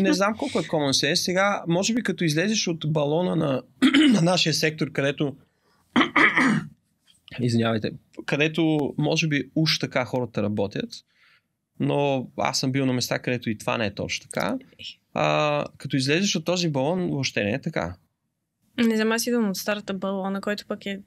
[0.00, 1.14] не знам колко е common sense.
[1.14, 3.62] Сега, може би като излезеш от балона на,
[4.12, 5.36] на нашия сектор, където
[7.40, 7.90] извинявайте,
[8.26, 10.90] където може би уж така хората работят,
[11.82, 14.58] но аз съм бил на места, където и това не е точно така.
[15.14, 17.94] А, като излезеш от този балон, въобще не е така.
[18.78, 21.00] Не знам, аз идвам от старата балона, който пък е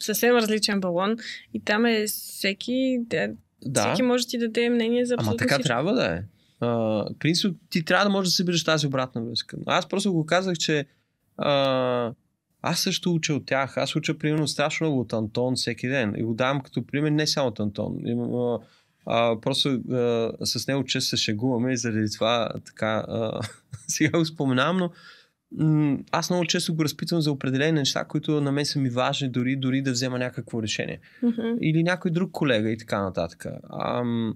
[0.00, 1.16] съвсем различен балон.
[1.54, 3.28] И там е всеки, да,
[3.66, 5.66] Да, всеки може да ти даде мнение за ама абсолютно така всичко.
[5.66, 6.22] трябва да е.
[6.60, 9.56] А, принцип, ти трябва да можеш да събираш тази обратна връзка.
[9.66, 10.86] Аз просто го казах, че
[11.36, 12.12] а,
[12.62, 13.76] аз също уча от тях.
[13.76, 16.14] Аз уча примерно страшно много от Антон всеки ден.
[16.16, 18.00] И го давам като пример не само от Антон.
[18.06, 18.58] Имам, а,
[19.12, 23.40] а, просто а, с него често се шегуваме и заради това така а,
[23.88, 24.90] сега го споменавам, но
[25.58, 29.28] м- аз много често го разпитвам за определени неща, които на мен са ми важни,
[29.28, 31.56] дори, дори да взема някакво решение Мгм.
[31.60, 33.46] или някой друг колега и така нататък.
[33.80, 34.34] Ам,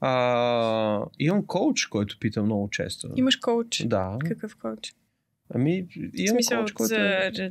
[0.00, 3.08] а, имам коуч, който пита много често.
[3.16, 3.82] Имаш коуч.
[3.86, 4.16] Да.
[4.28, 4.92] Какъв коуч?
[5.54, 6.88] Ами, имам смисъл коуч, който...
[6.88, 7.50] за, е-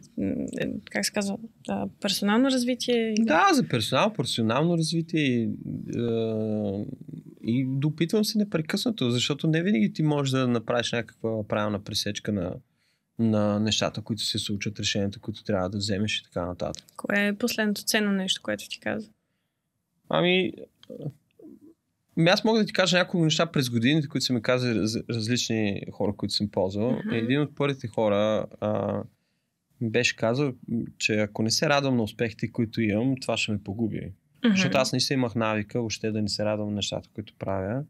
[0.91, 1.37] как се казва,
[1.67, 3.13] да, персонално развитие?
[3.17, 5.43] и- Да, за персонал, професионално развитие и,
[5.97, 6.85] е,
[7.43, 12.53] и допитвам се непрекъснато, защото не винаги ти можеш да направиш някаква правилна пресечка на,
[13.19, 16.85] на нещата, които се случат, решенията, които трябва да вземеш и така нататък.
[16.97, 19.09] Кое е последното ценно нещо, което ти каза?
[20.09, 20.53] Ами
[22.25, 25.81] аз мога да ти кажа няколко неща през годините, които са ми казали раз, различни
[25.91, 26.91] хора, които съм ползвал.
[26.91, 27.23] Mm-hmm.
[27.23, 29.01] Един от първите хора а,
[29.81, 30.53] беше казал,
[30.97, 34.01] че ако не се радвам на успехите, които имам, това ще ме погуби.
[34.01, 34.51] Mm-hmm.
[34.51, 37.83] Защото аз наистина имах навика въобще да не се радвам на нещата, които правя,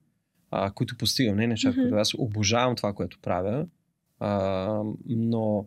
[0.51, 1.81] а, които постигам, не нещата, mm-hmm.
[1.81, 3.65] които аз обожавам това, което правя,
[4.19, 5.65] а, но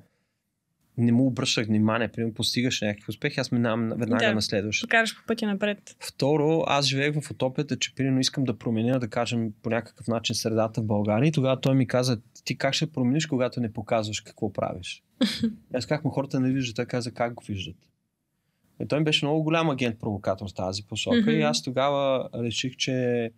[1.00, 4.34] не му обръщах внимание, примерно постигаш някакви успехи, аз минавам веднага Да.
[4.34, 4.88] на следващ.
[4.88, 5.96] Караш по пътя напред.
[6.00, 10.34] Второ, аз живеех в утопията, че примерно искам да променя, да кажем, по някакъв начин
[10.34, 11.28] средата в България.
[11.28, 15.02] И тогава той ми каза, ти как ще промениш, когато не показваш какво правиш?
[15.74, 17.76] Аз как му хората не виждат, той каза как го виждат.
[18.82, 21.32] И той ми беше много голям агент провокатор в тази посока.
[21.32, 23.30] И аз тогава реших, че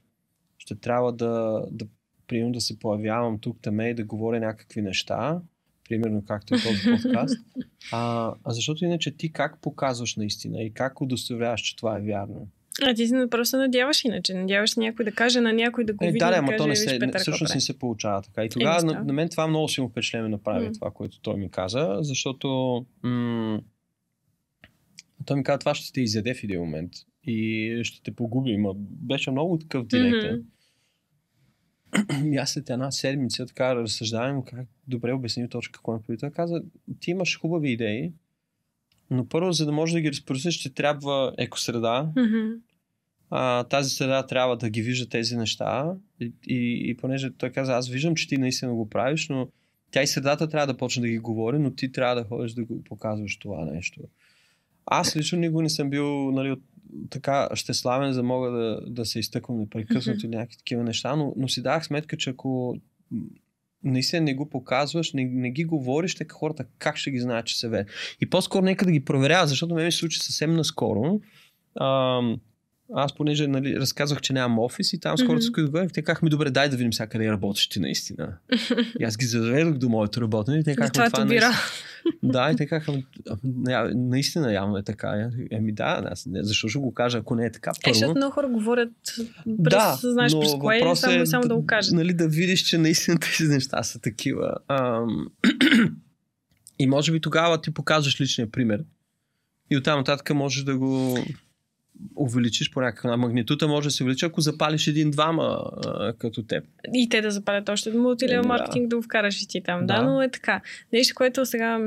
[0.58, 1.86] ще трябва да, да,
[2.30, 5.40] да се появявам тук таме и да говоря някакви неща.
[5.88, 7.36] Примерно както е този подкаст.
[7.92, 12.48] А, а защото иначе ти как показваш наистина и как удостоверяваш, че това е вярно?
[12.82, 14.34] А ти се просто надяваш иначе.
[14.34, 16.70] Надяваш някой да каже на някой да го Е, види да, да, ама то не
[16.70, 17.56] «Виж, се, не, всъщност прави».
[17.56, 18.44] не се получава така.
[18.44, 18.94] И тогава става.
[18.94, 20.72] на, на, мен това много силно впечатление направи, М.
[20.72, 22.48] това, което той ми каза, защото
[23.02, 23.60] м-
[25.26, 26.92] той ми каза, това ще те изяде в един момент
[27.24, 28.56] и ще те погуби.
[28.56, 30.34] Ма беше много такъв директен.
[30.34, 30.44] Мгм.
[32.24, 36.00] И аз след една седмица така разсъждавам как добре обясни точно какво.
[36.20, 36.62] Той каза,
[37.00, 38.12] ти имаш хубави идеи,
[39.10, 42.52] но първо, за да можеш да ги разпространиш, ще трябва екосреда, Мгм.
[43.30, 45.94] а, тази среда трябва да ги вижда тези неща.
[46.20, 49.48] И, и, и понеже той каза, аз виждам, че ти наистина го правиш, но
[49.90, 52.64] тя и средата трябва да почне да ги говори, но ти трябва да ходиш да
[52.64, 54.00] го показваш това нещо.
[54.86, 56.60] Аз лично никога не съм бил нали, от,
[57.10, 61.34] така щеславен, за да мога да, да се изтъквам непрекъснато или някакви такива неща, но,
[61.36, 62.76] но си давах сметка, че ако
[63.84, 67.58] наистина не го показваш, не, не ги говориш, така хората как ще ги знаят, че
[67.58, 67.86] се ве.
[68.20, 71.20] И по-скоро нека да ги проверяват, защото ме ми се случи съвсем наскоро.
[71.80, 72.40] Ам,
[72.94, 75.54] аз понеже нали, разказвах, че нямам офис и там с хората, с Мгм.
[75.54, 78.34] които говорих, те казаха ми, добре, дай да видим сега къде работиш ти наистина.
[79.00, 81.52] И аз ги заведох до моето работене и те казаха, това е това наистина,
[82.22, 83.04] да, и те казаха, «Ами,
[83.46, 85.30] ня- наистина явно е така.
[85.50, 87.70] Еми да, аз не, защо ще го кажа, ако не е така?
[87.70, 91.48] Е, Първо, защото много хора говорят през, да, знаеш през кое, въпросът само, е само
[91.48, 91.92] да го кажат.
[91.94, 94.54] Нали, да видиш, че наистина тези неща са такива.
[94.68, 95.26] Ам...
[96.78, 98.84] и може би тогава ти показваш личния пример.
[99.70, 101.18] И оттам нататък можеш да го
[102.16, 103.20] увеличиш по някакъв начин.
[103.20, 106.64] Магнитута може да се увеличи, ако запалиш един-двама а, като теб.
[106.94, 108.48] И те да запалят още мултилева Еми, да.
[108.48, 109.86] маркетинг да го вкараш и ти там.
[109.86, 109.96] Да.
[109.96, 110.02] Да.
[110.02, 110.60] но е така.
[110.92, 111.78] Нещо, което сега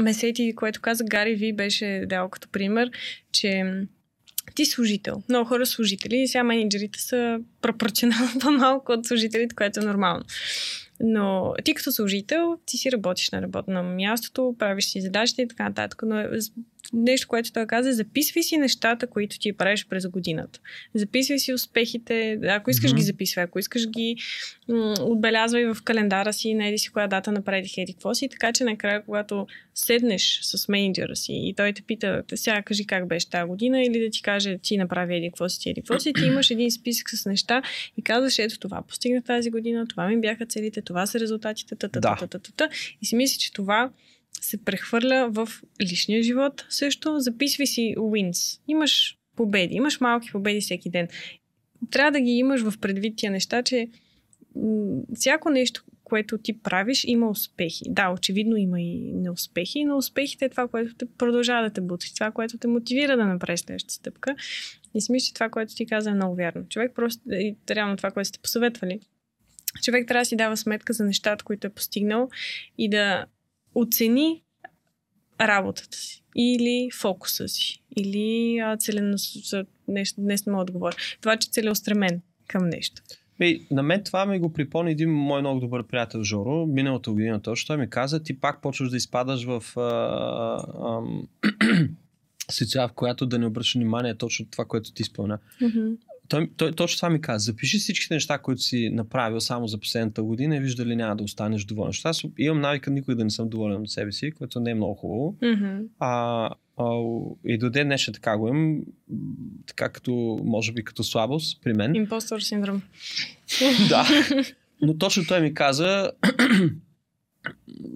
[0.00, 2.90] ме сети, което каза Гари Ви, беше дал като пример,
[3.32, 3.64] че
[4.54, 5.22] ти служител.
[5.28, 10.24] Много хора служители и сега менеджерите са пропорционално по-малко от служителите, което е нормално.
[11.00, 15.68] Но ти като служител, ти си работиш на работно мястото, правиш си задачите и така
[15.68, 16.02] нататък.
[16.06, 16.28] Но е
[16.92, 20.60] нещо, което той каза, записвай си нещата, които ти правиш през годината.
[20.94, 22.96] Записвай си успехите, ако искаш Мгм.
[22.98, 24.16] ги записвай, ако искаш ги
[24.68, 28.64] м- отбелязвай в календара си, найди си коя дата направих еди какво си, така че
[28.64, 33.30] накрая, когато седнеш с менеджера си и той те пита, «Те сега кажи как беше
[33.30, 36.12] тази година или да ти каже ти направи еди какво си, ти еди какво си,
[36.12, 37.62] ти имаш един списък с неща
[37.96, 41.88] и казваш, ето това постигнах тази година, това ми бяха целите, това са резултатите, та,
[41.88, 42.16] та, Да.
[42.20, 42.68] та, та, та, та,
[43.02, 43.90] и си мислиш, че това
[44.32, 45.48] се прехвърля в
[45.82, 47.18] личния живот също.
[47.18, 48.60] Записвай си wins.
[48.68, 51.08] Имаш победи, имаш малки победи всеки ден.
[51.90, 53.88] Трябва да ги имаш в предвид тия неща, че
[55.14, 57.84] всяко нещо, което ти правиш, има успехи.
[57.88, 62.14] Да, очевидно има и неуспехи, но успехите е това, което те продължава да те бути,
[62.14, 64.36] това, което те мотивира да направиш следващата стъпка.
[64.94, 66.68] И си мисля, че това, което ти каза е много вярно.
[66.68, 69.00] Човек просто, и реално това, което сте посъветвали,
[69.82, 72.28] човек трябва да си дава сметка за нещата, които е постигнал
[72.78, 73.26] и да
[73.80, 74.42] оцени
[75.40, 79.54] работата си или фокуса си или а, целенас...
[79.88, 80.96] нещо, днес не мога да говоря.
[81.20, 83.02] Това, че е целеустремен към нещо.
[83.40, 87.42] Ей, на мен това ми го припомни един мой много добър приятел Жоро, миналата година
[87.42, 87.66] точно.
[87.66, 91.00] Той ми каза, ти пак почваш да изпадаш в а, а,
[92.50, 95.38] ситуация, в която да не обръщаш внимание точно това, което ти спомена.
[95.62, 95.96] Mm-hmm.
[96.28, 97.44] Той, той точно това ми каза.
[97.44, 101.24] Запиши всичките неща, които си направил само за последната година и виж дали няма да
[101.24, 101.88] останеш доволен.
[101.88, 104.74] Защото аз имам навика никой да не съм доволен от себе си, което не е
[104.74, 105.36] много хубаво.
[105.42, 105.86] Mm-hmm.
[105.98, 107.02] А, а,
[107.46, 108.80] и до ден днешен така го имам,
[109.66, 111.94] така като, може би като слабост при мен.
[111.94, 112.82] Импостор синдром.
[113.88, 114.08] да.
[114.82, 116.10] Но точно той ми каза,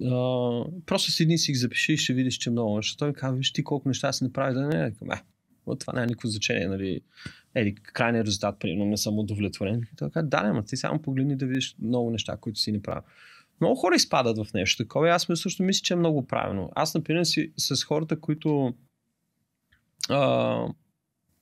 [0.05, 2.75] а, просто седни си ги запиши и ще видиш, че много.
[2.75, 4.91] Защото той ми каза, виж ти колко неща си направи, да не, е,
[5.65, 7.01] от това няма никакво значение, нали.
[7.55, 9.87] Еди, крайният резултат, примерно, не съм удовлетворен.
[9.97, 13.01] Той каза, да, ама ти само погледни да видиш много неща, които си направил.
[13.61, 16.71] Много хора изпадат в нещо такова и аз ме също мисля, че е много правилно.
[16.75, 18.73] Аз, например, си, с хората, които
[20.09, 20.17] а,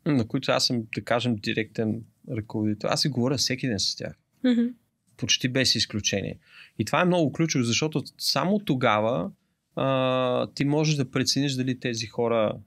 [0.05, 4.15] на които аз съм, да кажем, директен ръководител, аз си говоря всеки ден с тях
[4.45, 4.73] Mm-hmm.
[5.17, 6.39] почти без изключение.
[6.79, 9.31] И това е много ключово, защото само тогава
[9.75, 12.57] а, ти можеш да прецениш дали тези хора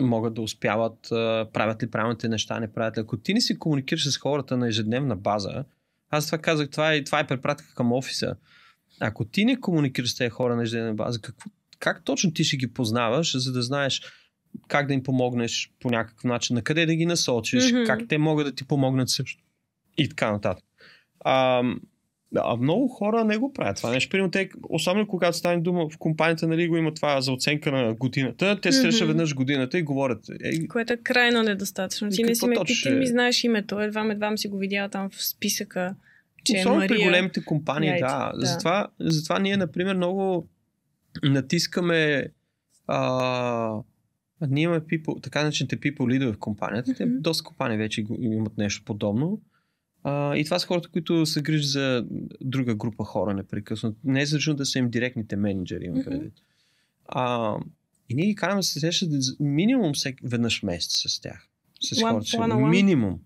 [0.00, 0.98] могат да успяват,
[1.52, 3.00] правят ли правилните неща, не правят ли.
[3.00, 5.64] Ако ти не си комуникираш с хората на ежедневна база,
[6.10, 8.36] аз това казах, това е, това е препратка към офиса.
[9.00, 12.56] Ако ти не комуникираш с тези хора на ежедневна база, какво, как точно ти ще
[12.56, 14.02] ги познаваш, за да знаеш
[14.68, 17.86] как да им помогнеш по някакъв начин, на къде да ги насочиш, mm-hmm.
[17.86, 19.44] как те могат да ти помогнат също.
[19.98, 20.64] И така нататък.
[21.20, 21.62] А,
[22.36, 24.10] а много хора не го правят това нещо.
[24.10, 27.94] Примерно, те, особено когато стане дума в компанията, нали, го има това за оценка на
[27.94, 28.58] годината.
[28.62, 29.06] Те се срещат mm-hmm.
[29.06, 30.24] веднъж годината и говорят.
[30.44, 32.10] Е, Което е крайно недостатъчно.
[32.10, 33.80] Ти не си ме ти ми знаеш името.
[33.80, 35.94] Едва едва си го видял там в списъка.
[36.44, 36.88] Че е Особено Мария...
[36.88, 38.32] при големите компании, Яйте, да.
[38.34, 38.46] да.
[38.46, 40.48] Затова, затова ние, например, много
[41.24, 42.26] натискаме
[42.86, 43.80] а,
[44.48, 46.90] ние имаме people, така начините people лидове в компанията.
[46.90, 46.96] Mm-hmm.
[46.96, 49.40] Те, доста компании вече имат нещо подобно.
[50.08, 52.04] А, и това са хората, които се грижат за
[52.40, 53.96] друга група хора непрекъснато.
[54.04, 56.32] Не е защото да са им директните менеджери, имам предвид.
[57.08, 57.54] А,
[58.08, 59.10] и ние ги караме се срещат
[59.40, 61.48] минимум всек, веднъж месец с тях.
[61.80, 62.26] С one, хората.
[62.26, 62.68] One one.
[62.68, 63.20] Минимум.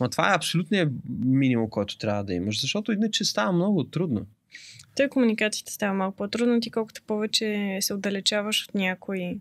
[0.00, 0.92] Но това е абсолютният
[1.24, 4.26] минимум, който трябва да имаш, защото иначе става много трудно.
[4.96, 9.38] Той комуникацията става малко по-трудно, ти колкото повече се отдалечаваш от някой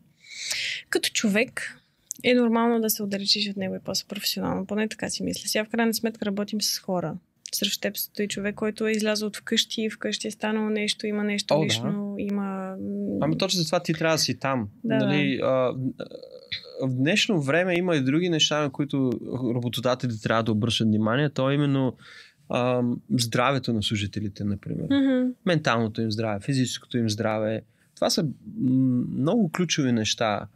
[0.90, 1.82] като човек,
[2.26, 4.66] е нормално да се отдалечиш от него и после професионално.
[4.66, 5.50] Поне така си мисля.
[5.50, 7.16] Сега в крайна сметка работим с хора.
[7.52, 11.54] Срещу теб стои човек, който е излязъл от вкъщи, вкъщи е станало нещо, има нещо
[11.54, 12.24] О, лично, да.
[12.24, 12.76] има...
[13.22, 14.70] Ами точно за това ти трябва да си там.
[14.84, 15.46] Да, нали, да.
[15.46, 15.76] А,
[16.88, 19.12] в днешно време има и други неща, на които
[19.56, 21.30] работодатели трябва да обръщат внимание.
[21.30, 21.98] То е именно
[22.50, 22.82] а,
[23.18, 24.88] здравето на служителите, например.
[24.88, 25.34] Mm-hmm.
[25.46, 27.62] Менталното им здраве, физическото им здраве.
[27.96, 28.28] Това са
[29.18, 30.48] много ключови неща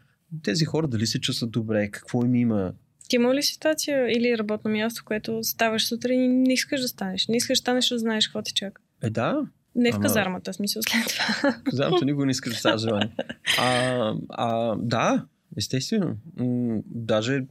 [0.43, 2.73] тези хора дали се чувстват добре, какво им има.
[3.09, 7.27] Ти има ли ситуация или работно място, което ставаш сутрин и не искаш да станеш?
[7.27, 8.81] Не искаш да станеш, да знаеш какво те чака.
[9.03, 9.41] Е, да.
[9.75, 10.01] Не в Ама...
[10.03, 11.61] казармата, смисъл след това.
[11.63, 13.11] Казармата никога не иска да става желание.
[13.59, 15.25] А, а, да,
[15.57, 16.15] естествено.
[16.37, 17.45] М- даже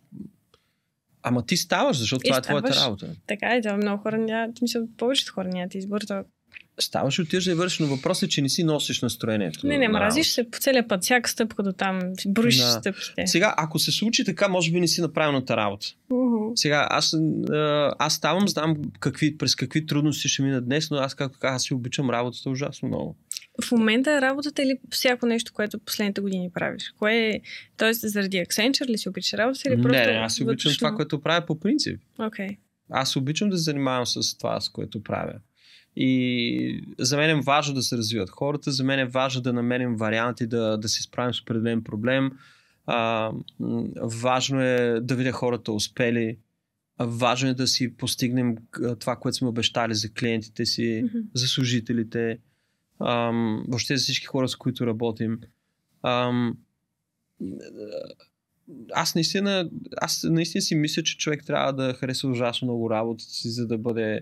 [1.22, 2.60] Ама ти ставаш, защото и това ставаш.
[2.60, 3.16] е твоята работа.
[3.26, 6.00] Така е, това много хора няма, мисля, повечето хора нямат избор.
[6.00, 6.24] Това
[6.80, 9.66] ставаш и отиваш да вършиш, но въпросът е, че не си носиш настроението.
[9.66, 12.70] Не, не, мразиш се по целия път, всяка стъпка до там, броиш да.
[12.70, 13.26] стъпките.
[13.26, 15.86] Сега, ако се случи така, може би не си на правилната работа.
[16.10, 16.52] Uh-huh.
[16.54, 17.14] Сега, аз,
[17.98, 21.62] аз ставам, знам какви, през какви трудности ще мина днес, но аз, както казах, аз
[21.62, 23.16] си обичам работата ужасно много.
[23.64, 26.92] В момента е работата или всяко нещо, което последните години правиш?
[26.98, 27.40] Кое е,
[27.76, 29.98] тоест заради Accenture ли си обичаш работа или просто...
[29.98, 30.78] Не, не аз си обичам вътрешно...
[30.78, 32.00] това, което правя по принцип.
[32.18, 32.56] Okay.
[32.90, 35.34] Аз обичам да се занимавам с това, с което правя.
[36.00, 39.96] И за мен е важно да се развиват хората, за мен е важно да намерим
[39.96, 42.30] варианти да, да се справим с определен проблем.
[42.86, 43.32] А,
[44.02, 46.38] важно е да видя хората успели.
[46.98, 48.56] Важно е да си постигнем
[48.98, 51.22] това, което сме обещали за клиентите си, mm-hmm.
[51.34, 52.38] за служителите,
[53.00, 55.40] ам, въобще за всички хора, с които работим.
[56.02, 56.56] Ам,
[58.92, 63.48] аз наистина, аз наистина си мисля, че човек трябва да харесва ужасно много работата си,
[63.48, 64.20] за да бъде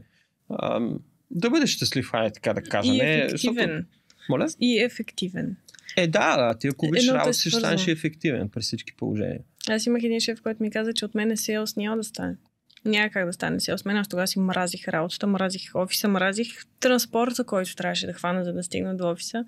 [0.62, 0.98] ам,
[1.30, 2.94] да бъдеш щастлив, айде така да кажем.
[2.94, 3.30] И ефективен.
[3.30, 3.84] Защото...
[4.28, 4.46] Моля?
[4.60, 5.56] И ефективен.
[5.96, 6.58] Е, да, да.
[6.58, 9.40] Ти ако обичаш работа, ще станеш ефективен при всички положения.
[9.68, 12.36] Аз имах един шеф, който ми каза, че от мен е селс няма да стане.
[12.84, 13.84] Няма как да стане селс.
[13.84, 18.52] Мен аз тогава си мразих работата, мразих офиса, мразих транспорта, който трябваше да хвана, за
[18.52, 19.44] да стигна до офиса.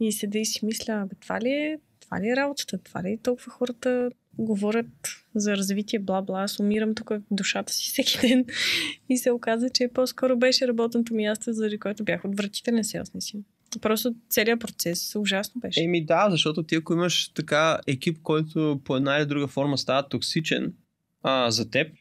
[0.00, 2.78] И седа и си мисля, бе, това ли е, това ли е работата?
[2.78, 4.86] Това ли е толкова хората говорят
[5.34, 6.44] за развитие, бла-бла.
[6.44, 8.44] Аз умирам тук в душата си всеки ден.
[9.08, 13.44] И се оказа, че по-скоро беше работното място, заради което бях отвратителен селс, си.
[13.80, 15.84] Просто целият процес ужасно беше.
[15.84, 20.08] Еми да, защото ти ако имаш така екип, който по една или друга форма става
[20.08, 20.74] токсичен
[21.22, 21.92] а, за теб,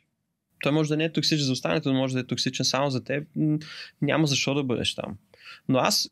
[0.64, 3.04] той може да не е токсичен за останалите, но може да е токсичен само за
[3.04, 3.28] теб,
[4.02, 5.18] няма защо да бъдеш там.
[5.70, 6.10] Но аз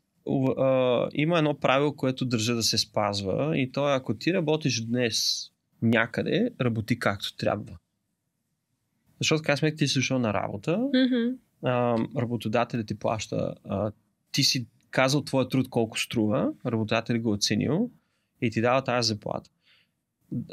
[0.58, 4.80] а, има едно правило, което държа да се спазва и то е ако ти работиш
[4.80, 5.46] днес
[5.82, 7.76] някъде, работи както трябва.
[9.18, 11.36] Защото, как сме ти си дошъл на работа, mm-hmm.
[11.62, 13.92] а, работодателят ти плаща, а,
[14.32, 17.90] ти си казал твоя труд колко струва, работодателят го е оценил
[18.42, 19.50] и ти дава тази заплата.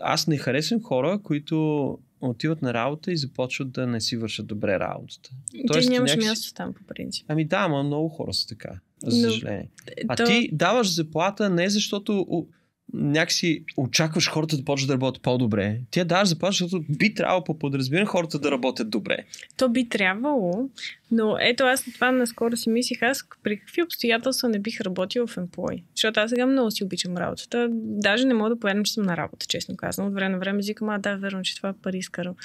[0.02, 4.80] Аз не харесвам хора, които отиват на работа и започват да не си вършат добре
[4.80, 5.30] работата.
[5.52, 6.30] Ти Тоест, нямаш някакси...
[6.30, 7.26] място там, по принцип.
[7.28, 9.70] Ами да, ама много хора са така, за съжаление.
[9.88, 9.94] Но...
[10.08, 10.26] А То...
[10.26, 12.48] ти даваш заплата не защото
[12.93, 15.80] някакси очакваш хората да почват да работят по-добре.
[15.91, 19.18] Тя даваш заплата, защото би трябвало по подразбиране хората да работят добре.
[19.57, 20.69] То би трябвало,
[21.11, 25.35] но ето аз това наскоро си мислих, аз при какви обстоятелства не бих работил в
[25.35, 25.84] Employ.
[25.95, 27.68] Защото аз сега много си обичам работата.
[27.72, 30.07] Даже не мога да повярвам, че съм на работа, честно казвам.
[30.07, 32.35] От време на време викам, а да, верно, че това е пари изкарал.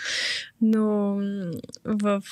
[0.60, 1.16] Но
[1.84, 2.22] в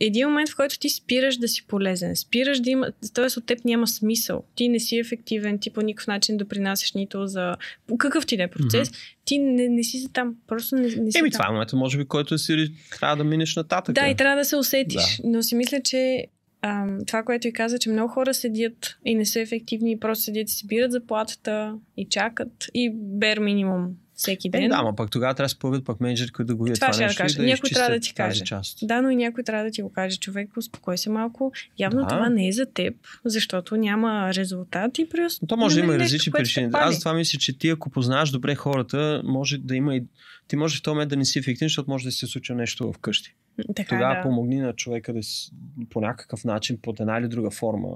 [0.00, 3.38] един момент, в който ти спираш да си полезен, спираш да има, т.е.
[3.38, 4.44] от теб няма смисъл.
[4.54, 7.56] Ти не си ефективен, ти по никакъв начин допринасяш нито за
[7.98, 9.14] какъв ти да е процес, mm-hmm.
[9.24, 10.34] ти не, не си за там.
[10.46, 13.56] Просто не, не си Еми, това е момента, може би, който си трябва да минеш
[13.56, 13.94] нататък.
[13.94, 15.16] Да, и трябва да се усетиш.
[15.16, 15.28] Да.
[15.28, 16.26] Но си мисля, че
[16.62, 20.24] ам, това, което и каза, че много хора седят и не са ефективни и просто
[20.24, 23.86] седят и си бират заплатата и чакат и бер минимум
[24.16, 24.62] всеки ден.
[24.62, 26.80] Е, да, но пък тогава трябва да се появят пък менеджери, които да го видят
[26.80, 27.36] това, това, ще нещо да кажа.
[27.38, 28.44] да някой трябва да ти каже.
[28.44, 28.78] част.
[28.82, 30.16] Да, но и някой трябва да ти го каже.
[30.16, 31.52] Човек, успокой се малко.
[31.78, 32.06] Явно Да.
[32.06, 32.94] това не е за теб,
[33.24, 35.42] защото няма резултат и плюс.
[35.42, 36.70] Но то може да има и нещо, различни причини.
[36.72, 40.04] Аз това мисля, че ти ако познаваш добре хората, може да има и...
[40.48, 42.92] Ти може в този момент да не си ефективен, защото може да се случи нещо
[42.92, 43.34] вкъщи.
[43.76, 44.22] Така, Тогава да.
[44.22, 45.50] помогни на човека да си,
[45.90, 47.88] по някакъв начин, под една или друга форма.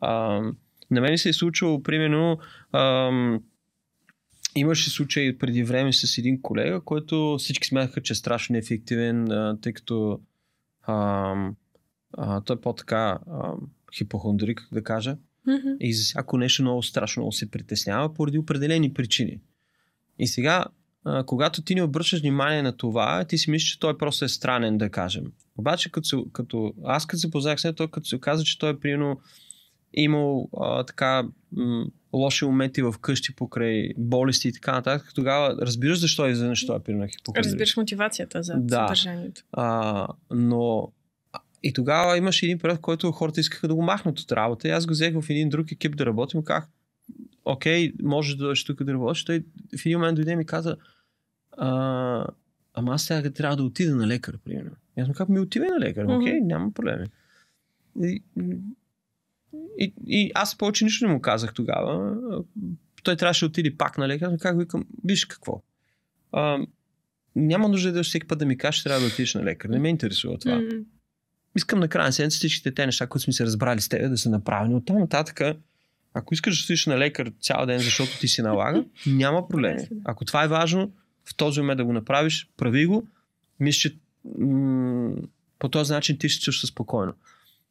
[0.00, 0.40] А,
[0.90, 2.38] на мен се е случило, примерно,
[2.72, 3.40] ам,
[4.58, 9.58] имаше случай преди време с един колега, който всички смятаха, че е страшно неефективен, а,
[9.60, 10.20] тъй като
[10.88, 11.56] ам,
[12.12, 13.18] а, той е по-така
[13.98, 15.16] хипохондрик, да кажа.
[15.46, 15.68] Мгм.
[15.80, 19.40] И за всяко нещо много страшно много се притеснява поради определени причини.
[20.18, 20.64] И сега,
[21.04, 24.28] а, когато ти не обръщаш внимание на това, ти си мислиш, че той просто е
[24.28, 25.24] странен, да кажем.
[25.56, 28.58] Обаче, като, се- като аз като се познах с него, той като се оказа, че
[28.58, 29.20] той е примерно
[29.94, 36.00] имал а, така м- лоши моменти в къщи покрай болести и така нататък, тогава разбираш
[36.00, 37.44] защо е изведнъж той е примерно хипохондрик.
[37.44, 38.76] Разбираш мотивацията за Да.
[38.76, 39.42] съдържанието.
[39.52, 40.92] А, но
[41.62, 44.68] и тогава имаше един период, в който хората искаха да го махнат от работа.
[44.68, 46.44] И аз го взех в един друг екип да работим.
[46.44, 46.68] Как,
[47.44, 49.24] окей, може да дойдеш тук да работиш.
[49.24, 49.44] Той
[49.78, 50.76] в един момент дойде и ми каза,
[51.56, 52.26] а,
[52.74, 54.76] ама аз сега трябва да отида на лекар, примерно.
[54.96, 56.04] И аз му как ми отивай на лекар?
[56.04, 57.06] Окей, няма проблеми.
[58.02, 58.22] И,
[59.78, 62.16] и, и аз повече нищо не му казах тогава.
[63.02, 65.62] Той трябваше да отиде пак на лекар, но как викам, виж какво.
[66.32, 66.58] А,
[67.36, 69.68] няма нужда да всеки път да ми кажеш, трябва да отидеш на лекар.
[69.68, 70.56] Не ме интересува това.
[70.56, 70.68] М.
[71.56, 74.18] Искам на края на седмицата всичките те неща, които сме се разбрали с теб, да
[74.18, 74.74] са направени.
[74.74, 75.40] От там нататък,
[76.14, 79.76] ако искаш да отидеш на лекар цял ден, защото ти си налага, няма да.
[80.04, 80.92] Ако това е важно,
[81.24, 83.06] в този момент да го направиш, прави го.
[83.60, 83.98] Мисля, че
[84.38, 85.16] м-
[85.58, 87.14] по този начин ти ще чувстваш спокойно.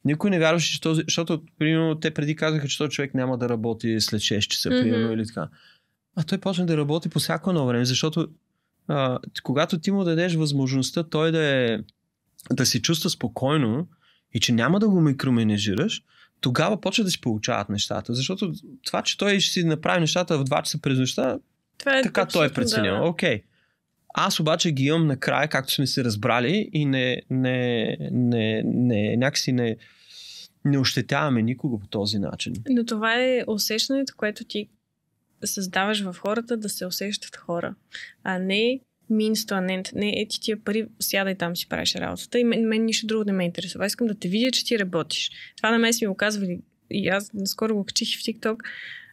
[0.08, 3.48] Никой не вярваше, че този, защото, примерно, те преди казаха, че този човек няма да
[3.48, 4.78] работи след 6 часа, Мгм.
[4.80, 5.48] примерно, или така.
[6.16, 8.28] А той почна да работи по всяко едно време, защото
[8.88, 11.78] а, когато ти му дадеш възможността той да е
[12.52, 13.88] да се чувства спокойно
[14.34, 16.02] и че няма да го микроменежираш,
[16.40, 18.14] тогава почва да си получават нещата.
[18.14, 18.52] Защото
[18.86, 21.38] това, че той ще си направи нещата в 2 часа през нощта,
[21.78, 22.94] Това е така той е преценил.
[22.94, 23.02] да.
[23.02, 23.42] Окей.
[24.14, 29.52] Аз обаче ги имам накрая, както сме се разбрали и не, не, не, не някакси
[29.52, 29.76] не,
[30.64, 32.52] не ощетяваме никого по този начин.
[32.70, 34.68] Но това е усещането, което ти
[35.44, 37.74] създаваш в хората да се усещат хора,
[38.24, 38.80] а не
[39.10, 39.94] means to an end.
[39.94, 43.24] Не, е ти тия пари, сядай там си правиш работата и мен, мен нищо друго
[43.24, 43.86] не ме интересува.
[43.86, 45.30] Искам да те видя, че ти работиш.
[45.56, 46.60] Това на мен си ми го казвали
[46.90, 48.58] и аз наскоро го качих в TikTok.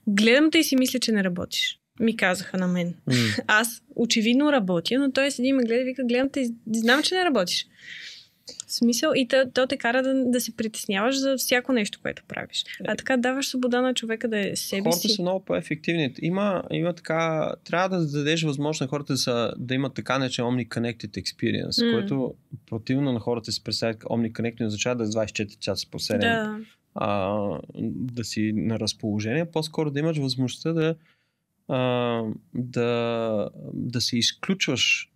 [0.08, 1.80] Гледам те и си мисля, че не работиш.
[2.00, 2.88] Ми казаха на мен.
[3.08, 3.14] М.
[3.48, 7.04] Аз очевидно работя, но той седи и ме гледа и вика, гледам те и знам,
[7.04, 7.68] че не работиш.
[8.68, 12.24] В смисъл и то, то те кара да, да се притесняваш за всяко нещо, което
[12.28, 12.64] правиш.
[12.88, 15.10] А така даваш свобода на човека да е себе Хората си.
[15.10, 16.14] са много по-ефективни.
[16.22, 20.46] Има, има така, трябва да дадеш възможност на хората да, са, да имат така наречен
[20.46, 21.94] Omni-Connected Experience, М.
[21.94, 22.34] което
[22.70, 26.60] противно на хората си представят Omni-Connected означава да е 24 часа по 7 Да.
[26.96, 27.40] а,
[27.94, 30.96] да си на разположение, по-скоро да имаш възможността да,
[31.68, 32.22] а,
[32.54, 35.12] да, да се изключваш,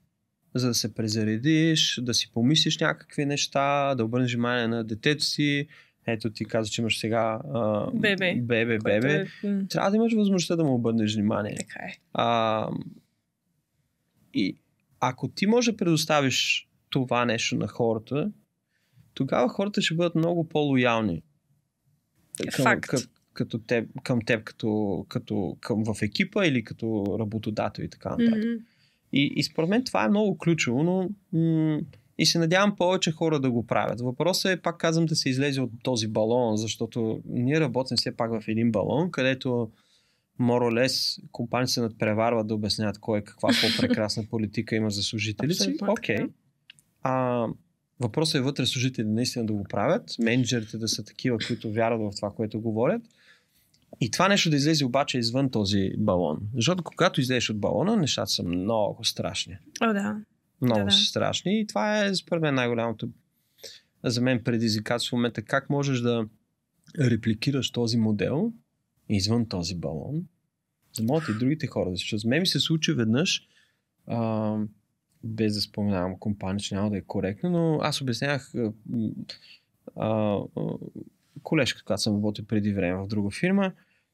[0.56, 5.68] за да се презаредиш, да си помислиш някакви неща, да обърнеш внимание на детето си.
[6.08, 8.36] Ето ти каза, че имаш сега а, Бебе.
[8.42, 9.26] бебе, бебе.
[9.44, 11.56] Е, Трябва да имаш възможността да му обърнеш внимание.
[11.56, 11.98] така е.
[12.14, 12.68] А,
[14.34, 14.58] и
[15.00, 18.32] ако ти можеш да предоставиш това нещо на хората,
[19.14, 21.24] тогава хората ще бъдат много по-лоялни.
[22.54, 22.90] Към, Факт.
[22.90, 23.00] Към,
[23.34, 28.38] като теб, към теб като, като към, в екипа или като работодател и така нататък.
[28.38, 28.64] Мгм.
[29.14, 31.80] И, и според мен това е много ключово, но м-
[32.18, 34.02] и се надявам повече хора да го правят.
[34.02, 38.32] Въпросът е, пак казвам, да се излезе от този балон, защото ние работим все пак
[38.32, 39.72] в един балон, където
[40.40, 45.78] моролес компании се надпреварват да обясняват кой е каква по-прекрасна политика има за служителите си.
[45.88, 46.18] Окей.
[47.02, 47.46] А,
[48.00, 52.16] въпросът е вътре служителите наистина да го правят, менеджерите да са такива, които вярват в
[52.16, 53.02] това, което говорят.
[54.02, 56.40] И това нещо да излезе обаче извън този балон.
[56.56, 59.58] Защото когато излезеш от балона, нещата са много страшни.
[59.82, 60.22] О, да.
[60.62, 60.92] Много Да, да.
[60.92, 61.60] са страшни.
[61.60, 63.10] И това е според мен най-голямото
[64.04, 65.42] за мен предизвикателство в момента.
[65.42, 66.28] Как можеш да
[67.00, 68.54] репликираш този модел
[69.10, 70.26] извън този балон,
[70.94, 72.30] за да могат и другите хора да се чувстват.
[72.30, 73.48] Мен ми се случи веднъж,
[74.08, 74.58] а,
[75.24, 78.72] без да споменавам компания, че няма да е коректно, но аз обяснявах а,
[79.96, 80.40] а,
[81.44, 83.72] колежка, която съм работил преди време в друга фирма,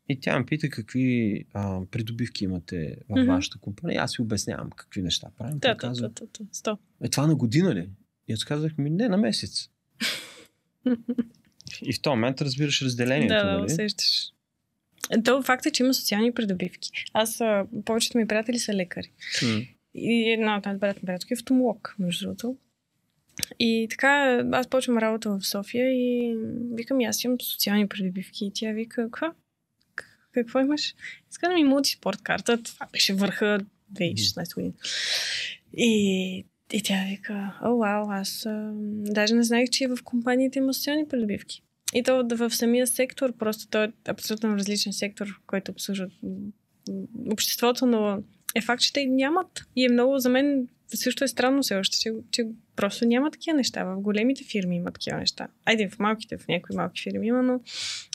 [0.09, 3.27] и тя ме пита какви а, придобивки имате в mm-hmm.
[3.27, 4.01] вашата компания.
[4.01, 5.59] Аз ви обяснявам какви неща правим.
[5.59, 6.09] Да, да, да,
[6.63, 7.89] да, Е, това на година ли?
[8.27, 9.69] И аз казах ми, не, на месец.
[11.81, 13.33] и в този момент разбираш разделението.
[13.33, 13.65] Да, да, нали?
[13.65, 14.31] усещаш.
[15.23, 16.89] То факт е, че има социални придобивки.
[17.13, 19.11] Аз, а, повечето ми приятели са лекари.
[19.41, 19.69] Mm.
[19.95, 22.57] И една от най-добрата ми приятелка е автомолог, между другото.
[23.59, 26.35] И така, аз почвам работа в София и
[26.73, 28.45] викам, аз имам социални придобивки.
[28.45, 29.27] И тя вика, какво?
[30.35, 30.95] Какво имаш?
[31.31, 32.63] Иска да ми мултиспорт карта.
[32.63, 33.59] Това беше върха
[33.93, 34.73] 2016 година.
[35.77, 40.73] И, и тя вика, о, вау, аз а, даже не знаех, че в компаниите има
[40.73, 41.61] социални придобивки.
[41.93, 46.07] И то в самия сектор, просто той е абсолютно различен сектор, който обслужва
[47.31, 48.23] обществото, но
[48.55, 49.65] е факт, че те нямат.
[49.75, 53.57] И е много за мен също е странно все още, че, че просто няма такива
[53.57, 53.83] неща.
[53.83, 55.47] В големите фирми има такива неща.
[55.65, 57.59] Айде, в малките, в някои малки фирми има, но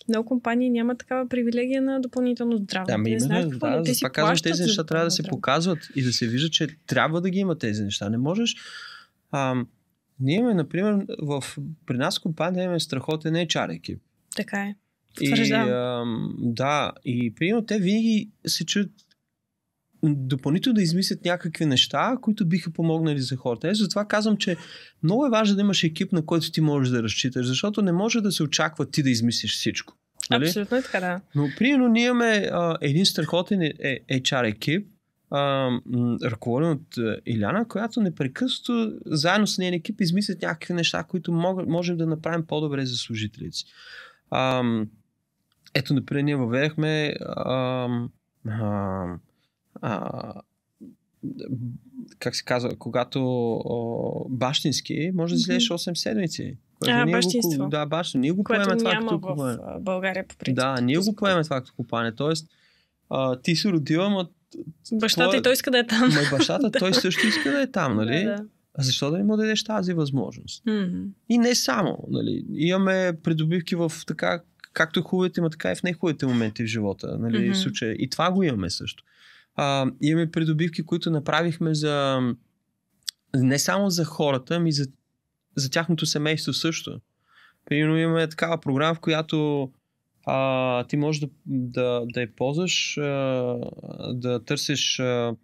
[0.09, 2.87] много компании нямат такава привилегия на допълнително здраве.
[2.87, 6.03] Да, ами именно, да, да, да, това казвам, тези неща трябва да се показват и
[6.03, 8.09] да се вижда, че трябва да ги има тези неща.
[8.09, 8.57] Не можеш...
[9.33, 9.69] Ам,
[10.21, 11.45] ние имаме, например, в,
[11.87, 14.03] при нас компания имаме страхотен HR екип.
[14.37, 14.75] Така е.
[15.21, 18.91] И, ам, да, и примерно те винаги се чуят
[20.03, 23.69] допълнително да измислят някакви неща, които биха помогнали за хората.
[23.69, 24.57] Е, затова казвам, че
[25.03, 28.21] много е важно да имаш екип, на който ти можеш да разчиташ, защото не може
[28.21, 29.95] да се очаква ти да измислиш всичко.
[30.31, 30.45] Нали?
[30.45, 31.21] Абсолютно е така, да.
[31.35, 34.87] Но, примерно, ние имаме а, един страхотен е, HR екип,
[35.31, 35.71] а,
[36.25, 41.97] ръководен от Иляна, която непрекъснато заедно с нейния екип измислят някакви неща, които мог, можем
[41.97, 43.59] да направим по-добре за служителите.
[44.31, 44.63] А,
[45.75, 47.89] ето, например, ние въведахме а,
[48.49, 49.05] а,
[49.81, 50.33] а,
[52.19, 53.21] как се казва, когато
[53.65, 56.57] о, бащински, може да излезеш 8 седмици.
[56.87, 57.65] А, бащинство.
[57.65, 58.19] Го, да, бащинство.
[58.19, 59.57] Ние го поемаме това като купуване.
[59.57, 60.57] в България по принцип.
[60.57, 62.15] Да, ние го поемаме това като купане.
[62.15, 62.49] Тоест,
[63.11, 64.29] а, ти се родила, но
[64.93, 65.39] Бащата твоя...
[65.39, 66.09] и той иска да е там.
[66.09, 68.25] Ма бащата, той също иска да е там, нали?
[68.25, 68.45] Да, да.
[68.75, 70.65] А защо да не му дадеш тази възможност?
[70.65, 71.07] Mm-hmm.
[71.29, 72.45] И не само, нали?
[72.55, 74.41] Имаме придобивки в така,
[74.73, 77.45] както е хубавите, има така и в нехубавите моменти в живота, нали?
[77.45, 77.53] Мгм.
[77.53, 77.93] В случая.
[77.93, 79.05] И това го имаме също.
[79.57, 82.21] А, имаме придобивки, които направихме за
[83.37, 84.87] не само за хората, ами за,
[85.57, 87.01] за тяхното семейство също.
[87.65, 89.71] Примерно имаме такава програма, в която
[90.27, 93.57] а, ти можеш да, да, да я ползваш, а,
[94.13, 95.37] да търсиш а,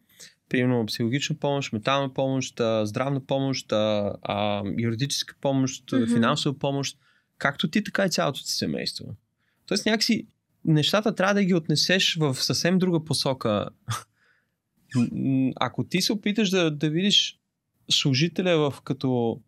[0.49, 6.13] примерно психологична помощ, ментална помощ, а, здравна помощ, а, а, юридическа помощ, Мгм.
[6.13, 6.99] финансова помощ,
[7.39, 9.17] както ти, така и цялото ти семейство.
[9.67, 10.27] Тоест някакси
[10.67, 13.69] нещата трябва да ги отнесеш в съвсем друга посока.
[15.57, 17.39] Ако ти се опиташ да, да видиш
[17.91, 19.41] служителя в като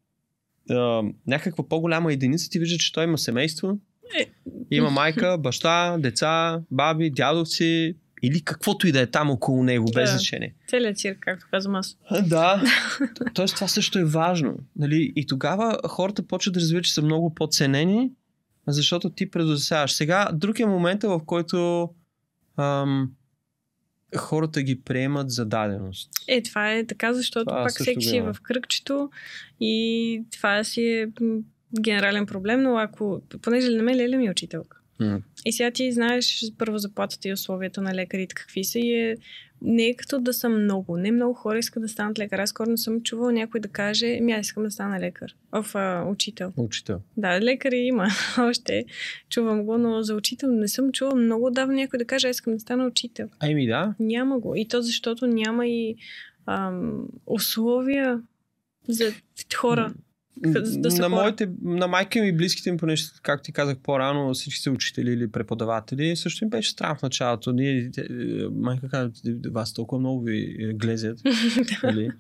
[0.71, 3.79] а, някаква по-голяма единица, ти виждаш, че той има семейство,
[4.21, 4.31] Е.
[4.71, 10.11] има майка, баща, деца, баби, дядовци или каквото и да е там около него, без
[10.11, 10.17] Да.
[10.17, 10.55] значение.
[10.69, 11.97] Целият цирк, както казвам аз.
[12.23, 12.63] Да,
[13.15, 14.55] Т- тоест това също е важно.
[14.77, 15.13] Нали?
[15.17, 18.11] И тогава хората почват да разбират, че са много по-ценени,
[18.73, 19.93] защото ти предоставяш.
[19.93, 21.91] Сега, друг е момента, в който
[22.57, 23.11] ам,
[24.17, 26.11] хората ги приемат за даденост.
[26.29, 29.11] Е, това е така, защото Това пак всеки си е в кръгчето
[29.61, 31.09] и това си е
[31.81, 34.79] генерален проблем, но ако, понеже на мен Леля ми е учителка.
[35.01, 35.21] М.
[35.47, 39.17] И сега ти знаеш първо заплатата и условията на лекарите какви са и е,
[39.63, 40.97] не е като да са много.
[40.97, 42.39] Не много хора искат да станат лекар.
[42.39, 45.35] Аз скоро не съм чувала някой да каже, ми аз искам да стана лекар.
[45.53, 46.53] Оф, а, учител.
[46.57, 47.01] Учител.
[47.17, 48.09] Да, лекари има
[48.39, 48.85] още.
[49.31, 52.53] Чувам го, но за учител не съм чувала много отдавна някой да каже, аз искам
[52.53, 53.29] да стана учител.
[53.41, 53.95] Ами да.
[54.01, 54.55] Няма го.
[54.57, 55.97] И то защото няма и
[56.47, 58.23] ам, условия
[58.89, 59.13] за
[59.57, 59.95] хора.
[60.43, 64.61] Да на, моите, на майка ми и близките ми, понеже, както ти казах по-рано, всички
[64.61, 67.53] са учители или преподаватели, също им беше странно в началото.
[67.53, 68.09] Ние, те-
[68.53, 69.11] майка каза,
[69.51, 71.21] вас толкова много ви е, глезят.
[71.83, 72.11] нали?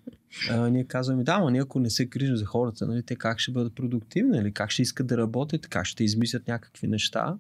[0.50, 3.38] а, ние казваме, да, но ние ако не се грижим за хората, нали, те как
[3.38, 4.52] ще бъдат продуктивни, нали?
[4.52, 7.36] как ще искат да работят, как ще измислят някакви неща.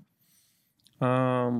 [1.00, 1.50] А,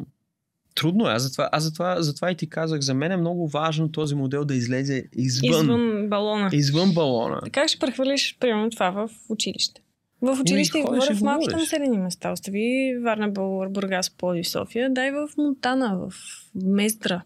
[0.74, 1.12] трудно е.
[1.12, 4.44] Аз затова, аз затова, затова и ти казах, за мен е много важно този модел
[4.44, 6.50] да излезе извън, извън, балона.
[6.52, 7.40] извън балона.
[7.52, 9.82] Как ще прехвърлиш, примерно, това в училище?
[10.22, 12.32] В училище ходиш говоря в малките населени места.
[12.32, 13.28] Остави Варна,
[13.70, 14.94] Бургас, Пловдив, София.
[14.94, 16.14] Дай в Монтана, в
[16.54, 17.22] Мездра.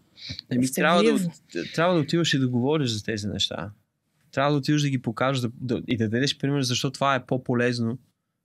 [0.51, 1.19] Еми, трябва, да,
[1.75, 3.71] трябва да отиваш и да говориш за тези неща.
[4.31, 7.25] Трябва да отиваш да ги покажеш да, да, и да дадеш пример, защо това е
[7.25, 7.97] по-полезно,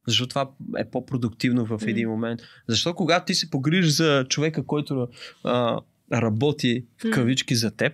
[0.08, 2.40] защо това е по-продуктивно в един момент.
[2.68, 5.08] Защо когато ти се погрижиш за човека, който
[5.44, 5.80] а,
[6.12, 7.92] работи в кавички за теб,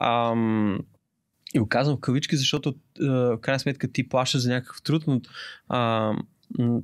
[0.00, 0.78] ам,
[1.54, 5.20] И го казвам в кавички, защото в крайна сметка ти плащаш за някакъв труд, но
[5.68, 6.12] а,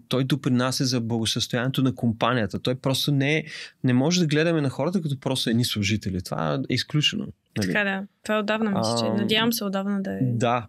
[0.08, 2.58] той допринася за благосъстоянието на компанията.
[2.58, 3.44] Той просто не,
[3.84, 6.22] не може да гледаме на хората като просто едни служители.
[6.22, 7.26] Това е изключено.
[7.56, 7.66] Нали?
[7.66, 8.06] Така да.
[8.22, 9.22] Това е отдавна мисля, че.
[9.22, 10.18] Надявам се отдавна да е.
[10.22, 10.66] Да.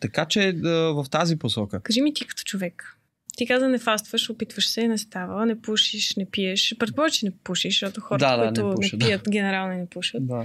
[0.00, 1.80] Така че да, в тази посока.
[1.80, 2.98] Кажи ми ти като човек.
[3.36, 6.76] Ти каза не фастваш, опитваш се, не става, не пушиш, не пиеш.
[6.78, 9.30] Предположа, че не пушиш, защото хората, да, да, които не, пуша, не пият, да.
[9.30, 10.26] генерално не пушат.
[10.26, 10.44] Да.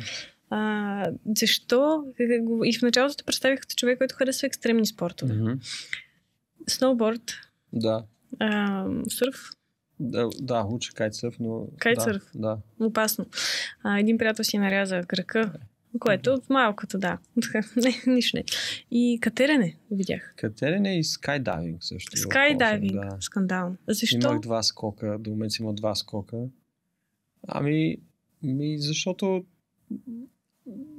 [0.49, 2.03] А, защо?
[2.65, 5.33] И в началото те представих като човек, който харесва екстремни спортове.
[5.33, 5.57] Mm-hmm.
[6.67, 7.33] Сноуборд.
[7.73, 8.03] Да.
[8.39, 9.49] А, сурф.
[9.99, 11.67] Да, да, уча кайтсърф, но...
[11.79, 12.23] Кайтсърф?
[12.35, 12.57] Да.
[12.79, 12.85] да.
[12.85, 13.25] Опасно.
[13.83, 15.53] А, един приятел си наряза кръка,
[15.99, 17.17] което от малкото, да.
[17.75, 18.43] не, нищо не.
[18.91, 20.33] И катерене видях.
[20.37, 22.17] Катерене и скайдайвинг също.
[22.17, 23.17] Скайдайвинг, да.
[23.19, 23.77] скандално.
[23.87, 24.27] Защо?
[24.27, 26.37] Имах два скока, до момента има два скока.
[27.47, 27.97] Ами,
[28.43, 29.45] ми, защото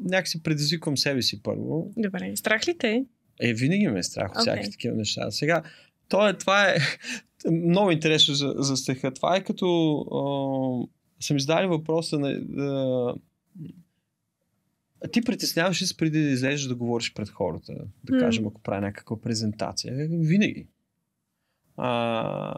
[0.05, 1.93] някакси предизвиквам себе си първо.
[1.97, 3.05] Добре, страх ли те?
[3.41, 4.41] Е, винаги ме е страх от okay.
[4.41, 5.31] всякакви такива неща.
[5.31, 5.63] Сега,
[6.09, 6.77] то е, това е
[7.51, 9.15] много интересно за, за стеха.
[9.15, 13.15] Това е като а, съм издали въпроса на, да,
[15.13, 17.75] ти притесняваш се преди да излезеш да говориш пред хората?
[18.05, 18.21] Да mm.
[18.21, 20.09] кажем, ако прави някаква презентация.
[20.11, 20.67] Винаги.
[21.77, 22.55] А,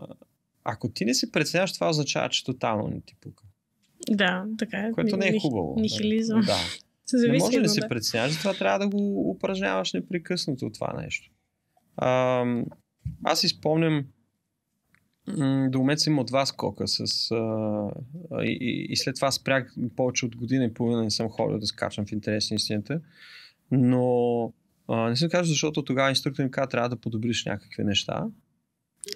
[0.65, 3.45] ако ти не се притесняваш, това означава, че тотално не ти пука.
[4.11, 4.93] Да, така е.
[4.93, 5.75] Което не е хубаво.
[5.79, 6.41] Нихилизъм.
[6.41, 6.57] Да.
[7.07, 11.31] Зависи, не може да се притесняваш, това трябва да го упражняваш непрекъснато това нещо.
[11.97, 12.45] А,
[13.25, 14.05] аз си спомням
[15.69, 20.37] до момента съм имал два скока с, а, и, и, след това спрях повече от
[20.37, 23.01] година и половина не съм ходил да скачам в интерес на истината.
[23.71, 24.53] Но
[24.89, 28.27] а, не съм кажа, защото тогава инструктор ми каза, трябва да подобриш някакви неща.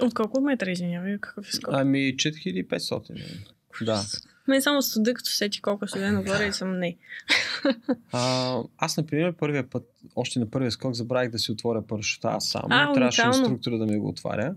[0.01, 1.75] От колко метра, извинявай, какъв е скок?
[1.77, 3.47] Ами 4500.
[3.85, 4.03] Да.
[4.49, 6.97] Мен само студа, като сети колко седе нагоре и съм не.
[8.13, 9.85] а, аз, например, първия път,
[10.17, 12.69] още на първия скок, забравих да си отворя парашута аз само.
[12.71, 14.55] А, Трябваше инструктора да ми го отваря.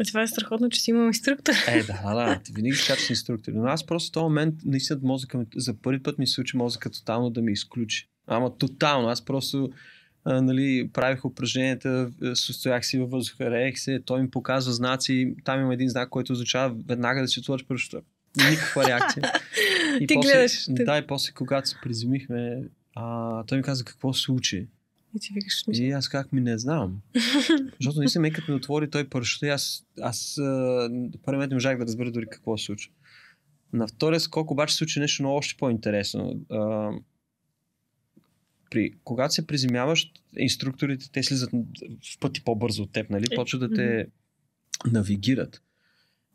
[0.00, 1.52] А това е страхотно, че си имам инструктор.
[1.68, 2.40] Е, да, да.
[2.44, 3.52] Ти винаги скачаш инструктор.
[3.52, 6.56] Но аз просто в този момент, наистина, мозъка ми, за първи път ми се учи
[6.56, 8.08] мозъка тотално да ми изключи.
[8.26, 9.08] Ама тотално.
[9.08, 9.70] Аз просто
[10.24, 15.34] а, нали, правих упражненията, състоях си във въздуха, реех се, той ми показва знаци.
[15.44, 18.06] Там има един знак, който означава веднага да си отвориш пръщата.
[18.50, 19.32] Никаква реакция.
[20.00, 20.66] И Ти после, гледаш.
[20.68, 22.62] Да, и после, когато се приземихме,
[22.94, 24.66] а, той ми каза какво се случи.
[25.16, 27.00] И ти викаш, И аз как ми не знам.
[27.80, 30.36] Защото наистина, като ми отвори той парашута, аз, аз
[31.22, 32.92] първият не можах да разбера дори какво се случва.
[33.72, 36.40] На втория скок обаче се случи нещо много още по-интересно.
[36.50, 36.90] А,
[38.70, 41.50] при, когато се приземяваш, инструкторите те слизат
[42.14, 43.26] в пъти по-бързо от теб, нали?
[43.30, 44.06] Е, Почват да те
[44.92, 45.62] навигират.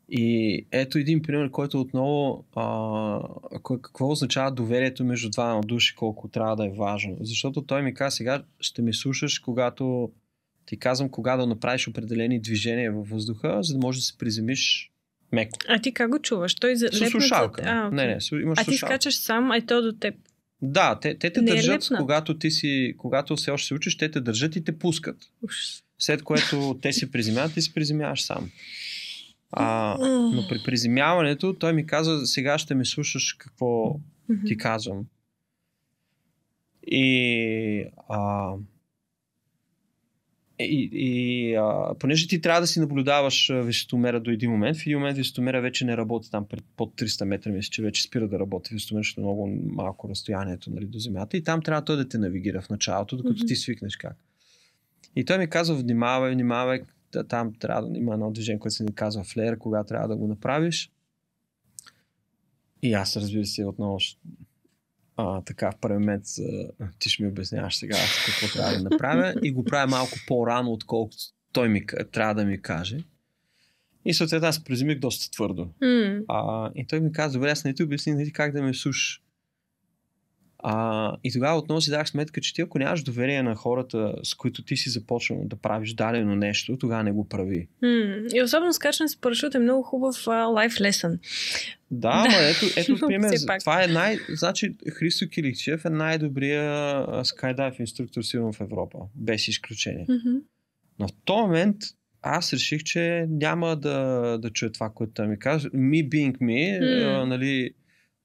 [0.10, 3.20] И ето един пример, който отново а,
[3.64, 7.18] какво означава доверието между двама души, колко трябва да е важно.
[7.20, 10.12] Защото той ми каза сега ще ме слушаш, когато
[10.66, 14.92] ти казвам кога да направиш определени движения във въздуха, за да можеш да се приземиш
[15.32, 15.58] меко.
[15.68, 16.56] А ти как го чуваш?
[16.56, 17.62] Той за С слушалка.
[17.66, 17.96] А, okay.
[17.96, 20.16] Не, не, имаш а ти скачаш сам, а то до теб.
[20.62, 23.74] Да, те, те те не е държат, е когато ти си, когато все още се
[23.74, 25.18] учиш, те те държат и те пускат.
[25.44, 25.56] Уш.
[26.00, 28.50] След което те се приземяват, ти се приземяваш сам.
[29.52, 29.98] А,
[30.34, 34.00] но при приземяването той ми каза, сега ще ме слушаш какво
[34.46, 35.06] ти казвам.
[36.88, 38.54] И, а,
[40.60, 44.98] и, и а, понеже ти трябва да си наблюдаваш висотомера до един момент, в един
[44.98, 48.40] момент висотомера вече не работи там пред, под 300 метра, мисля, че вече спира да
[48.40, 52.10] работи висотомера, защото е много малко разстоянието нали, до земята и там трябва той да
[52.10, 53.48] те навигира в началото, докато mm-hmm.
[53.48, 54.18] ти свикнеш как.
[55.16, 56.82] И той ми казва, внимавай, внимавай,
[57.28, 60.28] там трябва да има едно движение, което се ни казва флер, кога трябва да го
[60.28, 60.92] направиш.
[62.82, 64.00] И аз, разбира се, отново
[65.18, 66.24] а, така в първи момент
[67.00, 71.18] ти ще ми обясняваш сега какво трябва да направя и го правя малко по-рано, отколкото
[71.52, 72.98] той ми трябва да ми каже.
[74.06, 75.70] И съответно аз презимих доста твърдо.
[75.84, 76.24] Mm.
[76.28, 79.24] А, и той ми каза, добре, аз не ти обясни нали, как да ме слушаш.
[80.60, 84.34] А, и тогава отново си дах сметка, че ти ако нямаш доверие на хората, с
[84.34, 87.68] които ти си започнал да правиш дадено нещо, тогава не го прави.
[87.84, 88.34] Mm.
[88.34, 91.20] И особено скачане с парашут е много хубав лайф uh, лесън.
[91.92, 93.32] Да, ама ето, ето пример.
[93.60, 94.18] това е най...
[94.30, 98.98] Значи Христо Киликчев е най-добрия скайдайв инструктор сигурно в Европа.
[99.16, 100.06] Без изключение.
[100.10, 100.42] Mm-hmm.
[101.00, 101.78] Но в този момент
[102.22, 105.70] аз реших, че няма да, да чуя това, което ми каже.
[105.70, 107.22] Me being me, mm.
[107.22, 107.72] а, нали,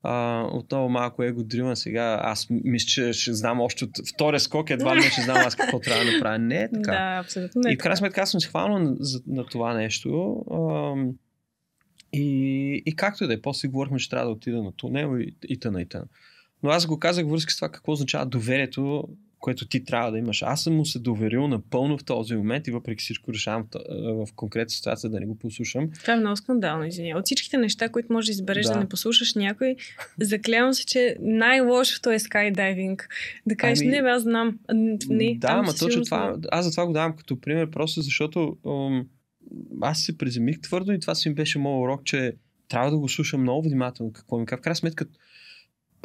[0.03, 2.21] а, отново малко его дрима сега.
[2.23, 5.81] Аз мисля, че ще знам още от втория скок, едва ли ще знам аз какво
[5.81, 6.39] трябва да направя.
[6.39, 6.93] Не е така.
[6.93, 8.97] Да, абсолютно не И в крайна сметка аз съм се хванал на,
[9.27, 10.35] на това нещо.
[10.51, 10.95] А,
[12.13, 15.37] и, и както и да е, после говорихме, че трябва да отида на тунел и,
[15.49, 16.05] и тъна и тъна.
[16.63, 19.09] Но аз го казах връзка с това какво означава доверието,
[19.43, 20.43] което ти трябва да имаш.
[20.43, 24.33] Аз съм му се доверил напълно в този момент и въпреки всичко решавам в, в
[24.37, 25.91] конкретна ситуация да не го послушам.
[26.01, 27.19] Това е много скандално, извиня.
[27.19, 29.77] От всичките неща, които можеш да избереш да, да не послушаш някой,
[30.21, 33.09] заклявам се, че най-лошото е скайдайвинг.
[33.47, 34.59] Да кажеш, ами, не, аз знам.
[35.09, 39.07] Не, да, ама точно това, аз за това го давам като пример, просто защото ум,
[39.81, 42.33] аз се приземих твърдо и това си ми беше моят урок, че
[42.69, 44.61] трябва да го слушам много внимателно какво ми казва.
[44.61, 45.07] В крайна сметка,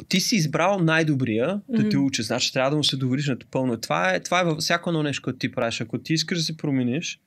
[0.04, 1.82] ти си избрал най-добрия mm-hmm.
[1.82, 3.80] да те учи, значи трябва да му се довериш на пълно.
[3.80, 5.80] Това е, това е във всяко едно нещо, което ти правиш.
[5.80, 7.20] Ако ти искаш да се промениш,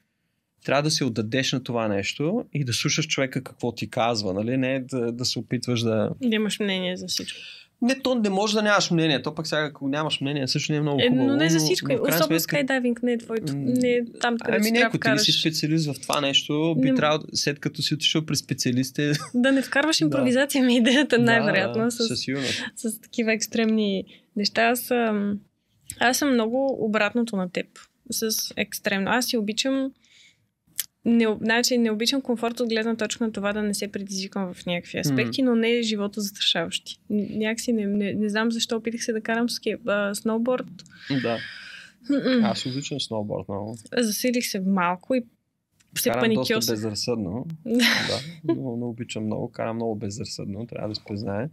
[0.66, 4.58] трябва да се отдадеш на това нещо и да слушаш човека какво ти казва, нали?
[4.58, 6.10] Не да, да се опитваш да...
[6.24, 7.40] Да имаш мнение за всичко.
[7.82, 9.22] Не, то не може да нямаш мнение.
[9.22, 11.24] То пък сега, ако нямаш мнение, също не е много хубаво.
[11.24, 11.88] Е, но не за всичко.
[11.92, 12.40] Но, но Особено сметка...
[12.40, 13.54] скайдайвинг не е твоето.
[13.56, 16.96] Не е там, където ами не, ако ти си специалист в това нещо, би не...
[16.96, 19.12] трябвало, след като си отишъл при специалисти...
[19.34, 21.84] Да не вкарваш импровизация ми идеята, най-вероятно.
[21.84, 24.04] Да, с, с, с такива екстремни
[24.36, 24.62] неща.
[24.62, 24.92] Аз
[26.00, 27.66] аз съм много обратното на теб.
[28.12, 29.12] С екстремно.
[29.12, 29.92] Аз си обичам
[31.06, 34.66] не, значи, не обичам комфорт от гледна точка на това да не се предизвикам в
[34.66, 35.46] някакви аспекти, mm.
[35.46, 37.00] но не е живото застрашаващи.
[37.10, 40.66] Някакси не, не, не знам защо опитах се да карам скейп, а, сноуборд.
[41.10, 41.38] Да.
[42.10, 42.52] Mm-mm.
[42.52, 43.78] Аз обичам сноуборд много.
[43.98, 45.24] Засилих се малко и
[45.98, 46.58] се карам паникьосах.
[46.58, 47.46] доста безразсъдно.
[47.66, 48.20] да,
[48.56, 49.52] но не обичам много.
[49.52, 51.50] Карам много безразсъдно, трябва да се признае.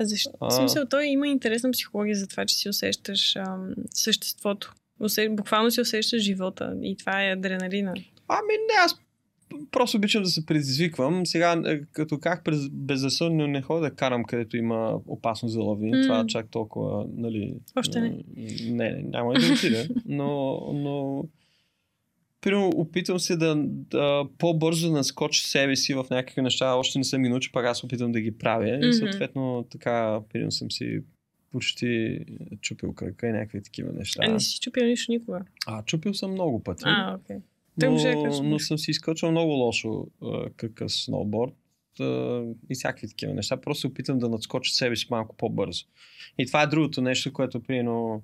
[0.00, 0.30] Защо?
[0.40, 0.48] А...
[0.48, 4.74] В смисъл, той има интересна психология за това, че си усещаш ам, съществото.
[5.00, 5.28] Усе...
[5.28, 7.94] Буквално си усещаш живота и това е адреналина.
[8.32, 9.00] Ами не, аз
[9.70, 11.26] просто обичам да се предизвиквам.
[11.26, 15.90] Сега, е, като как през безразсъдно не ходя да карам, където има опасност за лови.
[15.90, 16.02] Mm.
[16.02, 17.54] Това чак толкова, нали...
[17.76, 18.08] Още не.
[18.36, 19.88] Не, не няма да отида.
[20.06, 21.24] Но, но
[22.42, 26.74] Примерно, опитвам се да, да по-бързо да наскоча себе си в някакви неща.
[26.74, 28.64] Още не съм ги научил, пак аз опитвам да ги правя.
[28.64, 28.88] Mm-hmm.
[28.88, 31.00] И съответно, така, примерно съм си
[31.50, 32.18] почти
[32.60, 34.22] чупил кръка и някакви такива неща.
[34.26, 35.40] А не си чупил нищо никога?
[35.66, 36.82] А, чупил съм много пъти.
[36.86, 37.36] А, окей.
[37.36, 37.40] Okay.
[37.82, 40.06] Но, но съм си изкочил много лошо
[40.56, 41.54] какъв сноуборд
[42.70, 43.56] и всякакви такива неща.
[43.56, 45.84] Просто опитам да надскоча себе си малко по-бързо.
[46.38, 48.22] И това е другото нещо, което приено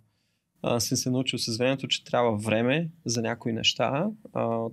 [0.79, 4.07] съм се научил с времето, че трябва време за някои неща.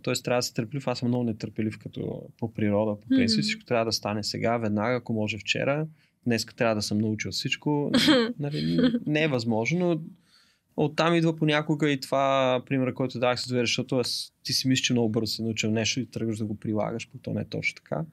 [0.01, 0.87] Тоест трябва да се търпелив.
[0.87, 3.01] Аз съм много нетърпелив като по природа.
[3.01, 3.41] По принцип mm-hmm.
[3.41, 5.87] всичко трябва да стане сега, веднага, ако може вчера.
[6.25, 7.91] Днес трябва да съм научил всичко.
[8.39, 10.01] нали, не е възможно, но
[10.77, 14.01] Оттам идва понякога и това пример, който дах с доверие, защото
[14.43, 17.21] ти си мислиш, че много бързо се научил нещо и тръгваш да го прилагаш, пък
[17.21, 18.05] то не е точно така.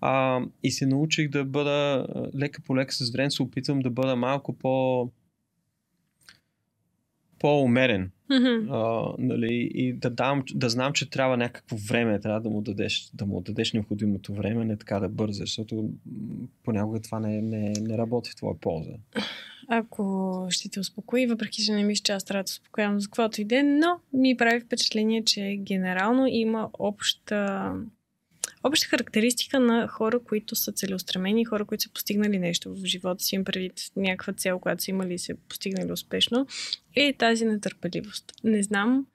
[0.00, 4.16] А, и се научих да бъда лека по лека с време, се опитвам да бъда
[4.16, 5.10] малко по
[7.38, 8.10] по-умерен.
[8.30, 8.66] Mm-hmm.
[8.70, 13.10] А, нали, и да, дам, да знам, че трябва някакво време, трябва да му дадеш,
[13.14, 15.90] да му дадеш необходимото време, не така да бързаш, защото
[16.64, 18.92] понякога това не, не, не работи в твоя полза.
[19.68, 23.40] Ако ще те успокои, въпреки че не мисля, че аз трябва да успокоявам за каквото
[23.40, 27.72] и ден, но ми прави впечатление, че генерално има обща
[28.64, 33.34] обща характеристика на хора, които са целеустремени, хора, които са постигнали нещо в живота си,
[33.34, 36.46] им предвид някаква цел, която са имали и са постигнали успешно,
[36.96, 38.32] е тази нетърпеливост.
[38.44, 39.06] Не знам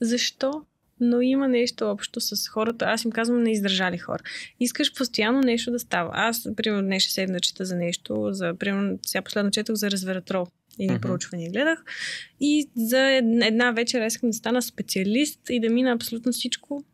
[0.00, 0.64] защо,
[1.00, 2.84] но има нещо общо с хората.
[2.84, 4.22] Аз им казвам неиздържали хора.
[4.60, 6.10] Искаш постоянно нещо да става.
[6.14, 10.46] Аз, примерно, днес ще седна чета за нещо, за, примерно, сега последно четох за резвератрол
[10.78, 11.00] и на uh-huh.
[11.00, 11.84] проучване гледах.
[12.40, 13.00] И за
[13.42, 16.84] една вечер искам да стана специалист и да мина абсолютно всичко,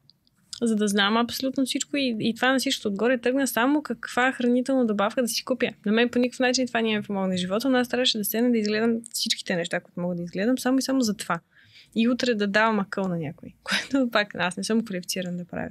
[0.62, 4.86] за да знам абсолютно всичко и, и това на всичко отгоре тръгна само каква хранителна
[4.86, 5.70] добавка да си купя.
[5.86, 8.58] На мен по никакъв начин това няма помогне живота, но аз трябваше да седна да
[8.58, 11.40] изгледам всичките неща, които мога да изгледам, само и само за това.
[11.94, 15.70] И утре да давам акъл на някой, което пак аз не съм квалифициран да правя.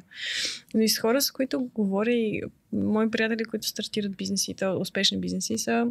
[0.74, 2.42] Но и с хора, с които говоря и
[2.74, 5.88] мои приятели, които стартират бизнеси, то успешни бизнеси, са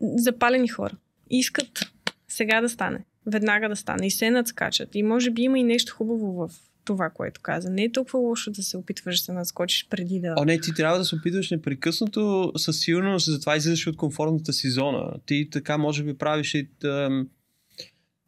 [0.00, 0.96] запалени хора.
[1.30, 1.92] Искат
[2.28, 4.94] сега да стане, веднага да стане и се надскачат.
[4.94, 6.50] И може би има и нещо хубаво в
[6.84, 7.70] това, което каза.
[7.70, 10.34] Не е толкова лошо да се опитваш да се наскочиш преди да...
[10.38, 14.70] О, не, ти трябва да се опитваш непрекъснато, със сигурност, затова излизаш от комфортната си
[14.70, 15.12] зона.
[15.26, 16.68] Ти така може би правиш и...
[16.80, 17.28] Тъм...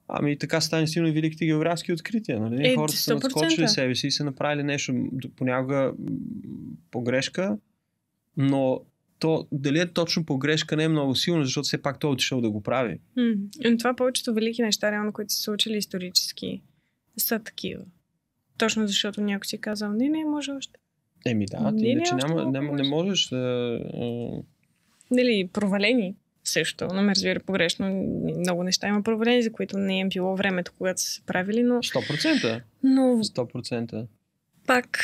[0.08, 2.40] Ами така стане силно и великите географски открития.
[2.40, 2.68] Нали?
[2.68, 4.94] Е, Хората са надскочили себе си и са направили нещо
[5.36, 5.92] понякога
[6.90, 7.58] погрешка,
[8.36, 8.80] но
[9.18, 12.40] то дали е точно погрешка не е много силно, защото все пак той е отишъл
[12.40, 12.98] да го прави.
[13.18, 13.78] Mm.
[13.78, 16.62] Това повечето велики неща, реално, които са случили исторически,
[17.16, 17.84] са такива.
[18.58, 20.80] Точно защото някой си казал, не, не, може още.
[21.26, 23.78] Еми да, ти не, иначе не, няма, няма, не можеш да...
[25.10, 26.14] Нали, провалени
[26.44, 27.86] също, но ме разбира погрешно.
[28.38, 31.74] Много неща има провалени, за които не е било времето, когато са се правили, но...
[31.74, 32.62] 100%.
[32.82, 33.02] Но...
[33.02, 34.06] 100%.
[34.66, 34.98] Пак...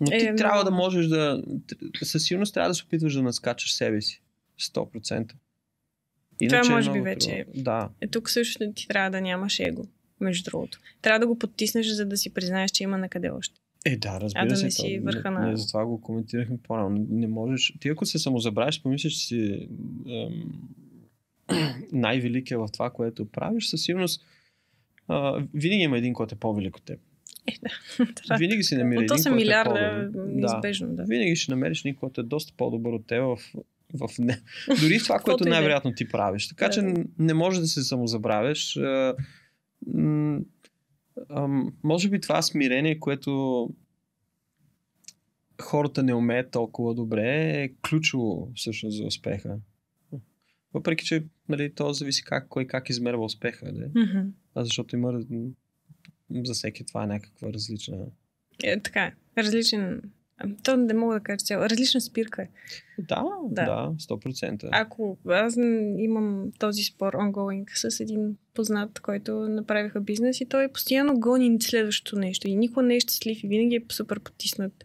[0.00, 0.70] Но ти е, трябва много...
[0.70, 1.42] да можеш да...
[2.02, 4.22] Със сигурност трябва да се опитваш да наскачаш себе си.
[4.60, 5.32] 100%.
[6.38, 7.62] Това Иначе е може би вече трудно.
[7.62, 7.88] Да.
[8.00, 9.84] Е, тук също ти трябва да нямаш его,
[10.20, 10.78] между другото.
[11.02, 13.60] Трябва да го потиснеш, за да си признаеш, че има накъде още.
[13.86, 14.64] Е, да, разбира А да се.
[14.64, 17.06] не то- си върха не, на- не, затова го коментирахме по-рано.
[17.10, 17.74] Не, можеш.
[17.80, 19.68] Ти ако се самозабравиш, помислиш, че си
[20.08, 20.52] ем,
[21.92, 24.24] най-великия в това, което правиш, със сигурност
[25.08, 27.00] а, винаги има един, който е по-велик от теб.
[27.46, 27.70] Е, да.
[28.14, 29.72] Това- Винаги си намира Но то един, са е милиарда,
[30.04, 30.28] по-добър.
[30.28, 31.04] неизбежно, да.
[31.04, 33.36] Винаги ще намериш един, който е доста по-добър от теб в,
[33.94, 34.40] в не,
[34.80, 35.52] дори в това, което да е.
[35.52, 36.48] най-вероятно ти правиш.
[36.48, 37.04] Така Да, че да.
[37.18, 38.78] не може да се самозабравяш.
[39.88, 40.40] А, м,
[41.30, 43.70] ам, може би това смирение, което
[45.62, 49.58] хората не умеят толкова добре, е ключово всъщност за успеха.
[50.74, 53.72] Въпреки, че нали, то зависи как, кой как измерва успеха.
[53.72, 53.86] Да?
[54.00, 54.28] Мгм.
[54.54, 55.20] А защото има
[56.44, 58.06] за всеки това е някаква различна.
[58.62, 59.14] Е, така е.
[59.38, 60.02] Различен...
[60.38, 61.64] а, То не мога да кажа цяло.
[61.64, 62.48] Различна спирка е.
[62.98, 63.64] Да, Да.
[63.64, 64.68] да, 100%.
[64.72, 65.56] Ако аз
[65.98, 72.18] имам този спор ongoing с един познат, който направиха бизнес и той постоянно гони следващото
[72.18, 74.84] нещо и никога не е щастлив и винаги е супер потиснат.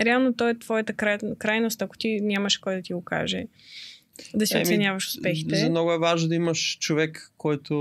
[0.00, 3.46] Реално той е твоята край, крайност, ако ти нямаш кой да ти го каже.
[4.34, 5.56] Да си Еми, оценяваш успехите.
[5.56, 7.74] За много е важно да имаш човек, който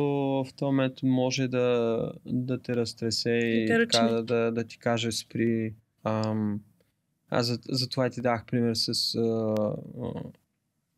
[0.48, 4.07] в този момент може да, да те разтресе и така, ръчне.
[4.07, 5.74] да, да, да ти каже спри.
[6.03, 6.60] Ам,
[7.29, 9.55] аз за, за това ти дах пример с а,
[10.01, 10.23] а,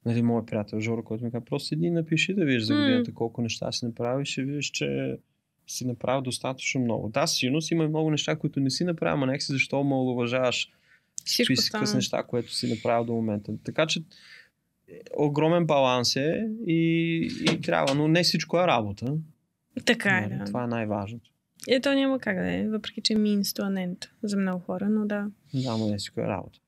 [0.05, 3.13] нали, моят приятел Жоро, който ми каза, просто седи и напиши да видиш за годината
[3.13, 5.17] колко неща си направил и ще видиш, че
[5.67, 7.09] си направил достатъчно много.
[7.09, 9.79] Да, сигурно си има и много неща, които не си направил, ама нека си защо
[9.79, 10.71] омалуважаваш
[11.25, 13.51] Всичко списъка с неща, което си направил до момента.
[13.63, 13.99] Така че
[14.87, 19.17] е, огромен баланс е и, и трябва, но не всичко е работа.
[19.85, 20.45] Така е, Нали, да.
[20.45, 21.31] Това е най-важното.
[21.67, 25.27] Ето няма как да е, въпреки че е an end за много хора, но да,
[25.53, 26.59] Да, но не всичко е работа.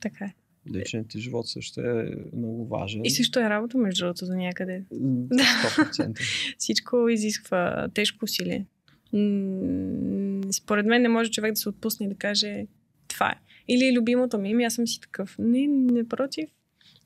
[0.00, 0.34] така е.
[0.74, 3.04] Личният ти живот също е много важен.
[3.04, 4.84] И също е работа, между другото, до някъде.
[5.00, 6.18] М, 100%.
[6.58, 8.66] Всичко изисква тежко усилие.
[10.52, 12.66] Според мен не може човек да се отпусне и да каже
[13.08, 13.40] това е.
[13.68, 15.36] Или любимото ми, ами аз съм си такъв.
[15.38, 16.48] Не, напротив.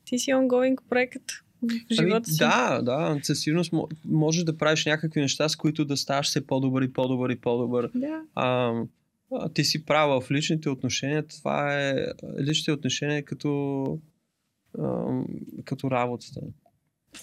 [0.05, 1.23] Ти си ongoing проект
[1.61, 2.37] в живота Ами, си.
[2.37, 6.47] да, да, със сигурност мо- можеш да правиш някакви неща, с които да ставаш все
[6.47, 7.89] по-добър и по-добър и по-добър.
[7.95, 8.21] да.
[8.35, 8.73] А,
[9.53, 11.27] ти си права в личните отношения.
[11.27, 11.95] Това е
[12.41, 13.83] личните отношения като,
[14.79, 15.05] а,
[15.65, 16.41] като работата.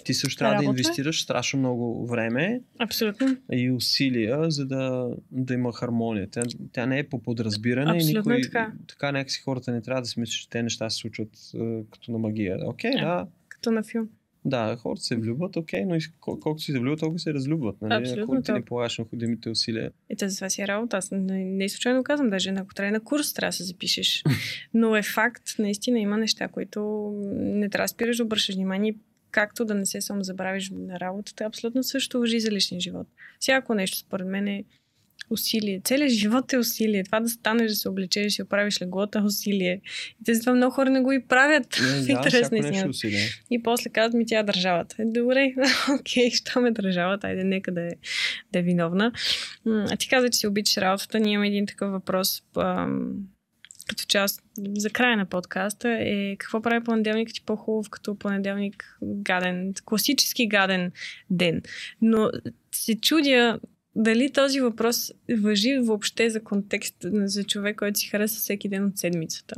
[0.04, 3.36] Ти също трябва да инвестираш страшно много време Абсолютно.
[3.52, 6.28] и усилия, за да, да има хармония.
[6.30, 6.42] Тя,
[6.72, 7.96] тя не е по подразбиране.
[7.96, 8.72] Абсолютно и е никой, така.
[8.88, 11.58] така някакси хората не трябва да си мислят, че те неща се случват а,
[11.90, 12.58] като на магия.
[12.64, 13.00] Окей, Е.
[13.00, 13.26] да.
[13.48, 14.08] Като на филм.
[14.46, 17.76] Да, хората се влюбват, окей, но и кол- колкото се влюбват, толкова се разлюбват.
[17.82, 17.94] Нали?
[17.94, 19.90] Абсолютно, Ако ти не полагаш необходимите усилия.
[20.10, 20.96] Ето за това си е работа.
[20.96, 24.22] Аз не, не случайно казвам, даже ако трябва на курс, трябва да се запишеш.
[24.74, 28.94] Но е факт, наистина има неща, които не трябва да спираш да обръщаш внимание,
[29.30, 31.44] както да не се само забравиш на работата.
[31.44, 33.06] Абсолютно също въжи за личния живот.
[33.40, 34.64] Всяко нещо, според мен, е
[35.30, 35.80] усилие.
[35.84, 37.04] Целият живот е усилие.
[37.04, 39.80] Това да станеш, да се облечеш, да си оправиш леглото е усилие.
[40.20, 42.78] И те затова много хора не го и правят Не, в да, интерес всяко на
[43.04, 43.28] е.
[43.50, 44.96] И после казват ми, тя е държавата.
[44.98, 45.54] Е, добре,
[46.00, 47.90] окей, що ме държавата, айде, нека да е,
[48.52, 49.12] да е виновна.
[49.66, 51.20] А ти каза, че си обичаш работата.
[51.20, 53.12] Ние имаме един такъв въпрос ам,
[53.88, 54.42] като част
[54.76, 60.92] за края на подкаста е какво прави понеделник ти по-хубав като понеделник гаден, класически гаден
[61.30, 61.62] ден.
[62.02, 62.30] Но
[62.72, 63.58] се чудя
[63.96, 68.98] дали този въпрос въжи въобще за контекст за човек, който си харесва всеки ден от
[68.98, 69.54] седмицата.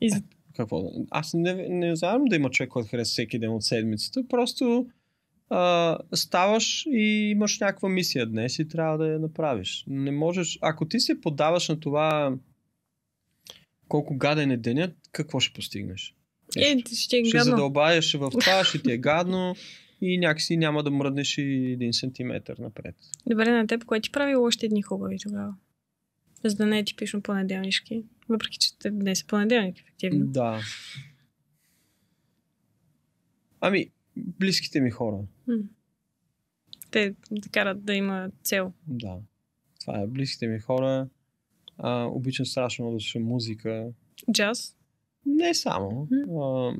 [0.00, 0.22] И за
[0.56, 0.90] Какво?
[1.10, 4.28] Аз не, не знам да има човек, който харесва всеки ден от седмицата.
[4.28, 4.86] Просто
[5.50, 9.84] а, ставаш и имаш някаква мисия днес и трябва да я направиш.
[9.86, 10.58] Не можеш.
[10.62, 12.36] Ако ти се подаваш на това
[13.88, 16.14] колко гаден е денят, какво ще постигнеш?
[16.56, 17.50] Е, ще е ще гадно.
[17.50, 19.54] задълбаеш в това, ще ти е гадно
[20.02, 22.94] и някакси няма да мръднеш и един сантиметър напред.
[23.26, 25.54] Добре, на теб, кое ти прави още дни хубави тогава?
[26.44, 28.04] За да не е типично понеделнишки.
[28.28, 30.26] Въпреки, че днес е понеделник, ефективно.
[30.26, 30.60] Да.
[33.60, 35.18] Ами, близките ми хора.
[35.46, 35.54] М.
[36.90, 38.72] Те да карат да има цел.
[38.86, 39.18] Да.
[39.80, 41.08] Това е близките ми хора.
[41.78, 43.92] А, обичам страшно да слушам музика.
[44.32, 44.76] Джаз.
[45.26, 46.08] Не само.
[46.30, 46.72] А,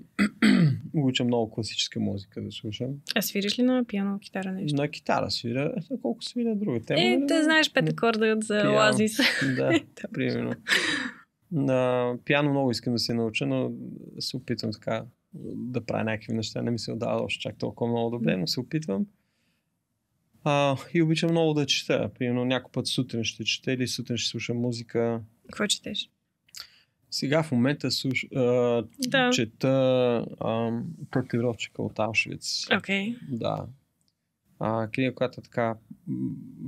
[0.94, 2.88] обичам много класическа музика да слушам.
[3.14, 4.76] А свириш ли на пиано, китара нещо?
[4.76, 5.74] На китара свиря.
[5.76, 7.00] Ето колко свиря друга тема.
[7.02, 7.26] Е, нали?
[7.26, 9.56] те знаеш пет акорда за пиано.
[9.56, 9.80] Да,
[10.12, 10.54] примерно.
[11.52, 13.72] На пиано много искам да се науча, но
[14.18, 15.04] се опитвам така
[15.54, 16.62] да правя някакви неща.
[16.62, 19.06] Не ми се отдава още чак толкова много добре, но се опитвам.
[20.44, 22.10] А, и обичам много да чета.
[22.18, 25.20] Примерно някой път сутрин ще чета или сутрин ще слушам музика.
[25.46, 26.10] Какво четеш?
[27.14, 29.30] Сега в момента слуш, а, Да.
[29.32, 29.68] чета
[30.40, 30.82] а,
[31.78, 32.66] от Аушвиц.
[32.76, 33.16] Окей.
[33.30, 33.66] Да.
[34.58, 35.74] А, книга, която е така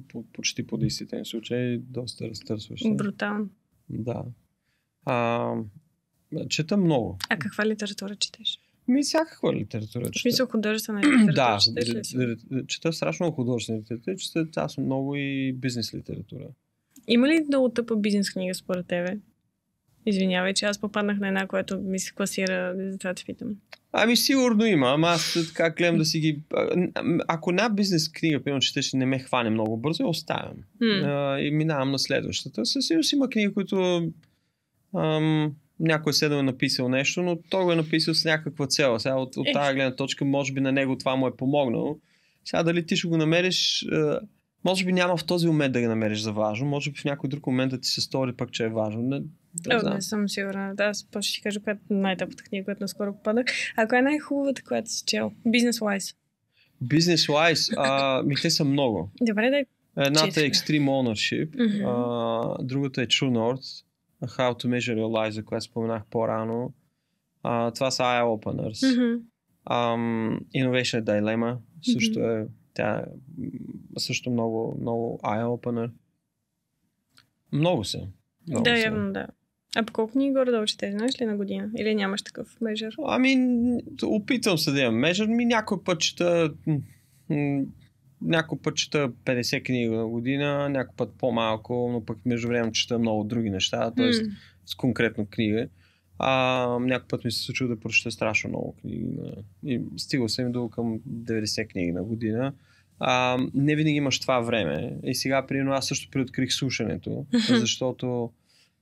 [0.08, 2.90] по, почти по действителен случай, доста разтърсваща.
[2.90, 3.48] Брутално.
[3.88, 4.24] Да.
[5.04, 5.54] А,
[6.48, 7.18] чета много.
[7.28, 8.60] А каква литература четеш?
[8.88, 14.48] Ми всякаква литература В смисъл художествена литература Да, четеш ли чета страшно художествена литература, чета
[14.56, 16.48] аз много и бизнес литература.
[17.08, 19.18] Има ли много тъпа бизнес книга според тебе?
[20.06, 23.48] Извинявай, че аз попаднах на една, която ми се класира, затова те питам.
[23.92, 26.42] Ами сигурно има, ама аз така гледам да си ги...
[27.28, 30.56] Ако една бизнес книга, примерно, четеш и не ме хване много бързо, я оставям.
[30.82, 32.66] А, и минавам на следващата.
[32.66, 34.08] Със сигурност има книги, които
[34.96, 38.98] ам, някой е седал и написал нещо, но той го е написал с някаква цел.
[38.98, 39.52] Сега от, от Ех.
[39.52, 41.98] тази гледна точка, може би на него това му е помогнало.
[42.44, 43.86] Сега дали ти ще го намериш,
[44.64, 47.28] може би няма в този момент да го намериш за важно, може би в някой
[47.28, 49.22] друг момент да ти се стори пък, че е важно.
[49.66, 49.94] Не, знам.
[49.94, 50.74] не съм сигурна.
[50.74, 53.44] Да, аз после ще кажа, която е най-тъпата книга, която наскоро попадах.
[53.76, 55.32] А коя е най-хубавата, която си чел?
[55.46, 56.16] Business Wise.
[56.84, 59.10] Business wise, а, ми те са много.
[59.22, 59.64] Добре, да.
[60.06, 60.50] Едната е.
[60.50, 61.48] Extreme Ownership,
[61.78, 61.84] Мгм.
[61.86, 63.84] а, другата е True North,
[64.22, 66.72] How to Measure Your Life, за която споменах по-рано.
[67.42, 68.92] А, това са Eye Openers.
[68.94, 69.22] Мгм.
[69.70, 71.56] Ам, Innovation Dilemma
[71.92, 73.04] също е тя е
[73.98, 75.90] също много, много Eye Opener.
[77.52, 78.06] Много са.
[78.48, 79.26] Много Да, явно да.
[79.76, 81.70] А по колко книги горе да четеш, знаеш ли на година?
[81.78, 82.94] Или нямаш такъв межер?
[83.06, 83.36] Ами,
[84.02, 85.26] опитвам се да имам межър.
[85.26, 86.52] Ми някой път чета
[88.22, 92.98] някой път чета 50 книги на година, някой път по-малко, но пък между време чета
[92.98, 94.06] много други неща, т.е.
[94.06, 94.12] М.
[94.66, 95.68] с конкретно книга.
[96.18, 99.04] А, някой път ми се случва да прочета страшно много книги.
[99.04, 99.32] На...
[99.70, 102.52] И стигал съм до към 90 книги на година.
[102.98, 104.96] А, не винаги имаш това време.
[105.04, 108.30] И сега, примерно, аз също приоткрих слушането, защото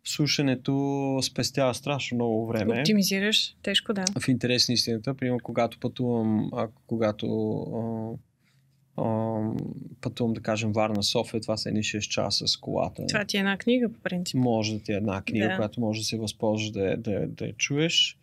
[0.05, 2.81] слушането спестява страшно много време.
[2.81, 3.57] Оптимизираш.
[3.63, 4.05] Тежко, да.
[4.21, 7.27] В интерес на истината, примерно, когато пътувам, а, когато
[8.97, 9.39] а, а,
[10.01, 13.07] пътувам, да кажем, Варна, София, това са едни 6 часа с колата.
[13.07, 14.35] Това ти е една книга, по принцип.
[14.41, 15.57] Може да ти е една книга, Да.
[15.57, 18.19] която може да се възползваш да, да, да я чуеш.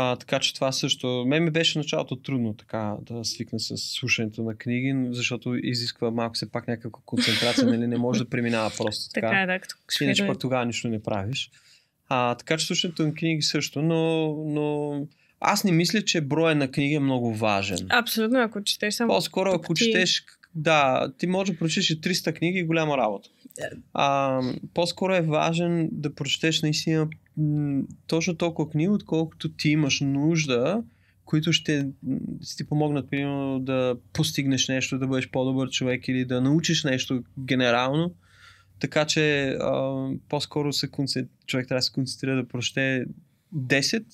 [0.00, 1.24] А, така че това също.
[1.26, 6.34] Мен ми беше началото трудно така да свикна с слушането на книги, защото изисква малко
[6.34, 9.26] все пак някаква концентрация, нали не може да преминава просто така.
[9.26, 11.50] Така е, да, като Иначе пък тогава нищо не правиш.
[12.08, 15.06] А, така че слушането на книги също, но, но
[15.40, 17.86] аз не мисля, че броя на книги е много важен.
[17.90, 19.08] Абсолютно, ако четеш само...
[19.08, 23.28] По-скоро, ако ти- четеш, да, ти може да прочетеш и 300 книги и голяма работа.
[23.92, 24.40] А,
[24.74, 27.08] по-скоро е важен да прочетеш наистина
[28.06, 30.82] точно толкова книги, отколкото ти имаш нужда,
[31.24, 31.88] които ще
[32.56, 38.14] ти помогнат, примерно, да постигнеш нещо, да бъдеш по-добър човек или да научиш нещо генерално.
[38.80, 41.30] Така че а, по-скоро се концентр...
[41.46, 43.04] човек трябва да се концентрира да прочете
[43.56, 44.04] 10,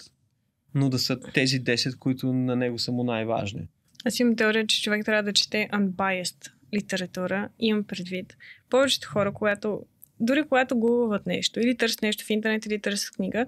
[0.74, 3.68] но да са тези 10, които на него са му най-важни.
[4.04, 7.48] Аз имам теория, че човек трябва да чете unbiased литература.
[7.58, 8.36] Имам предвид.
[8.70, 9.82] Повечето хора, когато,
[10.24, 13.46] дори когато гугълват нещо, или търсят нещо в интернет, или търсят книга,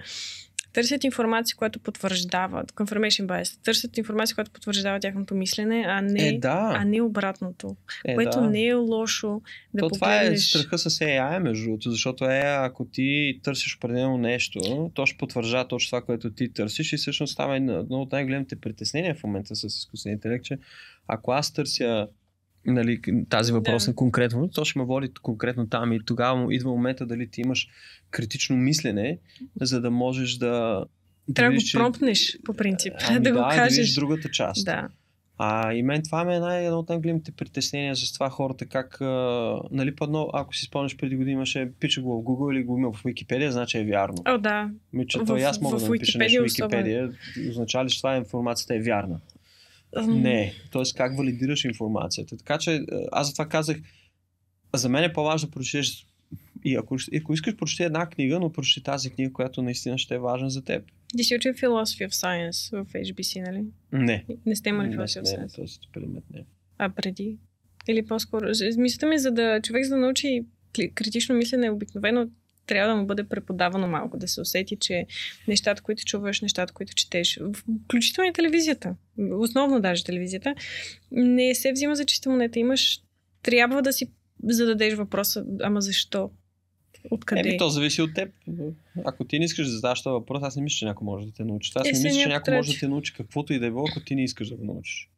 [0.72, 6.38] търсят информация, която потвърждава, confirmation bias, търсят информация, която потвърждава тяхното мислене, а не, Е,
[6.38, 6.72] да.
[6.76, 7.76] а не обратното.
[8.04, 8.50] Е, което да.
[8.50, 9.40] не е лошо
[9.74, 10.48] да То това е погледнеш.
[10.48, 15.68] страха с AI, между другото, защото е, ако ти търсиш определено нещо, то ще потвърждава
[15.68, 19.64] точно това, което ти търсиш и всъщност става едно от най-големите притеснения в момента с
[19.64, 20.58] изкуствения интелект, че
[21.08, 22.08] ако аз търся
[22.66, 23.90] нали, тази въпрос Да.
[23.90, 27.68] на конкретно, то ще ме води конкретно там и тогава идва момента дали ти имаш
[28.10, 29.18] критично мислене,
[29.60, 30.84] за да можеш да...
[31.34, 32.92] Трябва да видиш, го промпнеш, по принцип.
[33.08, 33.78] Ами да го да, да кажеш.
[33.78, 34.64] видиш другата част.
[34.64, 34.88] Да.
[35.38, 39.00] А и мен това ми е най- едно от най-големите притеснения за това хората, как,
[39.00, 39.04] а,
[39.70, 42.92] нали, по-едно, ако си спомняш преди години имаше, пише го в Google или го има
[42.92, 44.16] в Wikipedia, значи е вярно.
[44.24, 44.70] О, да.
[44.92, 47.12] Ми, че в- то и аз мога в да напиша нещо в Wikipedia,
[47.50, 49.20] означава ли, че това информацията е вярна?
[50.06, 50.54] Не.
[50.70, 52.36] Тоест как валидираш информацията.
[52.36, 53.76] Така че а, аз затова казах,
[54.74, 56.06] за мен е по-важно да прочетеш
[56.64, 60.14] и ако, и ако искаш прочети една книга, но прочети тази книга, която наистина ще
[60.14, 60.84] е важна за теб.
[61.16, 63.64] Ти си учил Philosophy of Science в HBC, нали?
[63.92, 64.24] Не.
[64.46, 65.56] Не сте имали Philosophy of не, не, Science.
[65.56, 66.44] този предмет не.
[66.78, 67.38] А преди?
[67.88, 68.46] Или по-скоро?
[68.76, 70.44] Мисълта ми, за да човек за да научи
[70.94, 72.28] критично мислене, обикновено
[72.66, 75.06] трябва да му бъде преподавано малко, да се усети, че
[75.48, 77.38] нещата, които чуваш, нещата, които четеш,
[77.84, 78.94] включително и телевизията,
[79.32, 80.54] основно даже телевизията,
[81.10, 82.58] не се взима за чиста монета.
[82.58, 83.00] Имаш,
[83.42, 84.10] трябва да си
[84.44, 86.30] зададеш въпроса, ама защо?
[87.10, 87.48] Откъде?
[87.48, 88.30] Еми, то зависи от теб.
[89.04, 91.32] Ако ти не искаш да задаш този въпрос, аз не мисля, че някой може да
[91.32, 91.72] те научи.
[91.74, 93.70] Аз Е, не сега мисля, че някой може да те научи каквото и да е
[93.70, 95.10] било, ако ти не искаш да го научиш.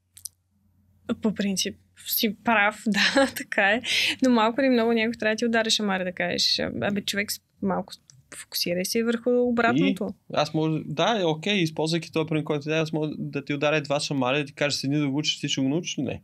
[1.23, 1.77] По принцип
[2.07, 3.83] си прав, да, така е.
[4.23, 7.31] Но малко или много някой трябва да ти удари шамари да кажеш, абе човек
[7.63, 7.93] малко
[8.37, 10.07] фокусирай се върху обратното.
[10.07, 13.83] И аз може, да, е окей, използвайки този пример, който аз мога да ти ударя
[13.83, 16.03] два шамари, да ти кажа, седни да го учиш, ти ще го научиш ли?
[16.03, 16.23] Не.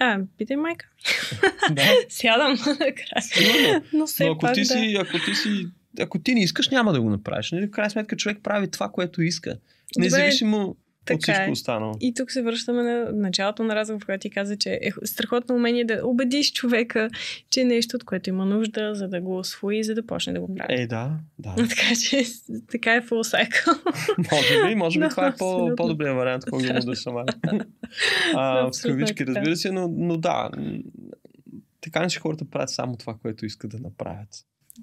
[0.00, 0.88] А, питай майка.
[1.70, 1.82] Да.
[2.08, 2.56] Сядам.
[3.20, 3.84] Сигурно.
[3.92, 4.66] Но все Но ако пак, ти, да.
[4.66, 5.66] си, ако ти си
[6.00, 7.52] ако ти не искаш, няма да го направиш.
[7.52, 7.66] Нали?
[7.66, 9.58] В крайна сметка човек прави това, което иска.
[9.98, 11.50] Независимо от така всичко е.
[11.50, 11.94] останало.
[12.00, 15.54] И тук се връщаме на началото на разговор, в който ти каза, че е страхотно
[15.54, 17.10] умение да убедиш човека,
[17.50, 20.40] че е нещо, от което има нужда, за да го освои, за да почне да
[20.40, 20.82] го прави.
[20.82, 21.54] Е, да, да.
[21.68, 22.24] Така че
[22.70, 23.78] така е full cycle.
[24.32, 27.24] може би, може би Да, това е по, по-добрият вариант, да му да шамар.
[28.34, 30.50] а, в кавички, е разбира се, но, но да.
[31.80, 34.28] Така не че хората правят само това, което искат да направят.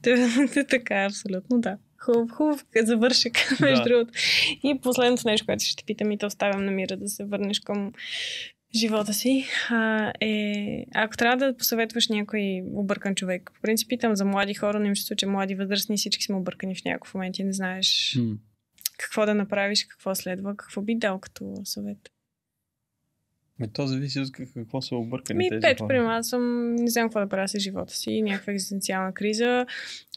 [0.01, 1.77] Та- така, е, абсолютно, да.
[2.05, 3.89] Хубав, хубав завършек, между Да.
[3.89, 4.19] другото.
[4.63, 7.91] И последното нещо, което ще питам и те оставям на мира да се върнеш към
[8.75, 14.25] живота си, а, е, ако трябва да посъветваш някой объркан човек, по принцип питам за
[14.25, 17.39] млади хора, но им се случва, че млади възрастни всички сме объркани в някакъв момент
[17.39, 18.35] и не знаеш М.
[18.97, 21.97] какво да направиш, какво следва, какво би дал като съвет.
[23.59, 25.87] Ме, то зависи от как- какво са объркани Ми, тези пет, хора.
[25.87, 26.41] примерно, аз съм,
[26.75, 29.65] не знам какво да правя с живота си, някаква екзистенциална криза,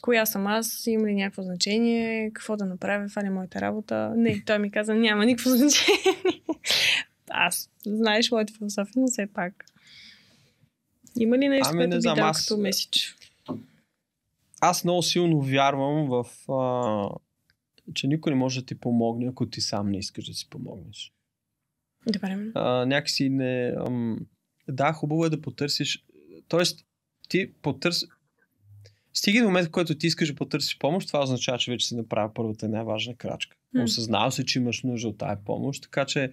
[0.01, 4.13] коя съм аз, има ли някакво значение, какво да направя, това ли е моята работа.
[4.17, 6.41] Не, той ми каза, няма никакво значение.
[7.29, 9.65] Аз, знаеш моята философия, но все пак.
[11.19, 13.15] Има ли нещо, Ами, което не би знам, дал аз- като меседж?
[14.61, 17.09] Аз много силно вярвам в а,
[17.93, 21.13] че никой не може да ти помогне, ако ти сам не искаш да си помогнеш.
[22.07, 22.51] Добре.
[22.55, 23.75] а, някакси не...
[23.87, 24.19] Ам,
[24.67, 26.05] да, хубаво е да потърсиш...
[26.47, 26.85] Тоест,
[27.29, 28.01] ти потърс...
[29.13, 31.95] Стиги до момент, в който ти искаш да потърсиш помощ, това означава, че вече си
[31.95, 33.57] направил първата най-важна крачка.
[33.73, 33.83] М.
[33.83, 36.31] Осъзнал се, че имаш нужда от тази помощ, така че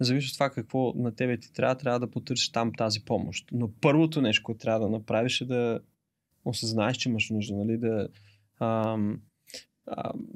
[0.00, 3.48] зависи от това какво на тебе ти трябва, трябва да потърсиш там тази помощ.
[3.52, 5.80] Но първото нещо, което трябва да направиш е да
[6.44, 8.08] осъзнаеш, че имаш нужда, нали, да...
[8.60, 9.20] Ам,
[9.86, 10.26] ам,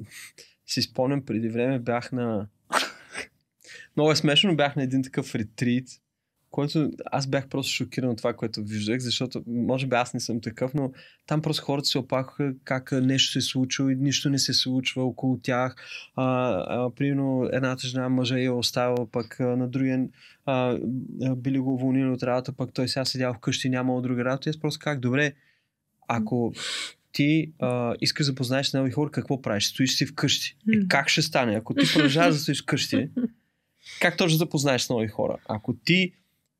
[0.65, 2.47] си спомням, преди време бях на...
[3.97, 5.87] Много е смешно, бях на един такъв ретрит,
[6.51, 10.41] който аз бях просто шокиран от това, което виждах, защото може би аз не съм
[10.41, 10.91] такъв, но
[11.27, 15.03] там просто хората се опакаха как нещо се е случило и нищо не се случва
[15.03, 15.75] около тях.
[16.15, 16.25] А,
[16.67, 20.07] а, примерно едната жена мъжа я е оставила, пък а, на другия
[20.45, 20.79] а,
[21.23, 24.49] а, били го уволнили от работа, пък той сега седял вкъщи, нямал друга работа.
[24.49, 25.33] И аз просто как, добре,
[26.07, 26.53] ако
[27.11, 29.65] ти а, искаш да познаеш нови хора, какво правиш?
[29.65, 30.57] Стоиш си вкъщи.
[30.73, 30.85] И М.
[30.89, 31.55] как ще стане?
[31.55, 33.09] Ако ти продължаваш да стоиш вкъщи,
[33.99, 35.37] как точно да познаеш нови хора?
[35.49, 36.13] Ако ти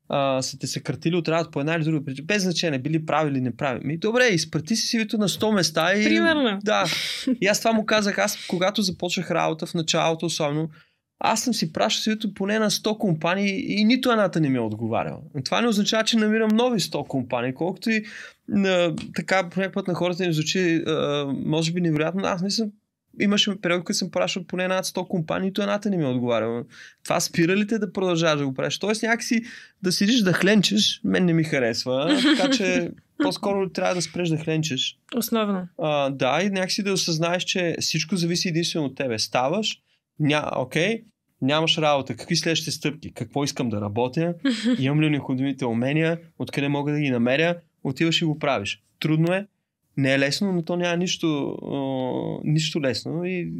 [0.09, 3.31] а, са те съкратили от работа по една или друга причина, без значение, били прави
[3.31, 3.79] или неправи.
[3.83, 6.03] Ми, добре, изпрати си сивито на 100 места и...
[6.03, 6.59] Примерно.
[6.63, 6.85] Да.
[7.41, 10.69] И аз това му казах, аз когато започнах работа в началото, особено,
[11.19, 14.61] аз съм си пращал сивито поне на 100 компании и нито едната не ми е
[14.61, 15.19] отговаряла.
[15.45, 18.05] Това не означава, че намирам нови 100 компании, колкото и
[18.47, 22.71] на, така по път на хората им звучи, а, може би невероятно, аз не съм
[23.19, 26.63] имаше период, когато съм пращал поне над 100 компании, нито едната не ми отговаряла.
[27.03, 28.79] Това спира ли те да продължаваш да го правиш?
[28.79, 29.43] Тоест някакси
[29.83, 32.91] да седиш да хленчеш, мен не ми харесва, така че
[33.23, 34.97] по-скоро трябва да спреш да хленчеш.
[35.15, 35.67] Основно.
[35.77, 39.19] А, да, и някакси да осъзнаеш, че всичко зависи единствено от тебе.
[39.19, 39.79] Ставаш,
[40.19, 41.03] ня, окей,
[41.41, 42.15] нямаш работа.
[42.15, 43.13] Какви следващите стъпки?
[43.13, 44.33] Какво искам да работя?
[44.79, 46.19] Имам ли необходимите умения?
[46.39, 47.55] Откъде мога да ги намеря?
[47.83, 48.81] Отиваш и го правиш.
[48.99, 49.47] Трудно е,
[49.97, 51.27] не е лесно, но то няма нищо,
[51.63, 51.77] а,
[52.43, 53.51] нищо лесно и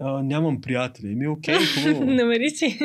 [0.00, 1.14] а, нямам приятели.
[1.14, 2.04] Ми, окей, хубаво.
[2.04, 2.78] Намери си.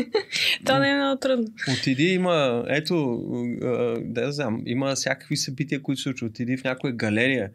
[0.65, 1.47] То не е много трудно.
[1.73, 3.21] Отиди, има, ето,
[3.63, 3.67] а,
[3.99, 6.29] да знам, има всякакви събития, които се случват.
[6.31, 7.51] Отиди в някоя галерия,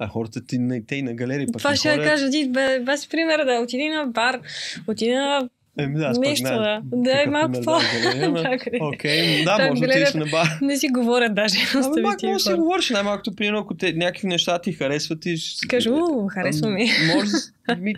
[0.00, 1.46] а хората ти те и на галерии.
[1.46, 2.04] пък Това ще ходят.
[2.06, 4.40] кажа, ти бе- без пример да отиди на бар,
[4.88, 5.48] отиди на
[5.78, 6.80] Еми, да, нещо, да.
[6.84, 8.58] Да, и малко пример по...
[8.64, 8.78] къде?
[8.80, 10.58] Окей, да, може да отидеш на бар.
[10.62, 11.54] Не си говорят даже.
[11.74, 15.36] Ами, мак, тия може си говориш, най-малкото, примерно, ако те, някакви неща ти харесват и...
[15.36, 16.90] ще- Кажа, у, харесва ми.
[17.14, 17.30] Може.
[17.80, 17.94] Ми,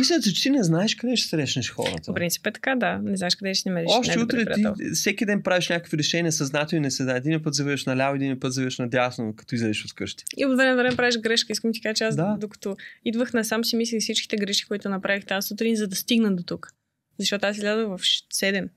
[0.00, 2.02] истината, че ти не знаеш къде ще срещнеш хората.
[2.06, 2.98] По принцип е така, да.
[2.98, 6.84] Не знаеш къде ще намериш Още утре ти всеки ден правиш някакви решения, съзнателно и
[6.84, 7.34] несъзнателно.
[7.34, 10.24] Един път завиваш наляво, един път завиваш надясно, като излезеш от къщи.
[10.36, 11.52] И от време на време правиш грешка.
[11.52, 12.36] Искам ти кажа, че аз Да.
[12.40, 16.42] докато идвах насам си мислих всичките грешки, които направих тази сутрин, за да стигна до
[16.42, 16.72] тук.
[17.20, 18.68] Защото аз излязох в 7.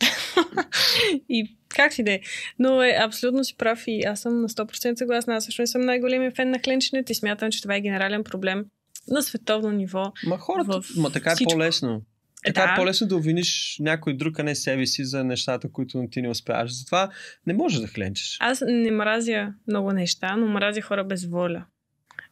[1.28, 2.20] и как си да е.
[2.58, 5.36] Но е, абсолютно си прав и аз съм на 100% съгласна.
[5.36, 8.64] Аз също не съм най-големия фен на хленченето и смятам, че това е генерален проблем
[9.08, 10.12] на световно ниво.
[10.26, 11.52] Ма хората, В ма така е всичко.
[11.52, 12.02] по-лесно.
[12.46, 12.72] Е, Така да.
[12.72, 16.28] е по-лесно да обвиниш някой друг, а не себе си за нещата, които ти не
[16.28, 16.78] успяваш.
[16.78, 17.10] Затова
[17.46, 18.36] не можеш да хленчеш.
[18.40, 21.64] Аз не мразя много неща, но мразя хора без воля.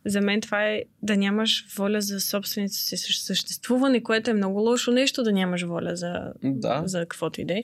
[0.07, 4.91] За мен това е да нямаш воля за собственото си съществуване, което е много лошо
[4.91, 6.83] нещо да нямаш воля за, Да.
[6.87, 7.63] за каквото и да е.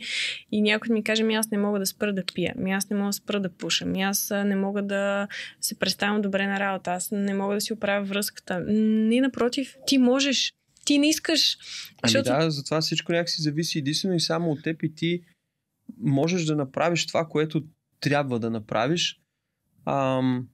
[0.53, 2.97] И някой ми каже, ми аз не мога да спра да пия, ми аз не
[2.97, 5.29] мога да спра да пуша, ми аз не мога да
[5.61, 8.61] се представям добре на работа, аз не мога да си оправя връзката.
[8.69, 10.53] Не, напротив, ти можеш,
[10.85, 11.59] ти не искаш.
[12.03, 15.23] Ами Защото да, затова всичко някакси зависи единствено и само от теб и ти
[15.99, 17.65] можеш да направиш това, което
[18.01, 19.21] трябва да направиш.
[19.87, 20.49] Ам,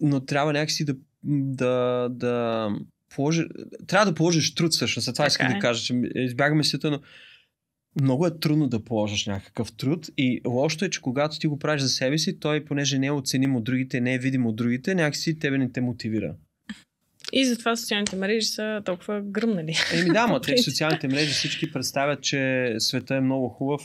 [0.00, 0.94] но трябва някакси да,
[1.24, 2.68] да, да
[3.14, 3.44] положи,
[3.86, 5.06] трябва да положиш труд всъщност.
[5.06, 5.58] Това Така искам да е.
[5.58, 7.00] кажа, че избягаме света, но
[8.00, 11.82] много е трудно да положиш някакъв труд и лошото е, че когато ти го правиш
[11.82, 14.94] за себе си, той, понеже не е оценим от другите, не е видим от другите,
[14.94, 16.34] някакси тебе не те мотивира.
[17.32, 19.74] и затова социалните мрежи са толкова гръмнали.
[19.94, 23.82] Еми да, ма те в социалните мрежи всички представят, че света е много хубав.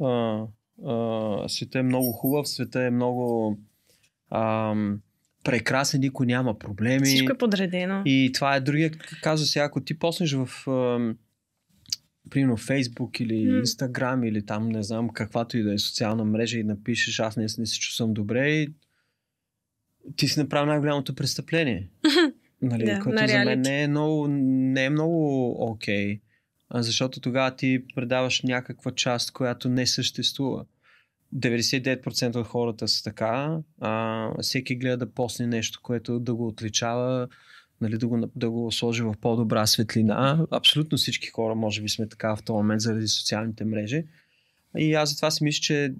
[0.00, 0.42] А,
[0.86, 3.58] а, света е много хубав, света е много
[4.30, 5.00] ам,
[5.46, 7.06] прекрасен, никой няма проблеми.
[7.06, 8.02] Всичко е подредено.
[8.04, 8.90] И това е другия
[9.36, 10.48] сега, ако ти поснеш в
[12.30, 13.62] примерно Facebook или М.
[13.62, 17.46] Instagram или там не знам каквато и да е социална мрежа и напишеш аз не,
[17.58, 18.68] не се чувствам добре и
[20.16, 21.88] ти си направил най-голямото престъпление.
[22.62, 26.20] Нали, Да, което за мен не е много, не е много окей.
[26.68, 30.64] А защото тогава ти предаваш някаква част, която не съществува.
[31.36, 33.58] 99% от хората са така.
[33.80, 37.28] А, всеки гледа да посне нещо, което да го отличава,
[37.80, 40.46] нали, да, го, да го сложи в по-добра светлина.
[40.50, 44.04] Абсолютно всички хора, може би, сме така в този момент заради социалните мрежи.
[44.78, 45.94] И аз затова си мисля, че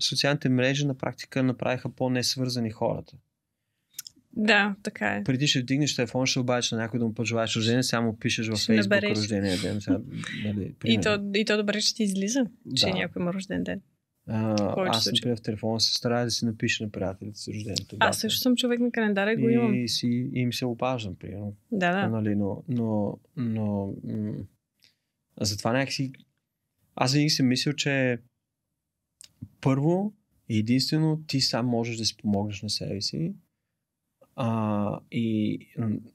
[0.00, 3.16] социалните мрежи на практика направиха по-несвързани хората.
[4.32, 5.24] Да, така е.
[5.24, 8.48] Преди ще вдигнеш телефон, ще обадиш на някой да му пожелаеш рождение, сега му пишеш
[8.48, 9.26] в Ще Фейсбук набереш.
[9.26, 9.80] ден.
[9.80, 9.98] Сега,
[10.44, 12.46] нали, И то, и то добре, че ти излиза,
[12.76, 12.92] че Да.
[12.92, 13.80] някой има рожден ден.
[14.28, 17.96] А, аз, например, в телефона се старая да си напиша на приятелите си рождението.
[18.00, 19.74] Аз също съм човек на календара и го имам.
[19.74, 21.56] И, си, им се обаждам, примерно.
[21.72, 22.08] Да, да.
[22.08, 24.44] Нали, но, но, но м-
[25.40, 26.12] затова някакси
[26.96, 28.18] аз винаги съм мислил, че
[29.60, 30.12] първо
[30.48, 33.34] и единствено ти сам можеш да си помогнеш на себе си.
[34.36, 35.58] А, и,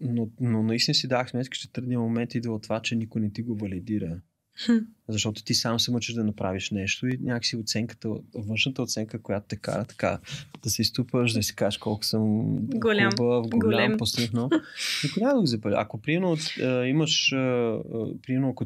[0.01, 3.31] но, но наистина си дах сметка, че трудният момент идва от това, че никой не
[3.31, 4.21] ти го валидира.
[5.09, 9.55] Защото ти сам се мъчиш да направиш нещо и някакси оценката, външната оценка, която те
[9.55, 10.19] кара така
[10.63, 13.11] да се изтупаш, да си кажеш колко съм Голям.
[13.17, 13.97] хубав, голям, Голем.
[13.97, 14.49] постигнал.
[15.03, 15.73] Никой няма да го запали.
[15.77, 17.81] Ако примерно а, имаш, а, а,
[18.25, 18.65] примерно ако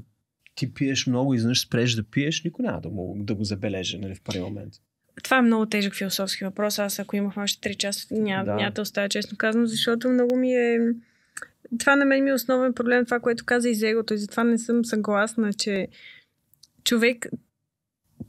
[0.56, 3.98] ти пиеш много и изведнъж спреш да пиеш, никой няма да, му, да го забележи
[3.98, 4.74] нали, в първи момент.
[5.24, 6.80] Това е много тежък философски въпрос.
[6.80, 8.56] Аз ако имах още 3 часа, няма, Да.
[8.56, 10.80] няма да оставя честно казано, защото много ми е...
[11.80, 14.14] Това на мен ми е основен проблем, това, което каза и за егото.
[14.14, 15.88] И затова не съм съгласна, че
[16.84, 17.28] човек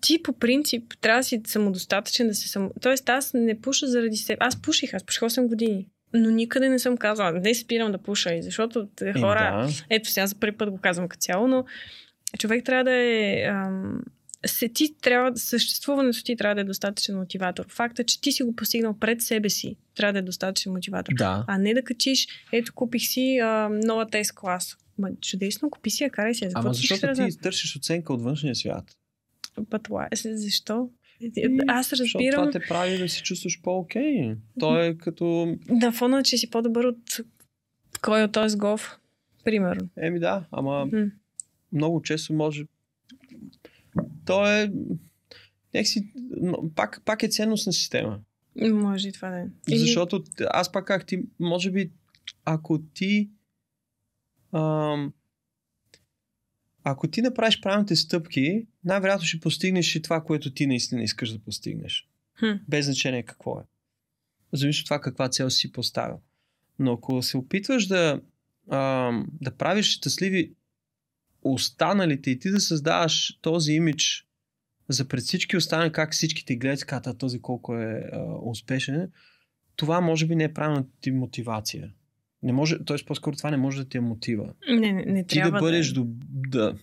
[0.01, 2.71] ти по принцип трябва да си самодостатъчен да се само...
[2.81, 4.37] Тоест аз не пуша заради себе.
[4.41, 5.89] Аз пуших, аз пуших 8 години.
[6.15, 8.35] Но никъде не съм казала, не спирам да пуша.
[8.35, 8.89] И защото
[9.21, 9.67] хора...
[9.67, 9.73] да.
[9.91, 11.65] Ето сега за първи път го казвам като цяло, но
[12.39, 13.43] човек трябва да е...
[13.43, 14.03] Ам,
[14.47, 17.67] се, ти трябва, съществуването ти трябва да е достатъчен мотиватор.
[17.69, 21.13] Факта, че ти си го постигнал пред себе си, трябва да е достатъчен мотиватор.
[21.15, 21.45] Да.
[21.49, 24.77] А не да качиш, ето купих си а, нова тест клас.
[24.99, 26.51] Ма, чудесно, купи си я, карай си я.
[26.55, 28.97] Ама ти защото ти търсиш оценка от външния свят.
[29.71, 30.09] Пътла.
[30.25, 30.91] Защо?
[31.21, 34.35] И Аз Защото разбирам това те прави да се чувстваш по-окей.
[34.61, 35.57] То е като...
[35.69, 37.21] на фона, че си по-добър от
[38.03, 38.99] кой от този голф.
[39.45, 39.89] Примерно.
[39.97, 41.07] Еми да, ама М.
[41.73, 42.65] много често може...
[44.25, 44.73] То е...
[45.75, 46.13] Някакси...
[46.75, 48.21] Пак, пак е ценностна система.
[48.73, 49.47] Може и това да е.
[49.69, 51.23] Защото аз пак как ти...
[51.41, 51.93] Може би,
[52.45, 53.31] ако ти...
[54.53, 55.13] Ам,
[56.85, 61.39] ако ти направиш правилните стъпки, най-вероятно ще постигнеш и това, което ти наистина искаш да
[61.39, 62.09] постигнеш.
[62.39, 62.53] Хм.
[62.69, 63.63] Без значение какво е.
[64.53, 66.21] Зависи от това каква цел си поставил.
[66.79, 68.21] Но ако се опитваш да,
[68.71, 70.55] ам, да правиш щастливи
[71.43, 74.25] останалите и ти да създаваш този имидж
[74.89, 79.11] за пред всички останали, как всички те гледат, казват този колко е а, успешен,
[79.77, 81.91] това може би не е правилната ти мотивация.
[82.43, 82.97] Не може, т.е.
[83.07, 84.53] по-скоро това не може да ти е мотива.
[84.69, 86.03] Не, не, не Ти трябва да бъдеш да...
[86.31, 86.75] да,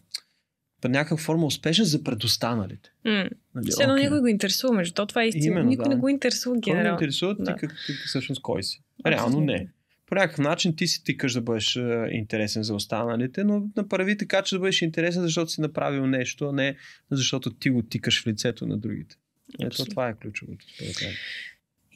[0.81, 2.89] по някаква форма успешен за предостаналите.
[3.05, 3.29] М.
[3.55, 3.67] Нали?
[3.71, 4.03] Все едно окей.
[4.03, 5.45] никой го интересува, между то това е истина.
[5.45, 5.89] Именно, Никой да.
[5.89, 6.95] не го интересува Кой ме генерално.
[6.95, 7.55] интересува ти Да.
[7.55, 8.83] как, как, всъщност кой си?
[9.05, 9.67] Реално не.
[10.05, 14.41] По някакъв начин ти си тикаш да бъдеш е, интересен за останалите, но направи така,
[14.41, 16.75] че да бъдеш интересен, защото си направил нещо, а не
[17.11, 19.15] защото ти го тикаш в лицето на другите.
[19.61, 20.65] Ето това е ключовото.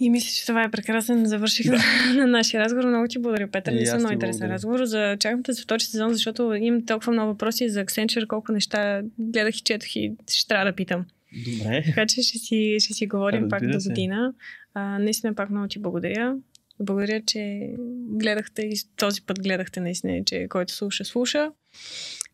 [0.02, 1.78] И мисля, че това е прекрасен завърших Да.
[1.78, 2.88] на, на нашия разговор.
[2.88, 3.72] Много ти благодаря, Петър.
[3.72, 4.54] Наистина ти много интересен благодаря.
[4.54, 4.84] разговор.
[4.84, 9.58] За чакам за втори сезон, защото имам толкова много въпроси за Accenture, колко неща гледах
[9.58, 11.06] и четох и ще трябва да питам.
[11.46, 11.84] Добре.
[11.86, 13.90] Така че ще си, ще си говорим пак Разбира до се.
[13.90, 14.34] година.
[14.74, 16.36] А, наистина пак много ти благодаря.
[16.80, 17.74] Благодаря, че
[18.08, 21.52] гледахте и този път гледахте наистина, че който слуша, слуша.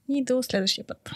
[0.09, 1.11] И до следващия път.